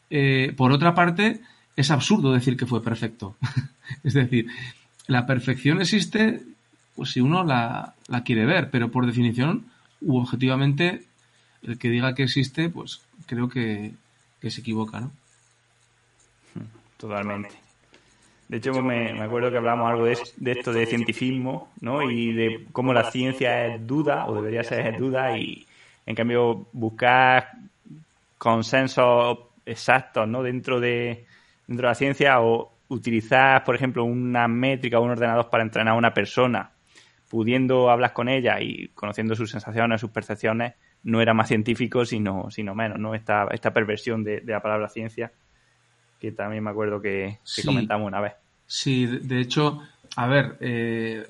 Eh, 0.10 0.54
por 0.56 0.72
otra 0.72 0.94
parte, 0.94 1.42
es 1.76 1.92
absurdo 1.92 2.32
decir 2.32 2.56
que 2.56 2.66
fue 2.66 2.84
perfecto. 2.84 3.36
es 4.04 4.14
decir, 4.14 4.48
la 5.08 5.26
perfección 5.26 5.82
existe 5.82 6.42
pues 6.96 7.12
si 7.12 7.22
uno 7.22 7.44
la, 7.44 7.96
quiere 8.24 8.46
ver, 8.46 8.70
pero 8.70 8.92
por 8.92 9.06
definición 9.06 9.66
u 10.02 10.18
objetivamente 10.18 11.04
el 11.64 11.78
que 11.78 11.90
diga 11.90 12.16
que 12.16 12.24
existe, 12.24 12.70
pues 12.70 13.02
creo 13.28 13.50
que, 13.50 13.94
que 14.40 14.52
se 14.52 14.62
equivoca, 14.62 15.00
¿no? 15.00 15.12
Totalmente. 16.98 17.62
De 18.52 18.58
hecho, 18.58 18.74
me, 18.82 19.20
acuerdo 19.22 19.50
que 19.50 19.58
hablábamos 19.58 19.90
algo 19.90 20.04
de, 20.04 20.12
esto 20.52 20.74
de 20.74 20.86
cientifismo, 20.86 21.72
¿no? 21.80 22.12
Y 22.12 22.34
de 22.34 22.68
cómo 22.74 22.92
la 22.92 23.10
ciencia 23.10 23.66
es 23.66 23.88
duda, 23.88 24.26
o 24.28 24.36
debería 24.36 24.62
ser 24.64 25.00
duda, 25.00 25.38
y 25.38 25.66
en 26.06 26.16
cambio 26.16 26.68
buscar 26.74 27.52
consensos 28.38 29.40
exactos, 29.66 30.28
¿no? 30.28 30.44
Dentro 30.44 30.82
de, 30.82 31.26
dentro 31.66 31.88
de 31.88 31.92
la 31.92 31.96
ciencia, 31.96 32.42
o 32.42 32.74
utilizar, 32.90 33.64
por 33.64 33.76
ejemplo, 33.76 34.04
una 34.04 34.50
métrica 34.50 35.00
o 35.00 35.04
un 35.04 35.12
ordenador 35.12 35.50
para 35.50 35.64
entrenar 35.64 35.94
a 35.94 35.98
una 35.98 36.14
persona, 36.14 36.72
pudiendo 37.30 37.90
hablar 37.90 38.12
con 38.12 38.28
ella 38.28 38.60
y 38.60 38.90
conociendo 38.90 39.34
sus 39.34 39.50
sensaciones, 39.50 40.02
sus 40.02 40.12
percepciones, 40.12 40.74
no 41.04 41.22
era 41.22 41.34
más 41.34 41.48
científico, 41.48 42.06
sino, 42.06 42.50
sino 42.52 42.76
menos, 42.76 43.00
¿no? 43.00 43.16
Esta, 43.16 43.48
esta 43.52 43.74
perversión 43.74 44.24
de 44.24 44.42
la 44.46 44.62
palabra 44.62 44.90
ciencia 44.90 45.32
que 46.22 46.32
también 46.32 46.64
me 46.64 46.70
acuerdo 46.70 47.02
que, 47.02 47.40
comentamos 47.66 48.08
una 48.08 48.22
vez. 48.22 48.34
Sí, 48.68 49.08
de 49.08 49.42
hecho, 49.42 49.82
a 50.16 50.28
ver, 50.28 50.56
eh, 50.62 51.28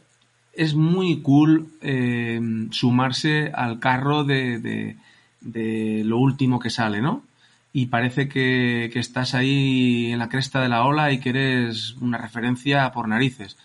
es 0.54 0.76
muy 0.76 1.22
cool 1.22 1.70
eh, 1.82 2.40
sumarse 2.72 3.52
al 3.56 3.80
carro 3.80 4.26
de, 4.26 4.98
lo 5.42 6.18
último 6.18 6.60
que 6.60 6.70
sale, 6.70 7.02
¿no? 7.02 7.24
Y 7.72 7.86
parece 7.86 8.28
que, 8.28 8.92
estás 8.94 9.34
ahí 9.34 10.12
en 10.12 10.20
la 10.20 10.28
cresta 10.28 10.62
de 10.62 10.68
la 10.68 10.84
ola 10.84 11.14
y 11.14 11.22
que 11.22 11.30
eres 11.30 11.96
una 12.02 12.18
referencia 12.18 12.92
por 12.92 13.08
narices. 13.08 13.58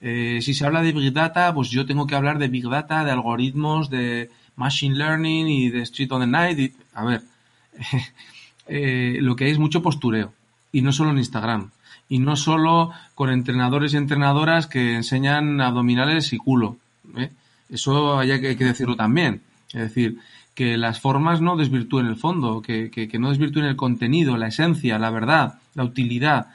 Eh, 0.00 0.38
si 0.40 0.54
se 0.54 0.64
habla 0.64 0.80
de 0.80 0.92
Big 0.92 1.12
Data, 1.12 1.52
pues 1.52 1.68
yo 1.68 1.84
tengo 1.84 2.06
que 2.06 2.14
hablar 2.14 2.38
de 2.38 2.48
Big 2.48 2.66
Data, 2.66 3.04
de 3.04 3.10
algoritmos, 3.10 3.90
de 3.90 4.30
Machine 4.60 4.94
Learning 4.94 5.48
y 5.48 5.70
de 5.70 5.80
Street 5.82 6.12
on 6.12 6.20
the 6.20 6.26
Night. 6.26 6.74
a 6.94 7.04
ver, 7.04 7.22
lo 9.22 9.34
que 9.34 9.44
hay 9.46 9.50
es 9.52 9.58
mucho 9.58 9.82
postureo 9.82 10.34
y 10.70 10.82
no 10.82 10.92
solo 10.92 11.10
en 11.10 11.18
Instagram. 11.18 11.70
Y 12.08 12.18
no 12.18 12.36
solo 12.36 12.90
con 13.14 13.30
entrenadores 13.30 13.94
y 13.94 13.96
entrenadoras 13.96 14.66
que 14.66 14.96
enseñan 14.96 15.60
abdominales 15.60 16.32
y 16.32 16.38
culo. 16.38 16.76
¿eh? 17.16 17.30
Eso 17.70 18.18
hay 18.18 18.40
que, 18.40 18.54
decirlo 18.56 18.96
también. 18.96 19.42
Es 19.68 19.80
decir, 19.80 20.18
que 20.54 20.76
las 20.76 21.00
formas 21.00 21.40
no 21.40 21.56
desvirtúen 21.56 22.06
el 22.06 22.16
fondo, 22.16 22.60
que, 22.60 22.90
que, 22.90 23.18
no 23.18 23.30
desvirtúen 23.30 23.64
el 23.64 23.76
contenido, 23.76 24.36
la 24.36 24.48
esencia, 24.48 24.98
la 24.98 25.10
verdad, 25.10 25.60
la 25.74 25.84
utilidad. 25.84 26.48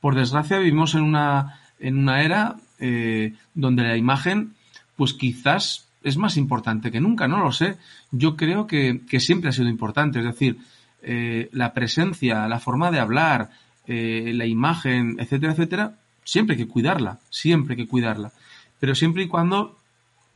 Por 0.00 0.14
desgracia 0.14 0.58
vivimos 0.58 0.94
en 0.94 1.02
una, 1.02 1.60
en 1.80 1.98
una 1.98 2.22
era 2.22 2.56
eh, 2.78 3.34
donde 3.54 3.82
la 3.82 3.96
imagen, 3.96 4.54
pues 4.96 5.14
quizás 5.14 5.88
es 6.02 6.16
más 6.16 6.36
importante 6.36 6.90
que 6.90 7.00
nunca, 7.00 7.28
no 7.28 7.42
lo 7.42 7.52
sé. 7.52 7.76
Yo 8.10 8.36
creo 8.36 8.66
que, 8.66 9.00
siempre 9.18 9.50
ha 9.50 9.52
sido 9.52 9.68
importante. 9.68 10.20
Es 10.20 10.24
decir, 10.24 10.58
eh, 11.02 11.48
la 11.52 11.72
presencia, 11.72 12.48
la 12.48 12.60
forma 12.60 12.90
de 12.90 13.00
hablar, 13.00 13.50
eh, 13.86 14.32
la 14.34 14.46
imagen, 14.46 15.16
etcétera, 15.18 15.52
etcétera, 15.52 15.94
siempre 16.24 16.54
hay 16.56 16.64
que 16.64 16.68
cuidarla, 16.68 17.18
siempre 17.30 17.74
hay 17.74 17.84
que 17.84 17.88
cuidarla. 17.88 18.32
Pero 18.78 18.94
siempre 18.94 19.24
y 19.24 19.28
cuando 19.28 19.76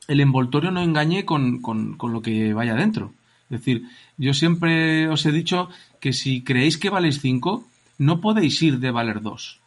el 0.08 0.20
envoltorio 0.20 0.70
no 0.70 0.82
engañe 0.82 1.24
con, 1.24 1.62
con, 1.62 1.96
con 1.96 2.12
lo 2.12 2.20
que 2.20 2.52
vaya 2.52 2.74
dentro. 2.74 3.12
Es 3.50 3.60
decir, 3.60 3.84
yo 4.16 4.34
siempre 4.34 5.08
os 5.08 5.24
he 5.26 5.32
dicho 5.32 5.68
que 6.00 6.12
si 6.12 6.42
creéis 6.42 6.78
que 6.78 6.90
valéis 6.90 7.20
5, 7.20 7.66
no 7.98 8.20
podéis 8.20 8.60
ir 8.62 8.80
de 8.80 8.90
valer 8.90 9.22
2. 9.22 9.60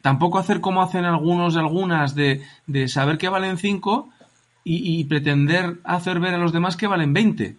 Tampoco 0.00 0.38
hacer 0.38 0.60
como 0.60 0.82
hacen 0.82 1.04
algunos 1.04 1.54
y 1.54 1.58
algunas 1.58 2.14
de, 2.14 2.42
de 2.66 2.88
saber 2.88 3.18
que 3.18 3.28
valen 3.28 3.58
5 3.58 4.10
y, 4.64 5.04
pretender 5.04 5.78
hacer 5.84 6.20
ver 6.20 6.34
a 6.34 6.38
los 6.38 6.52
demás 6.52 6.76
que 6.76 6.86
valen 6.86 7.12
20. 7.12 7.56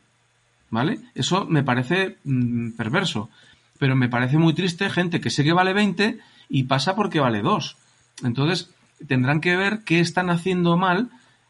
¿vale? 0.72 1.00
Eso 1.14 1.46
me 1.46 1.64
parece 1.64 2.18
mm, 2.24 2.72
perverso, 2.72 3.30
pero 3.78 3.96
me 3.96 4.10
parece 4.10 4.38
muy 4.38 4.54
triste 4.54 4.90
gente 4.90 5.22
que 5.22 5.30
sé 5.30 5.44
que 5.44 5.54
vale 5.54 5.74
20 5.74 6.20
y 6.50 6.64
pasa 6.64 6.96
porque 6.96 7.20
vale 7.20 7.42
2. 7.42 7.78
Entonces, 8.24 8.72
tendrán 9.08 9.40
que 9.40 9.56
ver 9.56 9.82
qué 9.86 10.00
están 10.00 10.30
haciendo 10.30 10.78
mal 10.78 11.10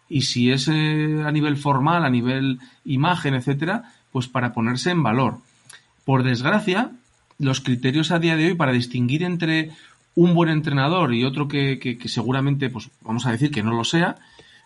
y 0.09 0.23
si 0.23 0.51
es 0.51 0.67
eh, 0.67 1.23
a 1.25 1.31
nivel 1.31 1.57
formal, 1.57 2.03
a 2.03 2.09
nivel 2.09 2.59
imagen, 2.83 3.33
etcétera, 3.33 3.93
pues 4.11 4.27
para 4.27 4.53
ponerse 4.53 4.91
en 4.91 5.03
valor. 5.03 5.39
Por 6.03 6.23
desgracia, 6.23 6.91
los 7.39 7.61
criterios 7.61 8.11
a 8.11 8.19
día 8.19 8.35
de 8.35 8.47
hoy 8.47 8.53
para 8.55 8.73
distinguir 8.73 9.23
entre 9.23 9.71
un 10.15 10.33
buen 10.33 10.49
entrenador 10.49 11.13
y 11.13 11.25
otro 11.25 11.47
que, 11.47 11.79
que 11.79 12.07
seguramente, 12.07 12.69
pues 12.69 12.89
vamos 13.01 13.25
a 13.25 13.31
decir 13.31 13.51
que 13.51 13.63
no 13.63 13.73
lo 13.73 13.83
sea, 13.83 14.17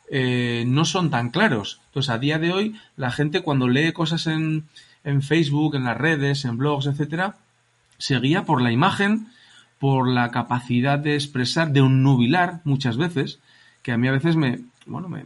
eh, 0.09 0.63
no 0.67 0.85
son 0.85 1.09
tan 1.09 1.29
claros. 1.29 1.81
Entonces, 1.87 2.09
a 2.09 2.17
día 2.17 2.39
de 2.39 2.51
hoy, 2.51 2.75
la 2.97 3.11
gente 3.11 3.41
cuando 3.41 3.67
lee 3.67 3.91
cosas 3.93 4.27
en, 4.27 4.65
en 5.03 5.21
Facebook, 5.21 5.75
en 5.75 5.83
las 5.83 5.97
redes, 5.97 6.45
en 6.45 6.57
blogs, 6.57 6.87
etcétera, 6.87 7.37
se 7.97 8.19
guía 8.19 8.45
por 8.45 8.61
la 8.61 8.71
imagen, 8.71 9.27
por 9.77 10.09
la 10.09 10.31
capacidad 10.31 10.99
de 10.99 11.15
expresar, 11.15 11.71
de 11.71 11.81
un 11.81 12.03
nubilar 12.03 12.61
muchas 12.63 12.97
veces, 12.97 13.39
que 13.81 13.91
a 13.91 13.97
mí 13.97 14.07
a 14.07 14.11
veces 14.11 14.35
me, 14.35 14.59
bueno, 14.85 15.09
me, 15.09 15.23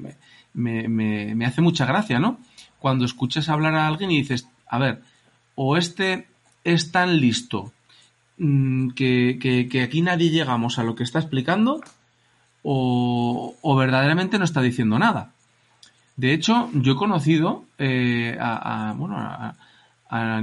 me, 0.53 0.87
me, 0.87 1.35
me 1.35 1.45
hace 1.45 1.61
mucha 1.61 1.85
gracia, 1.85 2.19
¿no? 2.19 2.39
Cuando 2.79 3.05
escuchas 3.05 3.49
hablar 3.49 3.75
a 3.75 3.87
alguien 3.87 4.11
y 4.11 4.17
dices, 4.17 4.47
a 4.67 4.77
ver, 4.77 5.01
o 5.55 5.77
este 5.77 6.27
es 6.63 6.91
tan 6.91 7.19
listo 7.19 7.71
mm, 8.37 8.89
que, 8.91 9.37
que, 9.41 9.67
que 9.69 9.81
aquí 9.81 10.01
nadie 10.01 10.29
llegamos 10.29 10.77
a 10.77 10.83
lo 10.83 10.95
que 10.95 11.03
está 11.03 11.19
explicando, 11.19 11.81
o, 12.63 13.75
verdaderamente 13.77 14.37
no 14.37 14.45
está 14.45 14.61
diciendo 14.61 14.97
nada. 14.97 15.31
De 16.15 16.33
hecho, 16.33 16.69
yo 16.73 16.93
he 16.93 16.95
conocido 16.95 17.65
eh, 17.77 18.37
a, 18.39 18.93
bueno, 18.97 19.15
a, 19.17 19.55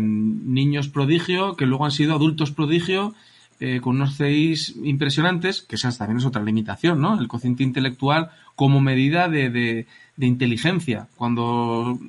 niños 0.01 0.89
prodigio 0.89 1.55
que 1.55 1.65
luego 1.65 1.85
han 1.85 1.93
sido 1.93 2.15
adultos 2.15 2.51
prodigio 2.51 3.15
eh, 3.61 3.81
con 3.81 3.97
unos 3.97 4.17
CIs 4.17 4.75
impresionantes, 4.83 5.63
que 5.63 5.77
esa 5.77 5.97
también 5.97 6.19
es 6.19 6.25
otra 6.25 6.43
limitación, 6.43 7.01
¿no? 7.01 7.21
El 7.21 7.29
cociente 7.29 7.63
intelectual 7.63 8.31
como 8.57 8.81
medida 8.81 9.29
de, 9.29 9.49
de, 9.49 9.87
de 10.17 10.27
inteligencia. 10.27 11.07
Cuando 11.17 12.01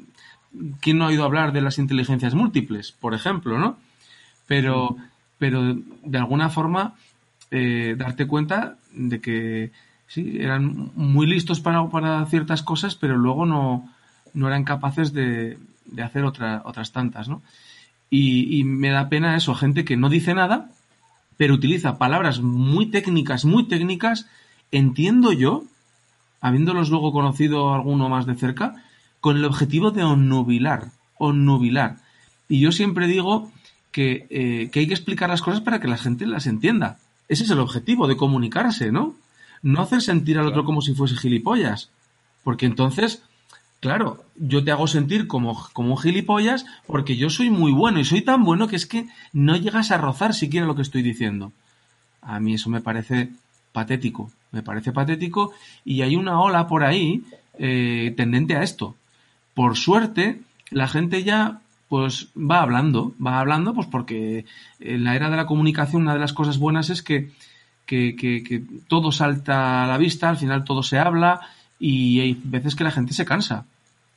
¿quién 0.80 0.98
no 0.98 1.06
ha 1.06 1.10
oído 1.10 1.24
hablar 1.24 1.54
de 1.54 1.62
las 1.62 1.78
inteligencias 1.78 2.36
múltiples, 2.36 2.92
por 2.92 3.14
ejemplo, 3.14 3.58
¿no? 3.58 3.78
Pero, 4.48 4.98
pero 5.38 5.76
de 6.04 6.18
alguna 6.18 6.50
forma 6.50 6.96
eh, 7.52 7.96
darte 7.98 8.28
cuenta 8.28 8.78
de 8.94 9.22
que 9.22 9.72
sí, 10.12 10.38
eran 10.40 10.92
muy 10.96 11.26
listos 11.26 11.62
para, 11.62 11.90
para 11.90 12.26
ciertas 12.26 12.64
cosas, 12.64 12.96
pero 12.96 13.18
luego 13.18 13.46
no, 13.46 13.90
no 14.34 14.48
eran 14.48 14.66
capaces 14.66 15.14
de, 15.14 15.58
de 15.86 16.04
hacer 16.04 16.26
otra, 16.26 16.64
otras 16.66 16.92
tantas, 16.92 17.30
¿no? 17.30 17.42
Y, 18.10 18.60
y, 18.60 18.66
me 18.66 18.90
da 18.90 19.08
pena 19.08 19.38
eso, 19.38 19.56
gente 19.56 19.86
que 19.86 19.96
no 19.96 20.10
dice 20.10 20.34
nada, 20.34 20.70
pero 21.38 21.54
utiliza 21.54 21.98
palabras 21.98 22.42
muy 22.42 22.88
técnicas, 22.88 23.46
muy 23.46 23.70
técnicas, 23.70 24.28
entiendo 24.70 25.32
yo, 25.32 25.64
habiéndolos 26.42 26.90
luego 26.90 27.14
conocido 27.14 27.74
alguno 27.74 28.10
más 28.10 28.26
de 28.26 28.36
cerca, 28.36 28.84
con 29.22 29.38
el 29.38 29.46
objetivo 29.46 29.92
de 29.92 30.04
onnubilar, 30.04 30.88
onnubilar. 31.20 32.00
Y 32.50 32.60
yo 32.60 32.74
siempre 32.74 33.08
digo 33.08 33.50
que, 33.94 34.28
eh, 34.30 34.70
que 34.74 34.82
hay 34.82 34.88
que 34.88 34.94
explicar 34.94 35.30
las 35.30 35.42
cosas 35.42 35.62
para 35.62 35.80
que 35.80 35.88
la 35.88 35.98
gente 35.98 36.28
las 36.28 36.48
entienda. 36.48 36.98
Ese 37.30 37.46
es 37.46 37.50
el 37.50 37.60
objetivo, 37.60 38.08
de 38.08 38.18
comunicarse, 38.18 38.92
¿no? 38.92 39.16
No 39.62 39.82
hacer 39.82 40.02
sentir 40.02 40.38
al 40.38 40.48
otro 40.48 40.66
como 40.66 40.82
si 40.82 40.94
fuese 40.94 41.16
gilipollas. 41.16 41.90
Porque 42.44 42.66
entonces, 42.66 43.24
claro, 43.80 44.24
yo 44.36 44.64
te 44.64 44.72
hago 44.72 44.88
sentir 44.88 45.28
como, 45.28 45.68
como 45.74 45.92
un 45.92 45.98
gilipollas 45.98 46.66
porque 46.88 47.16
yo 47.16 47.30
soy 47.30 47.50
muy 47.50 47.72
bueno 47.72 48.00
y 48.00 48.06
soy 48.06 48.22
tan 48.22 48.44
bueno 48.44 48.68
que 48.68 48.76
es 48.76 48.86
que 48.86 49.08
no 49.34 49.56
llegas 49.56 49.92
a 49.92 49.98
rozar 49.98 50.34
siquiera 50.34 50.66
lo 50.66 50.76
que 50.76 50.82
estoy 50.82 51.02
diciendo. 51.02 51.52
A 52.22 52.40
mí 52.40 52.56
eso 52.56 52.70
me 52.70 52.82
parece 52.82 53.30
patético, 53.72 54.32
me 54.52 54.64
parece 54.64 54.92
patético 54.92 55.54
y 55.86 56.02
hay 56.02 56.16
una 56.16 56.40
ola 56.40 56.68
por 56.68 56.84
ahí 56.84 57.24
eh, 57.58 58.14
tendente 58.18 58.56
a 58.56 58.64
esto. 58.64 58.96
Por 59.54 59.78
suerte, 59.78 60.42
la 60.70 60.88
gente 60.88 61.24
ya 61.24 61.62
pues 61.92 62.30
va 62.38 62.62
hablando, 62.62 63.14
va 63.24 63.42
hablando, 63.42 63.74
pues 63.74 63.86
porque 63.86 64.46
en 64.80 65.04
la 65.04 65.14
era 65.14 65.30
de 65.30 65.36
la 65.36 65.46
comunicación 65.46 66.04
una 66.04 66.14
de 66.14 66.20
las 66.20 66.32
cosas 66.32 66.58
buenas 66.58 66.90
es 66.90 67.04
que, 67.04 67.32
que, 67.86 68.16
que, 68.16 68.64
todo 68.88 69.12
salta 69.12 69.84
a 69.84 69.88
la 69.88 69.98
vista, 69.98 70.30
al 70.30 70.38
final 70.38 70.64
todo 70.64 70.84
se 70.84 71.00
habla 71.00 71.42
y 71.80 72.20
hay 72.20 72.40
veces 72.44 72.76
que 72.76 72.84
la 72.84 72.92
gente 72.92 73.14
se 73.14 73.26
cansa. 73.26 73.66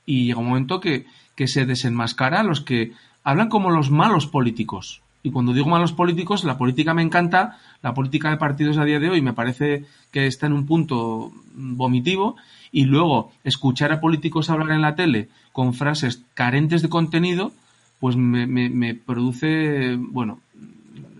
Y 0.06 0.26
llega 0.26 0.40
un 0.40 0.48
momento 0.48 0.80
que, 0.80 1.06
que 1.34 1.48
se 1.48 1.66
desenmascara 1.66 2.40
a 2.40 2.44
los 2.44 2.60
que 2.60 2.92
hablan 3.22 3.48
como 3.48 3.70
los 3.70 3.90
malos 3.90 4.26
políticos. 4.26 5.00
Y 5.22 5.30
cuando 5.30 5.54
digo 5.54 5.68
malos 5.68 5.92
políticos, 5.92 6.44
la 6.44 6.58
política 6.58 6.92
me 6.92 7.02
encanta, 7.02 7.58
la 7.82 7.94
política 7.94 8.30
de 8.30 8.36
partidos 8.36 8.76
a 8.76 8.84
día 8.84 9.00
de 9.00 9.08
hoy 9.08 9.22
me 9.22 9.32
parece 9.32 9.86
que 10.10 10.26
está 10.26 10.46
en 10.46 10.52
un 10.52 10.66
punto 10.66 11.32
vomitivo 11.54 12.36
y 12.70 12.84
luego 12.84 13.32
escuchar 13.42 13.90
a 13.92 14.00
políticos 14.00 14.50
hablar 14.50 14.72
en 14.72 14.82
la 14.82 14.96
tele 14.96 15.28
con 15.52 15.72
frases 15.72 16.22
carentes 16.34 16.82
de 16.82 16.90
contenido, 16.90 17.52
pues 18.00 18.16
me, 18.16 18.46
me, 18.46 18.68
me 18.68 18.94
produce, 18.94 19.96
bueno, 19.96 20.40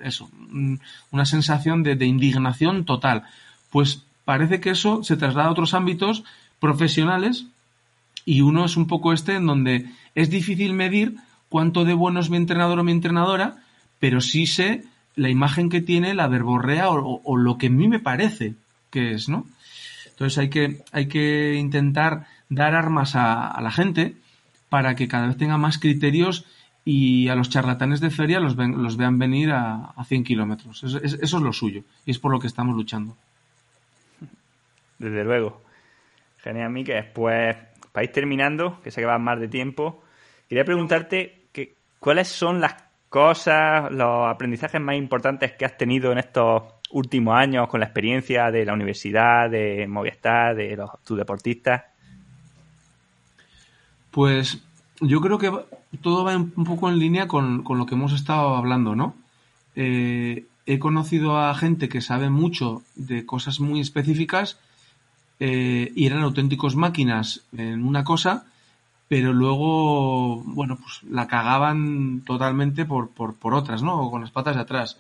eso, 0.03 0.29
una 1.11 1.25
sensación 1.25 1.83
de, 1.83 2.05
indignación 2.05 2.85
total. 2.85 3.25
Pues 3.71 4.03
parece 4.25 4.61
que 4.61 4.71
eso 4.71 5.03
se 5.03 5.17
traslada 5.17 5.49
a 5.49 5.53
otros 5.53 5.75
ámbitos 5.75 6.25
profesionales 6.61 7.47
y 8.25 8.41
uno 8.41 8.65
es 8.65 8.77
un 8.77 8.87
poco 8.87 9.13
este 9.13 9.35
en 9.35 9.47
donde 9.47 9.91
es 10.15 10.31
difícil 10.31 10.73
medir 10.73 11.17
cuánto 11.49 11.85
de 11.85 11.95
bueno 11.95 12.21
es 12.21 12.31
mi 12.31 12.37
entrenador 12.37 12.79
o 12.79 12.85
mi 12.85 12.93
entrenadora, 12.93 13.57
pero 13.99 14.21
sí 14.21 14.47
sé 14.47 14.85
la 15.17 15.29
imagen 15.29 15.69
que 15.69 15.81
tiene, 15.81 16.15
la 16.15 16.27
verborrea 16.27 16.91
o, 16.91 17.37
lo 17.37 17.59
que 17.59 17.67
a 17.67 17.71
mí 17.71 17.87
me 17.87 18.01
parece 18.01 18.55
que 18.91 19.13
es, 19.13 19.29
¿no? 19.29 19.47
Entonces 20.07 20.39
hay 20.39 20.49
que, 20.49 20.83
hay 20.93 21.07
que 21.07 21.55
intentar 21.55 22.27
dar 22.49 22.75
armas 22.75 23.15
a 23.15 23.61
la 23.61 23.71
gente 23.71 24.17
para 24.69 24.97
que 24.97 25.07
cada 25.07 25.29
vez 25.29 25.37
tenga 25.37 25.57
más 25.57 25.79
criterios 25.79 26.47
y 26.85 27.29
a 27.29 27.35
los 27.35 27.49
charlatanes 27.49 28.01
de 28.01 28.11
feria 28.11 28.41
los, 28.41 28.57
ven, 28.57 28.83
los 28.83 28.97
vean 28.97 29.19
venir 29.19 29.51
a, 29.53 29.93
a 29.97 30.05
100 30.05 30.25
kilómetros. 30.25 30.85
Eso, 30.85 30.99
eso, 30.99 31.17
es 31.23 31.33
lo 31.33 31.53
suyo 31.53 31.83
y 32.05 32.11
es 32.11 32.19
por 32.19 32.31
lo 32.31 32.39
que 32.39 32.47
estamos 32.47 32.77
luchando. 32.77 33.17
Desde 34.99 35.25
luego. 35.25 35.63
Genial, 36.43 36.71
Miquel. 36.71 37.07
Pues 37.15 37.57
para 37.91 38.05
ir 38.05 38.13
terminando, 38.13 38.81
que 38.83 38.91
sé 38.91 39.01
que 39.01 39.07
va 39.07 39.19
más 39.19 39.41
de 39.41 39.49
tiempo, 39.49 40.03
quería 40.49 40.65
preguntarte 40.65 41.47
que, 41.53 41.75
cuáles 41.99 42.29
son 42.29 42.61
las 42.61 42.75
cosas, 43.09 43.91
los 43.91 44.29
aprendizajes 44.29 44.81
más 44.81 44.97
importantes 44.97 45.53
que 45.53 45.65
has 45.65 45.79
tenido 45.79 46.13
en 46.13 46.19
estos 46.19 46.65
últimos 46.91 47.35
años 47.37 47.69
con 47.69 47.81
la 47.81 47.87
experiencia 47.87 48.51
de 48.51 48.65
la 48.65 48.75
universidad, 48.75 49.49
de 49.49 49.87
Movistar, 49.87 50.55
de 50.55 50.77
los, 50.77 50.91
tus 51.03 51.17
deportistas. 51.17 51.83
Pues 54.11 54.63
yo 55.01 55.21
creo 55.21 55.39
que 55.39 55.53
todo 56.01 56.25
va 56.25 56.37
un 56.37 56.65
poco 56.65 56.89
en 56.89 56.99
línea 56.99 57.29
con, 57.29 57.63
con 57.63 57.79
lo 57.79 57.87
que 57.87 57.95
hemos 57.95 58.13
estado 58.13 58.57
hablando, 58.57 58.95
¿no? 58.95 59.15
Eh, 59.77 60.47
he 60.67 60.79
conocido 60.79 61.39
a 61.39 61.55
gente 61.55 61.89
que 61.89 62.01
sabe 62.01 62.31
mucho 62.31 62.83
de 62.95 63.27
cosas 63.27 63.61
muy 63.61 63.81
específicas 63.81 64.59
eh, 65.41 65.93
y 65.95 66.07
eran 66.07 66.23
auténticos 66.23 66.77
máquinas 66.77 67.43
en 67.57 67.85
una 67.85 68.05
cosa, 68.05 68.47
pero 69.09 69.33
luego, 69.33 70.43
bueno, 70.45 70.79
pues 70.81 71.03
la 71.11 71.27
cagaban 71.27 72.23
totalmente 72.25 72.85
por, 72.85 73.11
por, 73.11 73.35
por 73.35 73.55
otras, 73.55 73.83
¿no? 73.83 74.01
O 74.01 74.11
con 74.11 74.23
las 74.23 74.31
patas 74.31 74.57
de 74.57 74.63
atrás. 74.63 74.99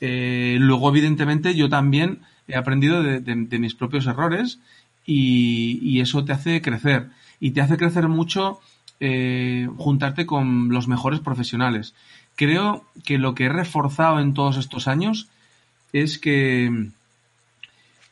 Eh, 0.00 0.56
luego, 0.58 0.88
evidentemente, 0.88 1.54
yo 1.54 1.68
también 1.68 2.20
he 2.48 2.56
aprendido 2.56 3.02
de, 3.02 3.58
mis 3.58 3.74
propios 3.74 4.06
errores 4.06 4.58
y, 5.06 6.00
eso 6.00 6.24
te 6.24 6.32
hace 6.32 6.62
crecer. 6.62 7.10
Y 7.38 7.52
te 7.52 7.60
hace 7.60 7.76
crecer 7.76 8.08
mucho 8.08 8.60
eh, 9.00 9.68
juntarte 9.78 10.26
con 10.26 10.68
los 10.68 10.86
mejores 10.86 11.20
profesionales. 11.20 11.94
Creo 12.36 12.84
que 13.04 13.18
lo 13.18 13.34
que 13.34 13.46
he 13.46 13.48
reforzado 13.48 14.20
en 14.20 14.34
todos 14.34 14.58
estos 14.58 14.88
años 14.88 15.28
es 15.92 16.18
que, 16.18 16.90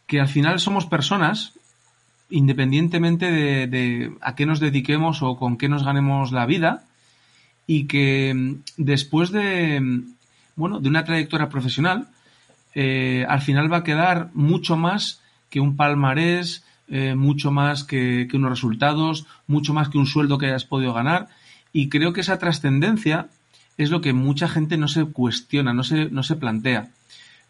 que 0.07 0.20
al 0.20 0.28
final 0.28 0.61
somos 0.61 0.86
personas, 0.86 1.53
independientemente 2.30 3.30
de, 3.30 4.12
a 4.20 4.34
qué 4.34 4.47
nos 4.47 4.61
dediquemos 4.61 5.22
o 5.22 5.36
con 5.36 5.57
qué 5.57 5.68
nos 5.68 5.84
ganemos 5.84 6.32
la 6.32 6.47
vida, 6.47 6.84
y 7.66 7.84
que 7.84 8.57
después 8.78 9.30
de, 9.30 10.03
bueno, 10.57 10.80
de 10.80 10.89
una 10.89 11.05
trayectoria 11.05 11.51
profesional, 11.51 12.09
eh, 12.74 13.26
al 13.28 13.43
final 13.43 13.70
va 13.70 13.78
a 13.78 13.84
quedar 13.84 14.30
mucho 14.32 14.76
más 14.76 15.20
que 15.51 15.61
un 15.61 15.76
palmarés, 15.76 16.64
eh, 16.89 17.14
mucho 17.14 17.51
más 17.51 17.84
que, 17.84 18.28
unos 18.32 18.51
resultados, 18.51 19.26
mucho 19.47 19.74
más 19.74 19.89
que 19.89 19.99
un 19.99 20.07
sueldo 20.07 20.39
que 20.39 20.47
hayas 20.47 20.64
podido 20.64 20.93
ganar. 20.93 21.28
Y 21.72 21.89
creo 21.89 22.12
que 22.12 22.22
esa 22.22 22.39
trascendencia 22.39 23.28
es 23.76 23.91
lo 23.91 24.01
que 24.01 24.12
mucha 24.12 24.49
gente 24.49 24.76
no 24.76 24.89
se 24.89 25.05
cuestiona, 25.05 25.72
no 25.72 25.84
se, 25.84 26.11
no 26.11 26.22
se 26.22 26.36
plantea. 26.36 26.91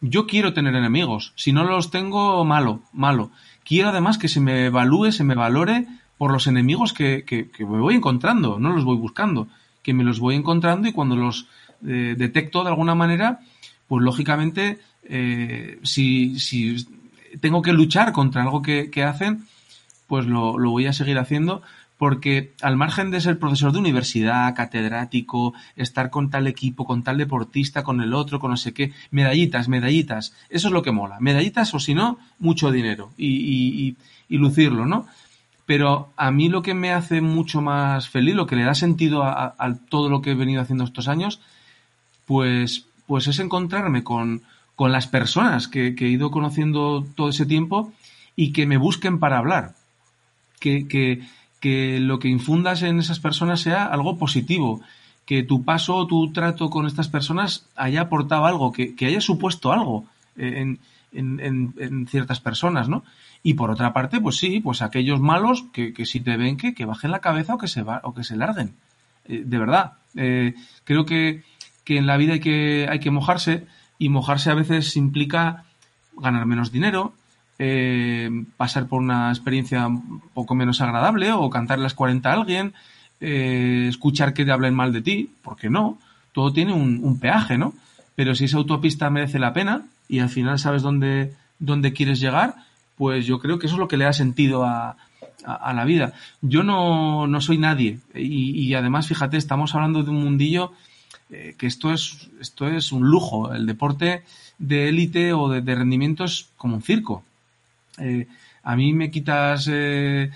Yo 0.01 0.27
quiero 0.27 0.53
tener 0.53 0.75
enemigos. 0.75 1.33
Si 1.37 1.53
no 1.53 1.65
los 1.65 1.91
tengo, 1.91 2.45
malo, 2.45 2.83
malo. 2.93 3.31
Quiero 3.65 3.89
además 3.89 4.19
que 4.19 4.29
se 4.29 4.41
me 4.41 4.67
evalúe, 4.67 5.13
se 5.13 5.25
me 5.25 5.35
valore 5.35 5.87
por 6.17 6.33
los 6.33 6.47
enemigos 6.47 6.93
que, 6.93 7.25
que, 7.25 7.51
que 7.51 7.65
me 7.65 7.79
voy 7.79 7.95
encontrando, 7.95 8.59
no 8.59 8.73
los 8.73 8.85
voy 8.85 8.97
buscando, 8.97 9.49
que 9.83 9.95
me 9.95 10.05
los 10.05 10.19
voy 10.19 10.35
encontrando 10.35 10.89
y 10.89 10.93
cuando 10.93 11.17
los 11.17 11.47
eh, 11.87 12.15
detecto 12.19 12.65
de 12.65 12.71
alguna 12.71 12.95
manera, 12.95 13.41
pues 13.87 14.03
lógicamente, 14.03 14.81
eh, 15.05 15.79
si, 15.83 16.39
si 16.41 16.77
tengo 17.41 17.63
que 17.63 17.73
luchar 17.73 18.13
contra 18.13 18.43
algo 18.43 18.63
que, 18.63 18.91
que 18.91 19.03
hacen, 19.05 19.47
pues 20.07 20.27
lo, 20.27 20.59
lo, 20.59 20.71
voy 20.71 20.87
a 20.87 20.93
seguir 20.93 21.19
haciendo 21.19 21.63
porque 21.99 22.53
al 22.63 22.77
margen 22.77 23.11
de 23.11 23.21
ser 23.21 23.41
profesor 23.41 23.73
de 23.73 23.81
universidad, 23.81 24.55
catedrático, 24.55 25.53
estar 25.75 26.11
con 26.11 26.31
tal 26.31 26.47
equipo, 26.47 26.87
con 26.87 27.03
tal 27.03 27.19
deportista, 27.19 27.83
con 27.83 28.01
el 28.01 28.15
otro, 28.15 28.39
con 28.39 28.53
no 28.53 28.57
sé 28.57 28.73
qué, 28.73 28.93
medallitas, 29.11 29.69
medallitas, 29.69 30.33
eso 30.49 30.69
es 30.69 30.73
lo 30.73 30.83
que 30.83 30.93
mola. 30.93 31.19
Medallitas 31.19 31.75
o 31.75 31.81
si 31.81 31.95
no, 31.95 32.19
mucho 32.39 32.71
dinero 32.71 33.11
y, 33.19 33.97
y, 34.29 34.39
lucirlo, 34.39 34.87
¿no? 34.87 35.07
Pero 35.67 36.13
a 36.17 36.31
mí 36.31 36.49
lo 36.49 36.63
que 36.63 36.73
me 36.73 36.93
hace 36.93 37.21
mucho 37.21 37.61
más 37.61 38.09
feliz, 38.09 38.37
lo 38.37 38.47
que 38.47 38.57
le 38.57 38.63
da 38.63 38.75
sentido 38.75 39.25
a, 39.25 39.33
a, 39.33 39.55
a 39.59 39.75
todo 39.75 40.09
lo 40.09 40.23
que 40.23 40.31
he 40.31 40.35
venido 40.35 40.63
haciendo 40.63 40.85
estos 40.85 41.09
años, 41.09 41.41
pues, 42.27 42.87
pues 43.09 43.27
es 43.27 43.41
encontrarme 43.41 44.05
con, 44.05 44.43
con 44.79 44.93
las 44.93 45.09
personas 45.09 45.67
que, 45.67 45.89
he 45.99 46.07
ido 46.07 46.31
conociendo 46.31 47.05
todo 47.17 47.31
ese 47.31 47.47
tiempo 47.47 47.93
y 48.37 48.53
que 48.53 48.65
me 48.65 48.77
busquen 48.77 49.19
para 49.19 49.39
hablar. 49.39 49.75
Que, 50.61 50.87
que, 50.87 51.27
que 51.59 51.99
lo 51.99 52.21
que 52.21 52.29
infundas 52.29 52.85
en 52.85 53.01
esas 53.01 53.19
personas 53.19 53.61
sea 53.61 53.87
algo 53.87 54.19
positivo, 54.19 54.81
que 55.27 55.43
tu 55.43 55.65
paso 55.65 56.07
tu 56.07 56.31
trato 56.31 56.71
con 56.71 56.87
estas 56.87 57.09
personas 57.09 57.67
haya 57.75 58.03
aportado 58.03 58.47
algo, 58.47 58.71
que, 58.73 58.95
que 58.95 59.07
haya 59.07 59.21
supuesto 59.21 59.73
algo 59.73 60.05
en, 60.37 60.79
en, 61.11 61.41
en, 61.41 61.75
en, 61.79 62.07
ciertas 62.07 62.39
personas, 62.39 62.89
¿no? 62.89 63.03
Y 63.43 63.55
por 63.55 63.73
otra 63.73 63.93
parte, 63.93 64.21
pues 64.21 64.37
sí, 64.37 64.61
pues 64.61 64.81
aquellos 64.81 65.19
malos 65.19 65.65
que, 65.73 65.93
que 65.93 66.07
si 66.07 66.21
te 66.21 66.37
ven 66.37 66.57
que, 66.57 66.73
que 66.73 66.85
bajen 66.85 67.11
la 67.11 67.19
cabeza 67.19 67.55
o 67.55 67.59
que 67.59 67.67
se 67.67 67.83
va, 67.83 68.01
o 68.05 68.15
que 68.15 68.23
se 68.23 68.37
larguen. 68.37 68.75
eh, 69.25 69.43
de 69.45 69.59
verdad. 69.59 69.95
Eh, 70.15 70.55
creo 70.85 71.05
que, 71.05 71.43
que, 71.83 71.99
en 71.99 72.07
la 72.07 72.17
vida 72.17 72.35
hay 72.35 72.41
que, 72.41 72.87
hay 72.89 73.01
que 73.01 73.11
mojarse 73.11 73.67
y 73.99 74.09
mojarse 74.09 74.51
a 74.51 74.55
veces 74.55 74.97
implica 74.97 75.65
ganar 76.17 76.47
menos 76.47 76.73
dinero, 76.73 77.13
eh, 77.59 78.31
pasar 78.57 78.87
por 78.87 79.01
una 79.01 79.31
experiencia 79.31 79.87
un 79.87 80.23
poco 80.33 80.55
menos 80.55 80.81
agradable 80.81 81.33
o 81.33 81.51
cantar 81.51 81.79
las 81.79 81.95
40 81.95 82.31
a 82.31 82.33
alguien, 82.33 82.75
eh, 83.21 83.87
escuchar 83.89 84.33
que 84.33 84.45
te 84.45 84.53
hablen 84.53 84.75
mal 84.75 84.93
de 84.93 85.03
ti, 85.03 85.31
porque 85.43 85.69
no, 85.69 85.99
todo 86.33 86.53
tiene 86.53 86.73
un, 86.73 87.19
peaje, 87.19 87.59
¿no? 87.59 87.75
Pero 88.15 88.35
si 88.35 88.45
esa 88.45 88.59
autopista 88.59 89.11
merece 89.11 89.39
la 89.39 89.53
pena 89.53 89.83
y 90.09 90.21
al 90.21 90.29
final 90.29 90.59
sabes 90.59 90.83
dónde, 90.83 91.35
dónde 91.59 91.93
quieres 91.93 92.21
llegar, 92.21 92.55
pues 92.97 93.27
yo 93.27 93.41
creo 93.41 93.59
que 93.59 93.67
eso 93.67 93.77
es 93.77 93.81
lo 93.81 93.89
que 93.89 93.97
le 93.97 94.05
da 94.05 94.13
sentido 94.13 94.65
a, 94.65 94.97
a, 95.45 95.55
a 95.55 95.73
la 95.73 95.85
vida. 95.85 96.13
Yo 96.43 96.63
no, 96.63 97.27
no 97.27 97.41
soy 97.41 97.59
nadie 97.59 97.99
y, 98.15 98.51
y, 98.51 98.75
además, 98.75 99.09
fíjate, 99.09 99.37
estamos 99.37 99.75
hablando 99.75 100.05
de 100.05 100.11
un 100.11 100.23
mundillo 100.23 100.73
eh, 101.31 101.55
que 101.59 101.67
esto 101.67 101.93
es, 101.93 102.29
esto 102.41 102.67
es 102.69 102.91
un 102.91 103.07
lujo. 103.07 103.53
El 103.53 103.67
deporte 103.67 104.25
de 104.59 104.89
élite 104.89 105.33
o 105.33 105.49
de, 105.49 105.61
de 105.61 105.75
rendimiento 105.75 106.25
es 106.25 106.49
como 106.57 106.77
un 106.77 106.83
circo. 106.83 107.23
Eh, 107.99 108.27
a 108.63 108.77
mí 108.77 108.93
me 108.95 109.11
quitas 109.11 109.69
eh, 109.71 110.31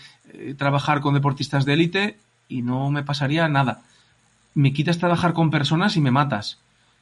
trabajar 0.58 1.00
con 1.00 1.14
deportistas 1.14 1.64
de 1.64 1.72
élite 1.72 2.16
y 2.48 2.62
no 2.62 2.90
me 2.90 3.02
pasaría 3.02 3.48
nada. 3.48 3.82
Me 4.54 4.72
quitas 4.72 4.98
trabajar 4.98 5.32
con 5.32 5.50
personas 5.50 5.96
y 5.96 6.00
me 6.00 6.10
matas. 6.10 6.58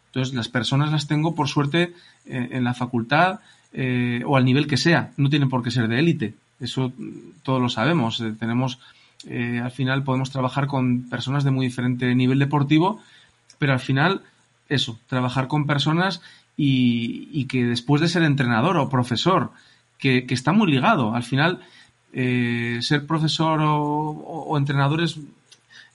Entonces, 0.06 0.34
las 0.34 0.48
personas 0.48 0.92
las 0.92 1.06
tengo, 1.06 1.34
por 1.34 1.48
suerte, 1.48 1.94
en 2.26 2.64
la 2.64 2.74
facultad 2.74 3.40
o 4.26 4.36
al 4.36 4.44
nivel 4.44 4.66
que 4.66 4.76
sea. 4.76 5.12
No 5.16 5.30
tienen 5.30 5.48
por 5.48 5.62
qué 5.62 5.70
ser 5.70 5.86
de 5.86 6.00
élite. 6.00 6.34
Eso 6.58 6.92
todos 7.44 7.62
lo 7.62 7.68
sabemos. 7.68 8.22
Tenemos, 8.40 8.80
al 9.28 9.70
final, 9.70 10.02
podemos 10.02 10.30
trabajar 10.30 10.66
con 10.66 11.08
personas 11.08 11.44
de 11.44 11.52
muy 11.52 11.66
diferente 11.66 12.12
nivel 12.16 12.40
deportivo, 12.40 13.00
pero 13.60 13.74
al 13.74 13.80
final, 13.80 14.22
eso, 14.70 14.98
trabajar 15.06 15.46
con 15.46 15.66
personas 15.66 16.22
y, 16.56 17.44
que 17.44 17.66
después 17.66 18.00
de 18.00 18.08
ser 18.08 18.22
entrenador 18.22 18.78
o 18.78 18.88
profesor, 18.88 19.52
que, 19.98 20.24
está 20.30 20.52
muy 20.52 20.70
ligado. 20.72 21.14
Al 21.14 21.24
final, 21.24 21.60
eh, 22.14 22.78
ser 22.80 23.06
profesor 23.06 23.60
o, 23.60 23.76
o, 23.76 24.44
o 24.48 24.56
entrenadores 24.56 25.18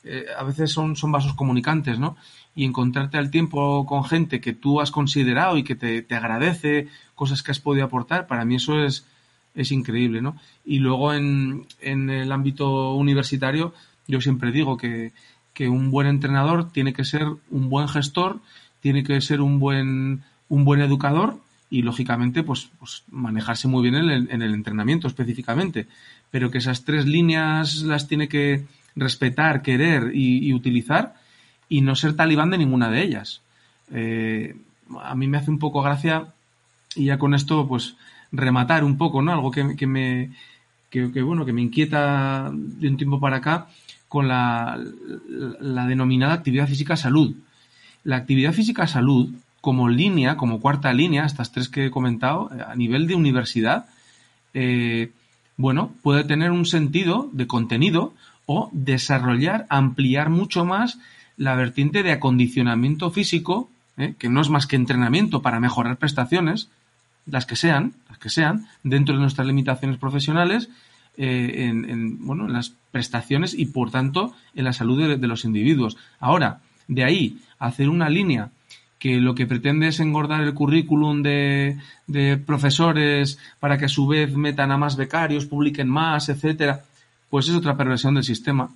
eh, 0.03 0.28
a 0.38 0.43
veces 0.43 0.72
son, 0.72 0.95
son, 0.95 1.11
vasos 1.11 1.34
comunicantes, 1.34 1.97
¿no? 1.97 2.16
Y 2.55 2.66
encontrarte 2.66 3.18
al 3.18 3.32
tiempo 3.32 3.88
con 3.88 4.05
gente 4.05 4.39
que 4.39 4.53
tú 4.53 4.80
has 4.80 4.91
considerado 4.91 5.57
y 5.57 5.63
que 5.63 5.74
te, 5.74 6.03
te 6.03 6.16
agradece 6.16 6.88
cosas 7.16 7.41
que 7.41 7.49
has 7.49 7.59
podido 7.59 7.86
aportar, 7.86 8.28
para 8.28 8.45
mí 8.45 8.57
eso 8.57 8.80
es, 8.86 9.07
es 9.55 9.72
increíble, 9.72 10.22
¿no? 10.22 10.38
Y 10.63 10.78
luego 10.78 11.13
en, 11.16 11.66
en 11.82 12.11
el 12.11 12.32
ámbito 12.32 12.93
universitario, 12.93 13.74
yo 14.05 14.22
siempre 14.22 14.51
digo 14.51 14.78
que, 14.78 15.11
que 15.56 15.70
un 15.70 15.89
buen 15.89 16.06
entrenador 16.06 16.72
tiene 16.72 16.93
que 16.93 17.06
ser 17.06 17.24
un 17.49 17.70
buen 17.70 17.88
gestor, 17.88 18.41
tiene 18.82 19.03
que 19.03 19.20
ser 19.22 19.41
un 19.41 19.58
buen, 19.60 20.22
un 20.49 20.66
buen 20.66 20.82
educador 20.82 21.39
y 21.72 21.82
lógicamente 21.82 22.43
pues, 22.43 22.70
pues 22.78 23.03
manejarse 23.10 23.68
muy 23.68 23.82
bien 23.82 23.95
en 23.95 24.10
el, 24.10 24.30
en 24.30 24.41
el, 24.43 24.53
entrenamiento 24.53 25.08
específicamente, 25.08 25.88
pero 26.30 26.51
que 26.51 26.60
esas 26.60 26.84
tres 26.84 27.08
líneas 27.08 27.78
las 27.78 28.08
tiene 28.08 28.28
que 28.28 28.66
respetar, 28.95 29.62
querer 29.62 30.12
y, 30.14 30.53
utilizar 30.53 31.16
y 31.70 31.82
no 31.82 31.95
ser 31.95 32.16
talibán 32.16 32.51
de 32.51 32.60
ninguna 32.60 32.91
de 32.91 33.01
ellas. 33.01 33.41
Eh, 33.91 34.56
a 35.01 35.16
mí 35.16 35.28
me 35.28 35.38
hace 35.38 35.49
un 35.49 35.60
poco 35.60 35.82
gracia 35.82 36.28
y 36.95 37.06
ya 37.06 37.18
con 37.18 37.34
esto 37.34 37.68
pues 37.68 37.95
rematar 38.32 38.84
un 38.84 38.97
poco, 38.97 39.22
¿no? 39.22 39.32
Algo 39.32 39.51
que, 39.51 39.76
que 39.76 39.88
me 39.88 40.32
que, 40.89 41.22
bueno, 41.22 41.45
que 41.45 41.51
me 41.51 41.62
inquieta 41.62 42.51
de 42.53 42.88
un 42.88 42.97
tiempo 42.97 43.20
para 43.20 43.38
acá 43.38 43.68
con 44.08 44.28
la, 44.28 44.80
la, 45.60 45.88
denominada 45.88 46.34
actividad 46.34 46.68
física 46.68 46.95
salud. 46.95 47.36
La 48.03 48.18
actividad 48.18 48.53
física 48.53 48.88
salud 48.88 49.34
como 49.62 49.89
línea, 49.89 50.38
como 50.38 50.62
cuarta 50.62 50.93
línea, 50.93 51.26
estas 51.26 51.51
tres 51.51 51.70
que 51.70 51.88
he 51.88 51.91
comentado, 51.91 52.51
a 52.68 52.76
nivel 52.76 53.08
de 53.08 53.16
universidad, 53.16 53.88
eh, 54.53 55.12
bueno, 55.58 55.91
puede 56.03 56.24
tener 56.24 56.51
un 56.51 56.66
sentido 56.66 57.30
de 57.34 57.47
contenido 57.47 58.14
o 58.45 58.70
desarrollar, 58.74 59.66
ampliar 59.70 60.30
mucho 60.30 60.66
más 60.66 60.99
la 61.38 61.56
vertiente 61.56 62.03
de 62.03 62.12
acondicionamiento 62.12 63.10
físico, 63.12 63.70
¿eh? 63.97 64.16
que 64.18 64.30
no 64.30 64.41
es 64.41 64.49
más 64.49 64.68
que 64.68 64.76
entrenamiento 64.76 65.41
para 65.41 65.60
mejorar 65.60 65.97
prestaciones, 65.97 66.70
las 67.26 67.45
que 67.45 67.56
sean, 67.56 67.93
las 68.10 68.20
que 68.20 68.30
sean, 68.30 68.68
dentro 68.84 69.16
de 69.16 69.22
nuestras 69.22 69.47
limitaciones 69.47 69.97
profesionales, 69.97 70.70
eh, 71.18 71.68
en, 71.70 71.89
en, 71.89 72.26
bueno, 72.26 72.45
en 72.45 72.53
las 72.53 72.74
prestaciones 72.96 73.54
y, 73.54 73.66
por 73.66 73.91
tanto, 73.91 74.34
en 74.56 74.64
la 74.64 74.72
salud 74.72 75.18
de, 75.18 75.28
los 75.28 75.43
individuos. 75.43 75.98
Ahora, 76.18 76.62
de 76.88 77.04
ahí, 77.04 77.39
hacer 77.60 77.89
una 77.89 78.08
línea 78.08 78.52
que 79.00 79.20
lo 79.20 79.36
que 79.36 79.46
pretende 79.46 79.89
es 79.89 80.00
engordar 80.00 80.39
el 80.43 80.54
currículum 80.54 81.22
de, 81.22 81.78
profesores 82.46 83.38
para 83.60 83.78
que 83.78 83.86
a 83.86 83.89
su 83.89 84.08
vez 84.08 84.34
metan 84.38 84.72
a 84.72 84.78
más 84.78 84.96
becarios, 84.96 85.46
publiquen 85.46 85.89
más, 85.89 86.30
etcétera, 86.30 86.84
pues 87.30 87.50
es 87.50 87.56
otra 87.56 87.76
perversión 87.76 88.16
del 88.16 88.24
sistema, 88.24 88.70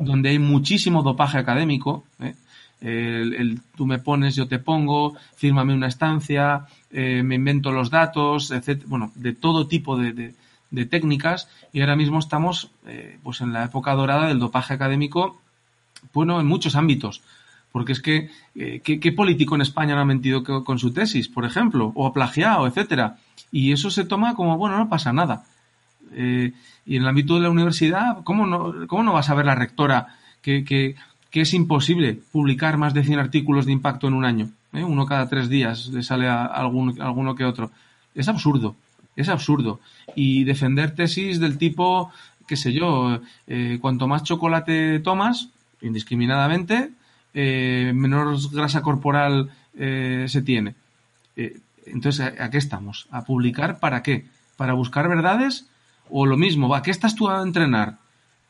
donde 0.00 0.30
hay 0.30 0.40
muchísimo 0.40 1.04
dopaje 1.04 1.38
académico. 1.38 2.02
¿eh? 2.18 2.34
El, 2.80 3.60
tú 3.76 3.86
me 3.86 4.00
pones, 4.00 4.34
yo 4.34 4.48
te 4.48 4.58
pongo, 4.58 5.14
fírmame 5.36 5.74
una 5.74 5.86
estancia, 5.86 6.66
eh, 6.90 7.22
me 7.22 7.36
invento 7.36 7.70
los 7.70 7.88
datos, 7.88 8.50
etcétera, 8.50 8.88
bueno, 8.88 9.12
de 9.14 9.32
todo 9.32 9.68
tipo 9.68 9.96
de, 9.96 10.34
de 10.70 10.86
técnicas, 10.86 11.48
y 11.72 11.80
ahora 11.80 11.96
mismo 11.96 12.18
estamos 12.18 12.70
eh, 12.86 13.18
pues 13.22 13.40
en 13.40 13.52
la 13.52 13.64
época 13.64 13.94
dorada 13.94 14.28
del 14.28 14.38
dopaje 14.38 14.74
académico, 14.74 15.40
bueno, 16.12 16.40
en 16.40 16.46
muchos 16.46 16.76
ámbitos 16.76 17.22
porque 17.72 17.92
es 17.92 18.00
que, 18.00 18.30
eh, 18.54 18.80
¿qué, 18.82 18.98
¿qué, 18.98 19.12
político 19.12 19.54
en 19.54 19.60
España 19.60 19.94
no 19.94 20.00
ha 20.00 20.04
mentido 20.04 20.42
con 20.42 20.78
su 20.78 20.92
tesis, 20.92 21.28
por 21.28 21.44
ejemplo? 21.44 21.92
O 21.94 22.06
ha 22.06 22.12
plagiado, 22.12 22.66
etcétera. 22.66 23.18
Y 23.52 23.72
eso 23.72 23.90
se 23.90 24.04
toma 24.04 24.34
como, 24.34 24.58
bueno, 24.58 24.78
no 24.78 24.88
pasa 24.88 25.12
nada. 25.12 25.44
Eh, 26.12 26.52
y 26.86 26.96
en 26.96 27.02
el 27.02 27.08
ámbito 27.08 27.36
de 27.36 27.42
la 27.42 27.50
universidad, 27.50 28.22
¿cómo 28.24 28.46
no, 28.46 28.86
cómo 28.88 29.02
no 29.02 29.12
va 29.12 29.20
a 29.20 29.24
saber 29.24 29.46
la 29.46 29.54
rectora 29.54 30.16
que, 30.42 30.64
que, 30.64 30.96
que, 31.30 31.42
es 31.42 31.54
imposible 31.54 32.18
publicar 32.32 32.76
más 32.76 32.94
de 32.94 33.04
100 33.04 33.18
artículos 33.20 33.66
de 33.66 33.72
impacto 33.72 34.08
en 34.08 34.14
un 34.14 34.24
año? 34.24 34.50
¿Eh? 34.72 34.82
Uno 34.82 35.06
cada 35.06 35.28
tres 35.28 35.48
días 35.48 35.88
le 35.88 36.02
sale 36.02 36.26
a 36.26 36.44
algún, 36.44 37.00
alguno 37.00 37.36
que 37.36 37.44
otro. 37.44 37.70
Es 38.14 38.26
absurdo, 38.26 38.74
es 39.20 39.28
absurdo. 39.28 39.80
Y 40.14 40.44
defender 40.44 40.94
tesis 40.94 41.40
del 41.40 41.58
tipo, 41.58 42.10
qué 42.46 42.56
sé 42.56 42.72
yo, 42.72 43.20
eh, 43.46 43.78
cuanto 43.80 44.06
más 44.06 44.24
chocolate 44.24 45.00
tomas, 45.00 45.48
indiscriminadamente, 45.82 46.90
eh, 47.32 47.92
menor 47.94 48.36
grasa 48.52 48.82
corporal 48.82 49.50
eh, 49.76 50.26
se 50.28 50.42
tiene. 50.42 50.74
Eh, 51.36 51.58
entonces, 51.86 52.20
¿a, 52.20 52.44
¿a, 52.44 52.50
qué 52.50 52.58
estamos? 52.58 53.06
¿A 53.10 53.24
publicar 53.24 53.78
para 53.78 54.02
qué? 54.02 54.26
¿Para 54.56 54.74
buscar 54.74 55.08
verdades? 55.08 55.66
O 56.08 56.26
lo 56.26 56.36
mismo, 56.36 56.74
¿a 56.74 56.82
qué 56.82 56.90
estás 56.90 57.14
tú 57.14 57.28
a 57.28 57.42
entrenar? 57.42 57.98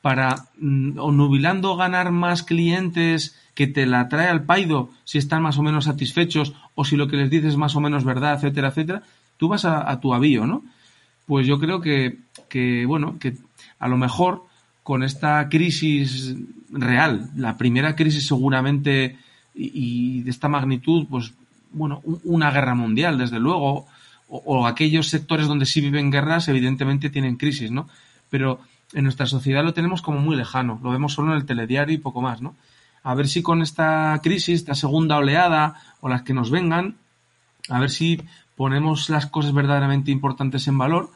¿Para 0.00 0.46
mm, 0.58 0.94
nubilando 0.94 1.76
ganar 1.76 2.10
más 2.10 2.42
clientes 2.42 3.36
que 3.54 3.66
te 3.66 3.84
la 3.84 4.08
trae 4.08 4.28
al 4.28 4.44
paido 4.44 4.90
si 5.04 5.18
están 5.18 5.42
más 5.42 5.58
o 5.58 5.62
menos 5.62 5.84
satisfechos 5.84 6.54
o 6.74 6.84
si 6.84 6.96
lo 6.96 7.08
que 7.08 7.16
les 7.16 7.30
dices 7.30 7.50
es 7.50 7.56
más 7.56 7.76
o 7.76 7.80
menos 7.80 8.04
verdad, 8.04 8.34
etcétera, 8.34 8.68
etcétera? 8.68 9.02
Tú 9.40 9.48
vas 9.48 9.64
a, 9.64 9.98
tu 10.00 10.12
avío, 10.12 10.46
¿no? 10.46 10.62
Pues 11.24 11.46
yo 11.46 11.58
creo 11.58 11.80
que, 11.80 12.84
bueno, 12.86 13.18
que 13.18 13.38
a 13.78 13.88
lo 13.88 13.96
mejor 13.96 14.44
con 14.82 15.02
esta 15.02 15.48
crisis 15.48 16.36
real, 16.70 17.30
la 17.36 17.56
primera 17.56 17.96
crisis 17.96 18.26
seguramente 18.26 19.16
y, 19.54 20.18
y 20.18 20.22
de 20.24 20.30
esta 20.30 20.48
magnitud, 20.48 21.06
pues 21.08 21.32
bueno, 21.72 22.02
una 22.24 22.50
guerra 22.50 22.74
mundial, 22.74 23.16
desde 23.16 23.40
luego, 23.40 23.86
o, 24.28 24.42
o, 24.44 24.66
aquellos 24.66 25.08
sectores 25.08 25.46
donde 25.46 25.64
sí 25.64 25.80
viven 25.80 26.10
guerras, 26.10 26.48
evidentemente 26.48 27.08
tienen 27.08 27.36
crisis, 27.36 27.70
¿no? 27.70 27.88
Pero 28.28 28.60
en 28.92 29.04
nuestra 29.04 29.24
sociedad 29.24 29.64
lo 29.64 29.72
tenemos 29.72 30.02
como 30.02 30.18
muy 30.18 30.36
lejano, 30.36 30.78
lo 30.82 30.90
vemos 30.90 31.14
solo 31.14 31.32
en 31.32 31.38
el 31.38 31.46
telediario 31.46 31.94
y 31.94 31.98
poco 31.98 32.20
más, 32.20 32.42
¿no? 32.42 32.56
A 33.02 33.14
ver 33.14 33.26
si 33.26 33.40
con 33.40 33.62
esta 33.62 34.20
crisis, 34.22 34.56
esta 34.60 34.74
segunda 34.74 35.16
oleada 35.16 35.76
o 36.02 36.10
las 36.10 36.20
que 36.20 36.34
nos 36.34 36.50
vengan, 36.50 36.96
a 37.70 37.78
ver 37.78 37.90
si 37.90 38.20
ponemos 38.60 39.08
las 39.08 39.24
cosas 39.24 39.54
verdaderamente 39.54 40.10
importantes 40.10 40.68
en 40.68 40.76
valor 40.76 41.08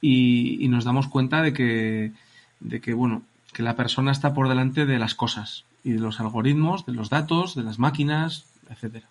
y, 0.00 0.64
y 0.64 0.68
nos 0.68 0.86
damos 0.86 1.08
cuenta 1.08 1.42
de 1.42 1.52
que, 1.52 2.12
de 2.60 2.80
que, 2.80 2.94
bueno, 2.94 3.20
que 3.52 3.62
la 3.62 3.76
persona 3.76 4.12
está 4.12 4.32
por 4.32 4.48
delante 4.48 4.86
de 4.86 4.98
las 4.98 5.14
cosas 5.14 5.66
y 5.84 5.92
de 5.92 5.98
los 5.98 6.20
algoritmos, 6.20 6.86
de 6.86 6.94
los 6.94 7.10
datos, 7.10 7.54
de 7.54 7.64
las 7.64 7.78
máquinas, 7.78 8.46
etcétera. 8.70 9.04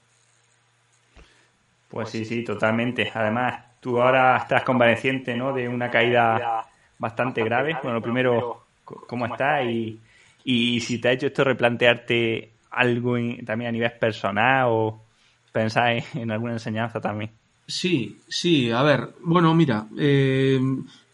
Pues 1.89 2.09
sí, 2.09 2.25
sí, 2.25 2.43
totalmente. 2.43 3.11
Además, 3.13 3.63
tú 3.79 4.01
ahora 4.01 4.37
estás 4.37 4.63
convaleciente, 4.63 5.37
¿no? 5.37 5.53
De 5.53 5.69
una 5.69 5.91
caída 5.91 6.65
bastante 6.97 7.43
grave. 7.43 7.77
Bueno, 7.83 7.99
lo 7.99 8.01
primero, 8.01 8.65
¿cómo 8.83 9.27
estás? 9.27 9.63
Y, 9.65 9.99
y 10.43 10.79
si 10.79 10.97
te 10.97 11.09
ha 11.09 11.11
hecho 11.11 11.27
esto 11.27 11.43
replantearte 11.43 12.49
algo 12.71 13.15
en, 13.15 13.45
también 13.45 13.69
a 13.69 13.73
nivel 13.73 13.91
personal 13.91 14.65
o 14.69 15.03
pensar 15.51 15.91
en, 15.91 16.03
en, 16.15 16.31
alguna 16.31 16.53
enseñanza 16.53 16.99
también. 16.99 17.29
Sí, 17.69 18.19
sí, 18.27 18.71
a 18.71 18.81
ver, 18.81 19.15
bueno, 19.23 19.53
mira, 19.55 19.87
eh, 19.97 20.59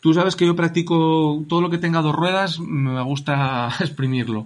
Tú 0.05 0.13
sabes 0.13 0.35
que 0.35 0.45
yo 0.45 0.55
practico 0.55 1.43
todo 1.49 1.61
lo 1.61 1.71
que 1.71 1.79
tenga 1.79 2.03
dos 2.03 2.13
ruedas, 2.13 2.59
me 2.59 3.01
gusta 3.01 3.73
exprimirlo. 3.79 4.45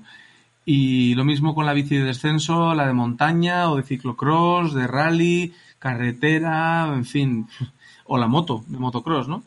Y 0.64 1.16
lo 1.16 1.26
mismo 1.26 1.54
con 1.54 1.66
la 1.66 1.74
bici 1.74 1.98
de 1.98 2.06
descenso, 2.06 2.74
la 2.74 2.88
de 2.88 2.94
montaña 2.94 3.70
o 3.70 3.76
de 3.76 3.84
ciclocross, 3.84 4.74
de 4.74 4.88
rally, 4.88 5.54
carretera, 5.78 6.90
en 6.96 7.04
fin, 7.04 7.50
o 8.06 8.18
la 8.18 8.28
moto, 8.28 8.64
de 8.68 8.78
motocross, 8.78 9.28
¿no? 9.28 9.44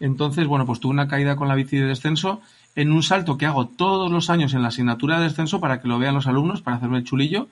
Entonces, 0.00 0.48
bueno, 0.48 0.66
pues 0.66 0.80
tuve 0.80 0.94
una 0.94 1.06
caída 1.06 1.36
con 1.36 1.46
la 1.46 1.54
bici 1.54 1.76
de 1.76 1.86
descenso 1.86 2.40
en 2.74 2.90
un 2.90 3.04
salto 3.04 3.38
que 3.38 3.46
hago 3.46 3.68
todos 3.68 4.10
los 4.10 4.30
años 4.30 4.54
en 4.54 4.62
la 4.62 4.68
asignatura 4.68 5.18
de 5.18 5.28
descenso 5.28 5.60
para 5.60 5.80
que 5.80 5.86
lo 5.86 6.00
vean 6.00 6.16
los 6.16 6.26
alumnos, 6.26 6.60
para 6.60 6.78
hacerme 6.78 6.98
el 6.98 7.04
chulillo 7.04 7.46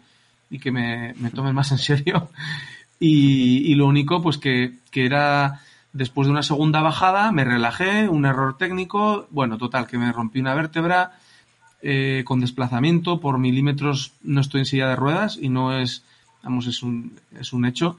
y 0.50 0.58
que 0.58 0.72
me, 0.72 1.14
me 1.20 1.30
tomen 1.30 1.54
más 1.54 1.70
en 1.70 1.78
serio. 1.78 2.28
Y, 3.02 3.74
lo 3.76 3.86
único, 3.86 4.22
pues 4.22 4.36
que, 4.36 4.74
que 4.90 5.06
era 5.06 5.62
después 5.92 6.26
de 6.26 6.32
una 6.32 6.42
segunda 6.42 6.82
bajada, 6.82 7.32
me 7.32 7.44
relajé, 7.44 8.08
un 8.08 8.26
error 8.26 8.58
técnico, 8.58 9.26
bueno, 9.30 9.56
total, 9.56 9.86
que 9.86 9.98
me 9.98 10.12
rompí 10.12 10.38
una 10.38 10.54
vértebra 10.54 11.18
eh, 11.82 12.24
con 12.26 12.40
desplazamiento 12.40 13.18
por 13.20 13.38
milímetros, 13.38 14.12
no 14.22 14.42
estoy 14.42 14.60
en 14.60 14.66
silla 14.66 14.88
de 14.88 14.96
ruedas 14.96 15.38
y 15.40 15.48
no 15.48 15.76
es, 15.76 16.04
vamos, 16.42 16.66
es 16.66 16.82
un, 16.82 17.18
es 17.38 17.54
un 17.54 17.64
hecho. 17.64 17.98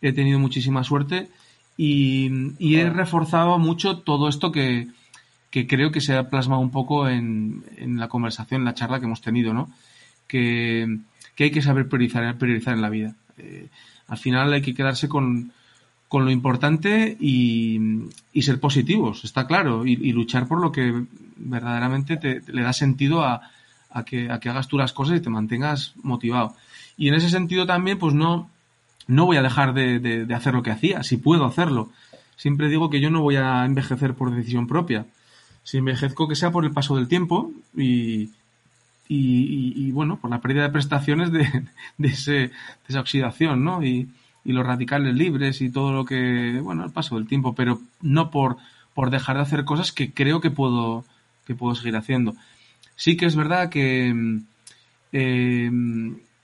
He 0.00 0.12
tenido 0.12 0.38
muchísima 0.38 0.82
suerte 0.82 1.28
y, 1.76 2.54
y 2.58 2.76
he 2.76 2.88
reforzado 2.88 3.58
mucho 3.58 3.98
todo 3.98 4.28
esto 4.28 4.50
que, 4.50 4.88
que 5.50 5.66
creo 5.66 5.92
que 5.92 6.00
se 6.00 6.16
ha 6.16 6.30
plasmado 6.30 6.60
un 6.60 6.70
poco 6.70 7.08
en, 7.08 7.64
en 7.76 7.98
la 7.98 8.08
conversación, 8.08 8.62
en 8.62 8.64
la 8.64 8.74
charla 8.74 8.98
que 8.98 9.06
hemos 9.06 9.20
tenido, 9.20 9.52
¿no? 9.52 9.70
Que, 10.26 10.98
que 11.34 11.44
hay 11.44 11.50
que 11.50 11.62
saber 11.62 11.88
priorizar, 11.88 12.36
priorizar 12.36 12.74
en 12.74 12.82
la 12.82 12.90
vida. 12.90 13.14
Eh, 13.38 13.68
al 14.08 14.18
final 14.18 14.52
hay 14.52 14.62
que 14.62 14.74
quedarse 14.74 15.08
con, 15.08 15.52
con 16.08 16.24
lo 16.24 16.30
importante 16.30 17.16
y, 17.20 17.78
y, 18.32 18.42
ser 18.42 18.58
positivos, 18.60 19.24
está 19.24 19.46
claro, 19.46 19.86
y, 19.86 20.12
luchar 20.12 20.48
por 20.48 20.60
lo 20.60 20.72
que 20.72 21.04
verdaderamente 21.36 22.16
te, 22.16 22.42
le 22.50 22.62
da 22.62 22.72
sentido 22.72 23.22
a, 23.22 23.42
a, 23.90 24.04
que, 24.04 24.30
a 24.30 24.40
que 24.40 24.48
hagas 24.48 24.68
tú 24.68 24.78
las 24.78 24.92
cosas 24.92 25.18
y 25.18 25.20
te 25.20 25.30
mantengas 25.30 25.94
motivado. 26.02 26.54
Y 26.96 27.08
en 27.08 27.14
ese 27.14 27.30
sentido 27.30 27.66
también, 27.66 27.98
pues 27.98 28.14
no, 28.14 28.50
no 29.06 29.26
voy 29.26 29.36
a 29.36 29.42
dejar 29.42 29.74
de, 29.74 30.00
de, 30.00 30.26
de 30.26 30.34
hacer 30.34 30.54
lo 30.54 30.62
que 30.62 30.70
hacía, 30.70 31.02
si 31.02 31.18
puedo 31.18 31.44
hacerlo. 31.44 31.90
Siempre 32.36 32.68
digo 32.68 32.90
que 32.90 33.00
yo 33.00 33.10
no 33.10 33.20
voy 33.20 33.36
a 33.36 33.64
envejecer 33.64 34.14
por 34.14 34.34
decisión 34.34 34.66
propia 34.66 35.06
si 35.68 35.76
envejezco 35.76 36.26
que 36.26 36.34
sea 36.34 36.50
por 36.50 36.64
el 36.64 36.70
paso 36.70 36.96
del 36.96 37.08
tiempo 37.08 37.52
y, 37.76 38.30
y, 39.08 39.72
y, 39.74 39.90
bueno, 39.90 40.18
por 40.20 40.30
la 40.30 40.40
pérdida 40.40 40.64
de 40.64 40.70
prestaciones 40.70 41.32
de, 41.32 41.48
de, 41.98 42.08
ese, 42.08 42.32
de 42.32 42.52
esa 42.88 43.00
oxidación, 43.00 43.64
¿no? 43.64 43.82
Y, 43.82 44.08
los 44.44 44.66
radicales 44.66 45.14
libres 45.14 45.60
y 45.60 45.68
todo 45.68 45.92
lo 45.92 46.06
que, 46.06 46.58
bueno, 46.62 46.82
el 46.82 46.90
paso 46.90 47.16
del 47.16 47.26
tiempo, 47.26 47.54
pero 47.54 47.82
no 48.00 48.30
por, 48.30 48.56
por 48.94 49.10
dejar 49.10 49.36
de 49.36 49.42
hacer 49.42 49.66
cosas 49.66 49.92
que 49.92 50.14
creo 50.14 50.40
que 50.40 50.50
puedo, 50.50 51.04
que 51.46 51.54
puedo 51.54 51.74
seguir 51.74 51.96
haciendo. 51.96 52.34
Sí 52.96 53.18
que 53.18 53.26
es 53.26 53.36
verdad 53.36 53.68
que 53.68 54.40
eh, 55.12 55.70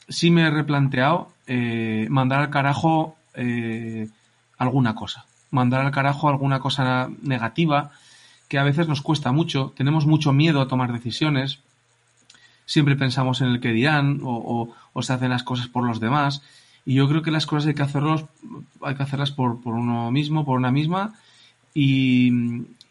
sí 0.07 0.31
me 0.31 0.43
he 0.43 0.51
replanteado 0.51 1.33
eh, 1.47 2.07
mandar 2.11 2.41
al 2.41 2.51
carajo 2.51 3.17
eh, 3.35 4.09
alguna 4.59 4.95
cosa, 4.95 5.25
mandar 5.51 5.81
al 5.81 5.91
carajo 5.91 6.29
alguna 6.29 6.61
cosa 6.61 7.09
negativa, 7.23 7.93
que 8.49 8.59
a 8.59 8.65
veces 8.65 8.87
nos 8.87 9.01
cuesta 9.01 9.33
mucho, 9.33 9.73
tenemos 9.77 10.07
mucho 10.07 10.33
miedo 10.33 10.61
a 10.61 10.69
tomar 10.69 10.93
decisiones, 10.93 11.61
siempre 12.67 12.97
pensamos 12.97 13.41
en 13.41 13.49
el 13.49 13.61
que 13.61 13.73
dirán 13.73 14.21
o, 14.23 14.75
se 15.01 15.12
hacen 15.12 15.31
las 15.31 15.43
cosas 15.43 15.69
por 15.69 15.85
los 15.85 16.01
demás 16.01 16.43
y 16.87 16.95
yo 16.95 17.09
creo 17.09 17.23
que 17.23 17.31
las 17.31 17.47
cosas 17.47 17.69
hay 17.69 17.75
que 17.75 17.83
hacerlos, 17.83 18.25
hay 18.83 18.95
que 18.95 19.03
hacerlas 19.03 19.31
por, 19.31 19.61
por 19.62 19.75
uno 19.75 20.11
mismo, 20.11 20.45
por 20.45 20.59
una 20.59 20.71
misma 20.71 21.15
y, 21.73 22.31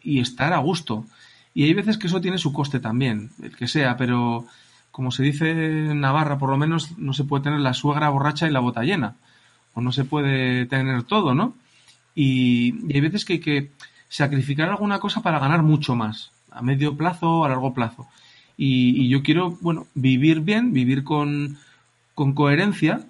y, 0.02 0.20
estar 0.20 0.52
a 0.52 0.58
gusto. 0.58 1.06
Y 1.54 1.64
hay 1.64 1.74
veces 1.74 1.96
que 1.96 2.08
eso 2.08 2.20
tiene 2.20 2.38
su 2.38 2.52
coste 2.52 2.80
también, 2.80 3.30
el 3.42 3.56
que 3.56 3.68
sea, 3.68 3.96
pero 3.96 4.46
como 4.90 5.10
se 5.10 5.22
dice 5.22 5.50
en 5.50 6.00
Navarra, 6.00 6.38
por 6.38 6.50
lo 6.50 6.56
menos 6.56 6.98
no 6.98 7.12
se 7.12 7.24
puede 7.24 7.44
tener 7.44 7.60
la 7.60 7.74
suegra 7.74 8.10
borracha 8.10 8.48
y 8.48 8.50
la 8.50 8.60
bota 8.60 8.82
llena, 8.82 9.14
o 9.74 9.80
no 9.80 9.92
se 9.92 10.04
puede 10.04 10.66
tener 10.66 11.04
todo, 11.04 11.34
¿no? 11.34 11.54
Y, 12.14 12.74
y 12.88 12.94
hay 12.94 13.00
veces 13.00 13.24
que 13.24 13.34
hay 13.34 13.40
que 13.40 13.70
sacrificar 14.08 14.68
alguna 14.68 14.98
cosa 14.98 15.22
para 15.22 15.38
ganar 15.38 15.62
mucho 15.62 15.94
más, 15.94 16.32
a 16.50 16.62
medio 16.62 16.96
plazo 16.96 17.40
o 17.40 17.44
a 17.44 17.48
largo 17.48 17.74
plazo. 17.74 18.08
Y, 18.56 19.08
yo 19.08 19.22
quiero, 19.22 19.58
bueno, 19.60 19.86
vivir 19.94 20.40
bien, 20.40 20.72
vivir 20.72 21.04
con, 21.04 21.58
con 22.14 22.34
coherencia 22.34 23.00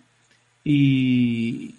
y, 0.64 1.74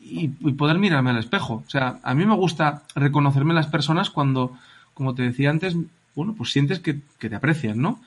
y, 0.00 0.30
y, 0.40 0.52
poder 0.52 0.78
mirarme 0.78 1.10
al 1.10 1.18
espejo. 1.18 1.62
O 1.66 1.70
sea, 1.70 2.00
a 2.02 2.14
mí 2.14 2.26
me 2.26 2.34
gusta 2.34 2.82
reconocerme 2.94 3.52
en 3.52 3.56
las 3.56 3.68
personas 3.68 4.10
cuando, 4.10 4.56
como 4.94 5.14
te 5.14 5.22
decía 5.22 5.50
antes, 5.50 5.76
bueno, 6.14 6.34
pues 6.34 6.50
sientes 6.50 6.80
que, 6.80 7.00
que 7.18 7.28
te 7.28 7.36
aprecian, 7.36 7.80
¿no? 7.80 8.00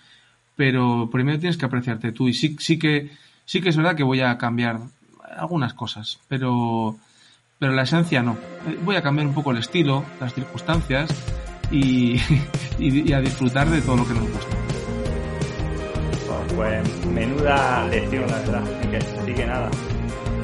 Pero 0.55 1.09
primero 1.11 1.39
tienes 1.39 1.57
que 1.57 1.65
apreciarte 1.65 2.11
tú 2.11 2.27
y 2.27 2.33
sí, 2.33 2.55
sí 2.59 2.79
que, 2.79 3.11
sí 3.45 3.61
que 3.61 3.69
es 3.69 3.77
verdad 3.77 3.95
que 3.95 4.03
voy 4.03 4.21
a 4.21 4.37
cambiar 4.37 4.79
algunas 5.37 5.73
cosas, 5.73 6.19
pero, 6.27 6.97
pero 7.59 7.73
la 7.73 7.83
esencia 7.83 8.23
no. 8.23 8.37
Voy 8.83 8.95
a 8.95 9.01
cambiar 9.01 9.27
un 9.27 9.33
poco 9.33 9.51
el 9.51 9.57
estilo, 9.57 10.03
las 10.19 10.33
circunstancias 10.33 11.09
y, 11.71 12.19
y, 12.79 13.09
y 13.09 13.13
a 13.13 13.21
disfrutar 13.21 13.69
de 13.69 13.81
todo 13.81 13.97
lo 13.97 14.07
que 14.07 14.13
nos 14.13 14.29
gusta. 14.29 14.66
Pues 16.55 17.05
menuda 17.05 17.87
lección, 17.89 18.27
la 18.27 18.39
verdad. 18.39 18.63
Así 18.63 18.87
que, 18.89 18.97
así 18.97 19.33
que 19.33 19.45
nada. 19.45 19.69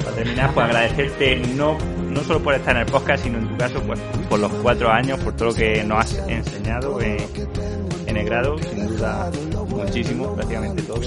Para 0.03 0.15
terminar, 0.15 0.53
pues 0.53 0.65
agradecerte 0.65 1.35
no, 1.55 1.77
no 2.09 2.23
solo 2.23 2.41
por 2.41 2.53
estar 2.53 2.75
en 2.75 2.81
el 2.81 2.87
podcast, 2.87 3.23
sino 3.23 3.39
en 3.39 3.47
tu 3.47 3.57
caso, 3.57 3.81
pues 3.83 3.99
por 4.29 4.39
los 4.39 4.51
cuatro 4.55 4.91
años, 4.91 5.19
por 5.19 5.33
todo 5.35 5.49
lo 5.49 5.55
que 5.55 5.83
nos 5.83 5.99
has 5.99 6.27
enseñado 6.27 7.01
en, 7.01 8.17
el 8.17 8.25
grado, 8.25 8.57
sin 8.59 8.87
duda 8.87 9.31
muchísimo, 9.67 10.35
prácticamente 10.35 10.83
todo. 10.83 11.01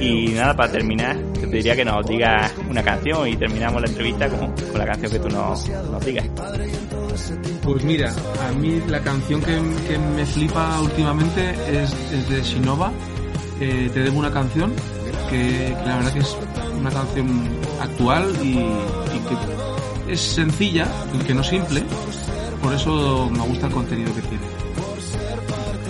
Y 0.00 0.28
nada, 0.28 0.54
para 0.54 0.72
terminar, 0.72 1.16
te 1.34 1.46
diría 1.46 1.76
que 1.76 1.84
nos 1.84 2.06
digas 2.06 2.52
una 2.68 2.82
canción 2.82 3.28
y 3.28 3.36
terminamos 3.36 3.82
la 3.82 3.88
entrevista 3.88 4.28
con, 4.28 4.52
con 4.52 4.78
la 4.78 4.86
canción 4.86 5.12
que 5.12 5.18
tú 5.18 5.28
nos, 5.28 5.68
nos, 5.68 6.04
digas. 6.04 6.26
Pues 7.62 7.84
mira, 7.84 8.12
a 8.48 8.52
mí 8.52 8.80
la 8.86 9.00
canción 9.00 9.40
que, 9.40 9.54
que 9.88 9.98
me 9.98 10.24
flipa 10.24 10.80
últimamente 10.80 11.50
es, 11.68 11.92
es 12.12 12.28
de 12.28 12.42
Shinova, 12.42 12.92
eh, 13.60 13.90
te 13.92 14.00
debo 14.00 14.18
una 14.18 14.30
canción 14.30 14.72
que, 15.30 15.74
que, 15.76 15.76
la 15.86 15.96
verdad 15.96 16.12
que 16.12 16.20
es 16.20 16.36
una 16.78 16.90
canción 16.90 17.48
actual 17.80 18.36
y, 18.42 18.58
y 18.58 19.20
que 20.06 20.12
es 20.12 20.20
sencilla, 20.20 20.86
que 21.26 21.34
no 21.34 21.42
simple, 21.42 21.82
por 22.62 22.72
eso 22.72 23.28
me 23.30 23.40
gusta 23.40 23.66
el 23.66 23.72
contenido 23.72 24.14
que 24.14 24.22
tiene. 24.22 24.44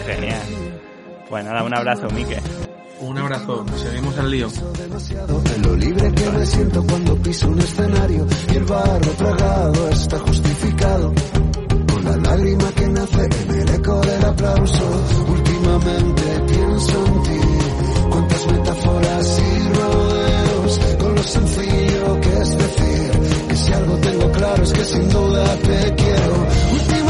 Genial. 0.07 0.43
Bueno, 1.31 1.51
nada, 1.51 1.65
un 1.65 1.75
abrazo, 1.75 2.09
Mike. 2.11 2.41
Un 3.01 3.17
abrazo, 3.17 3.65
seguimos 3.77 4.19
al 4.19 4.31
lío. 4.31 4.49
De 4.49 5.59
lo 5.59 5.77
libre 5.77 6.13
que 6.13 6.31
me 6.31 6.47
siento 6.47 6.83
cuando 6.85 7.17
piso 7.17 7.49
un 7.49 7.59
escenario 7.61 8.27
y 8.53 8.57
el 8.57 8.65
barro 8.65 9.11
tragado 9.13 9.89
está 9.91 10.19
justificado. 10.19 11.13
Con 11.93 12.05
la 12.05 12.17
lágrima 12.17 12.71
que 12.73 12.89
nace 12.89 13.25
en 13.25 13.51
el 13.61 13.69
eco 13.75 14.01
del 14.01 14.25
aplauso, 14.25 15.05
últimamente 15.29 16.41
pienso 16.49 17.07
en 17.07 17.23
ti 17.23 17.48
cuántas 18.11 18.47
metáforas 18.47 19.39
y 19.39 19.69
rodeos, 19.79 20.81
con 20.99 21.15
lo 21.15 21.23
sencillo 21.23 22.21
que 22.21 22.29
es 22.29 22.59
decir, 22.59 23.47
que 23.49 23.57
si 23.57 23.73
algo 23.73 23.97
tengo 23.97 24.33
claro 24.33 24.63
es 24.63 24.73
que 24.73 24.85
sin 24.85 25.09
duda 25.09 25.57
te 25.57 25.95
quiero. 25.95 27.08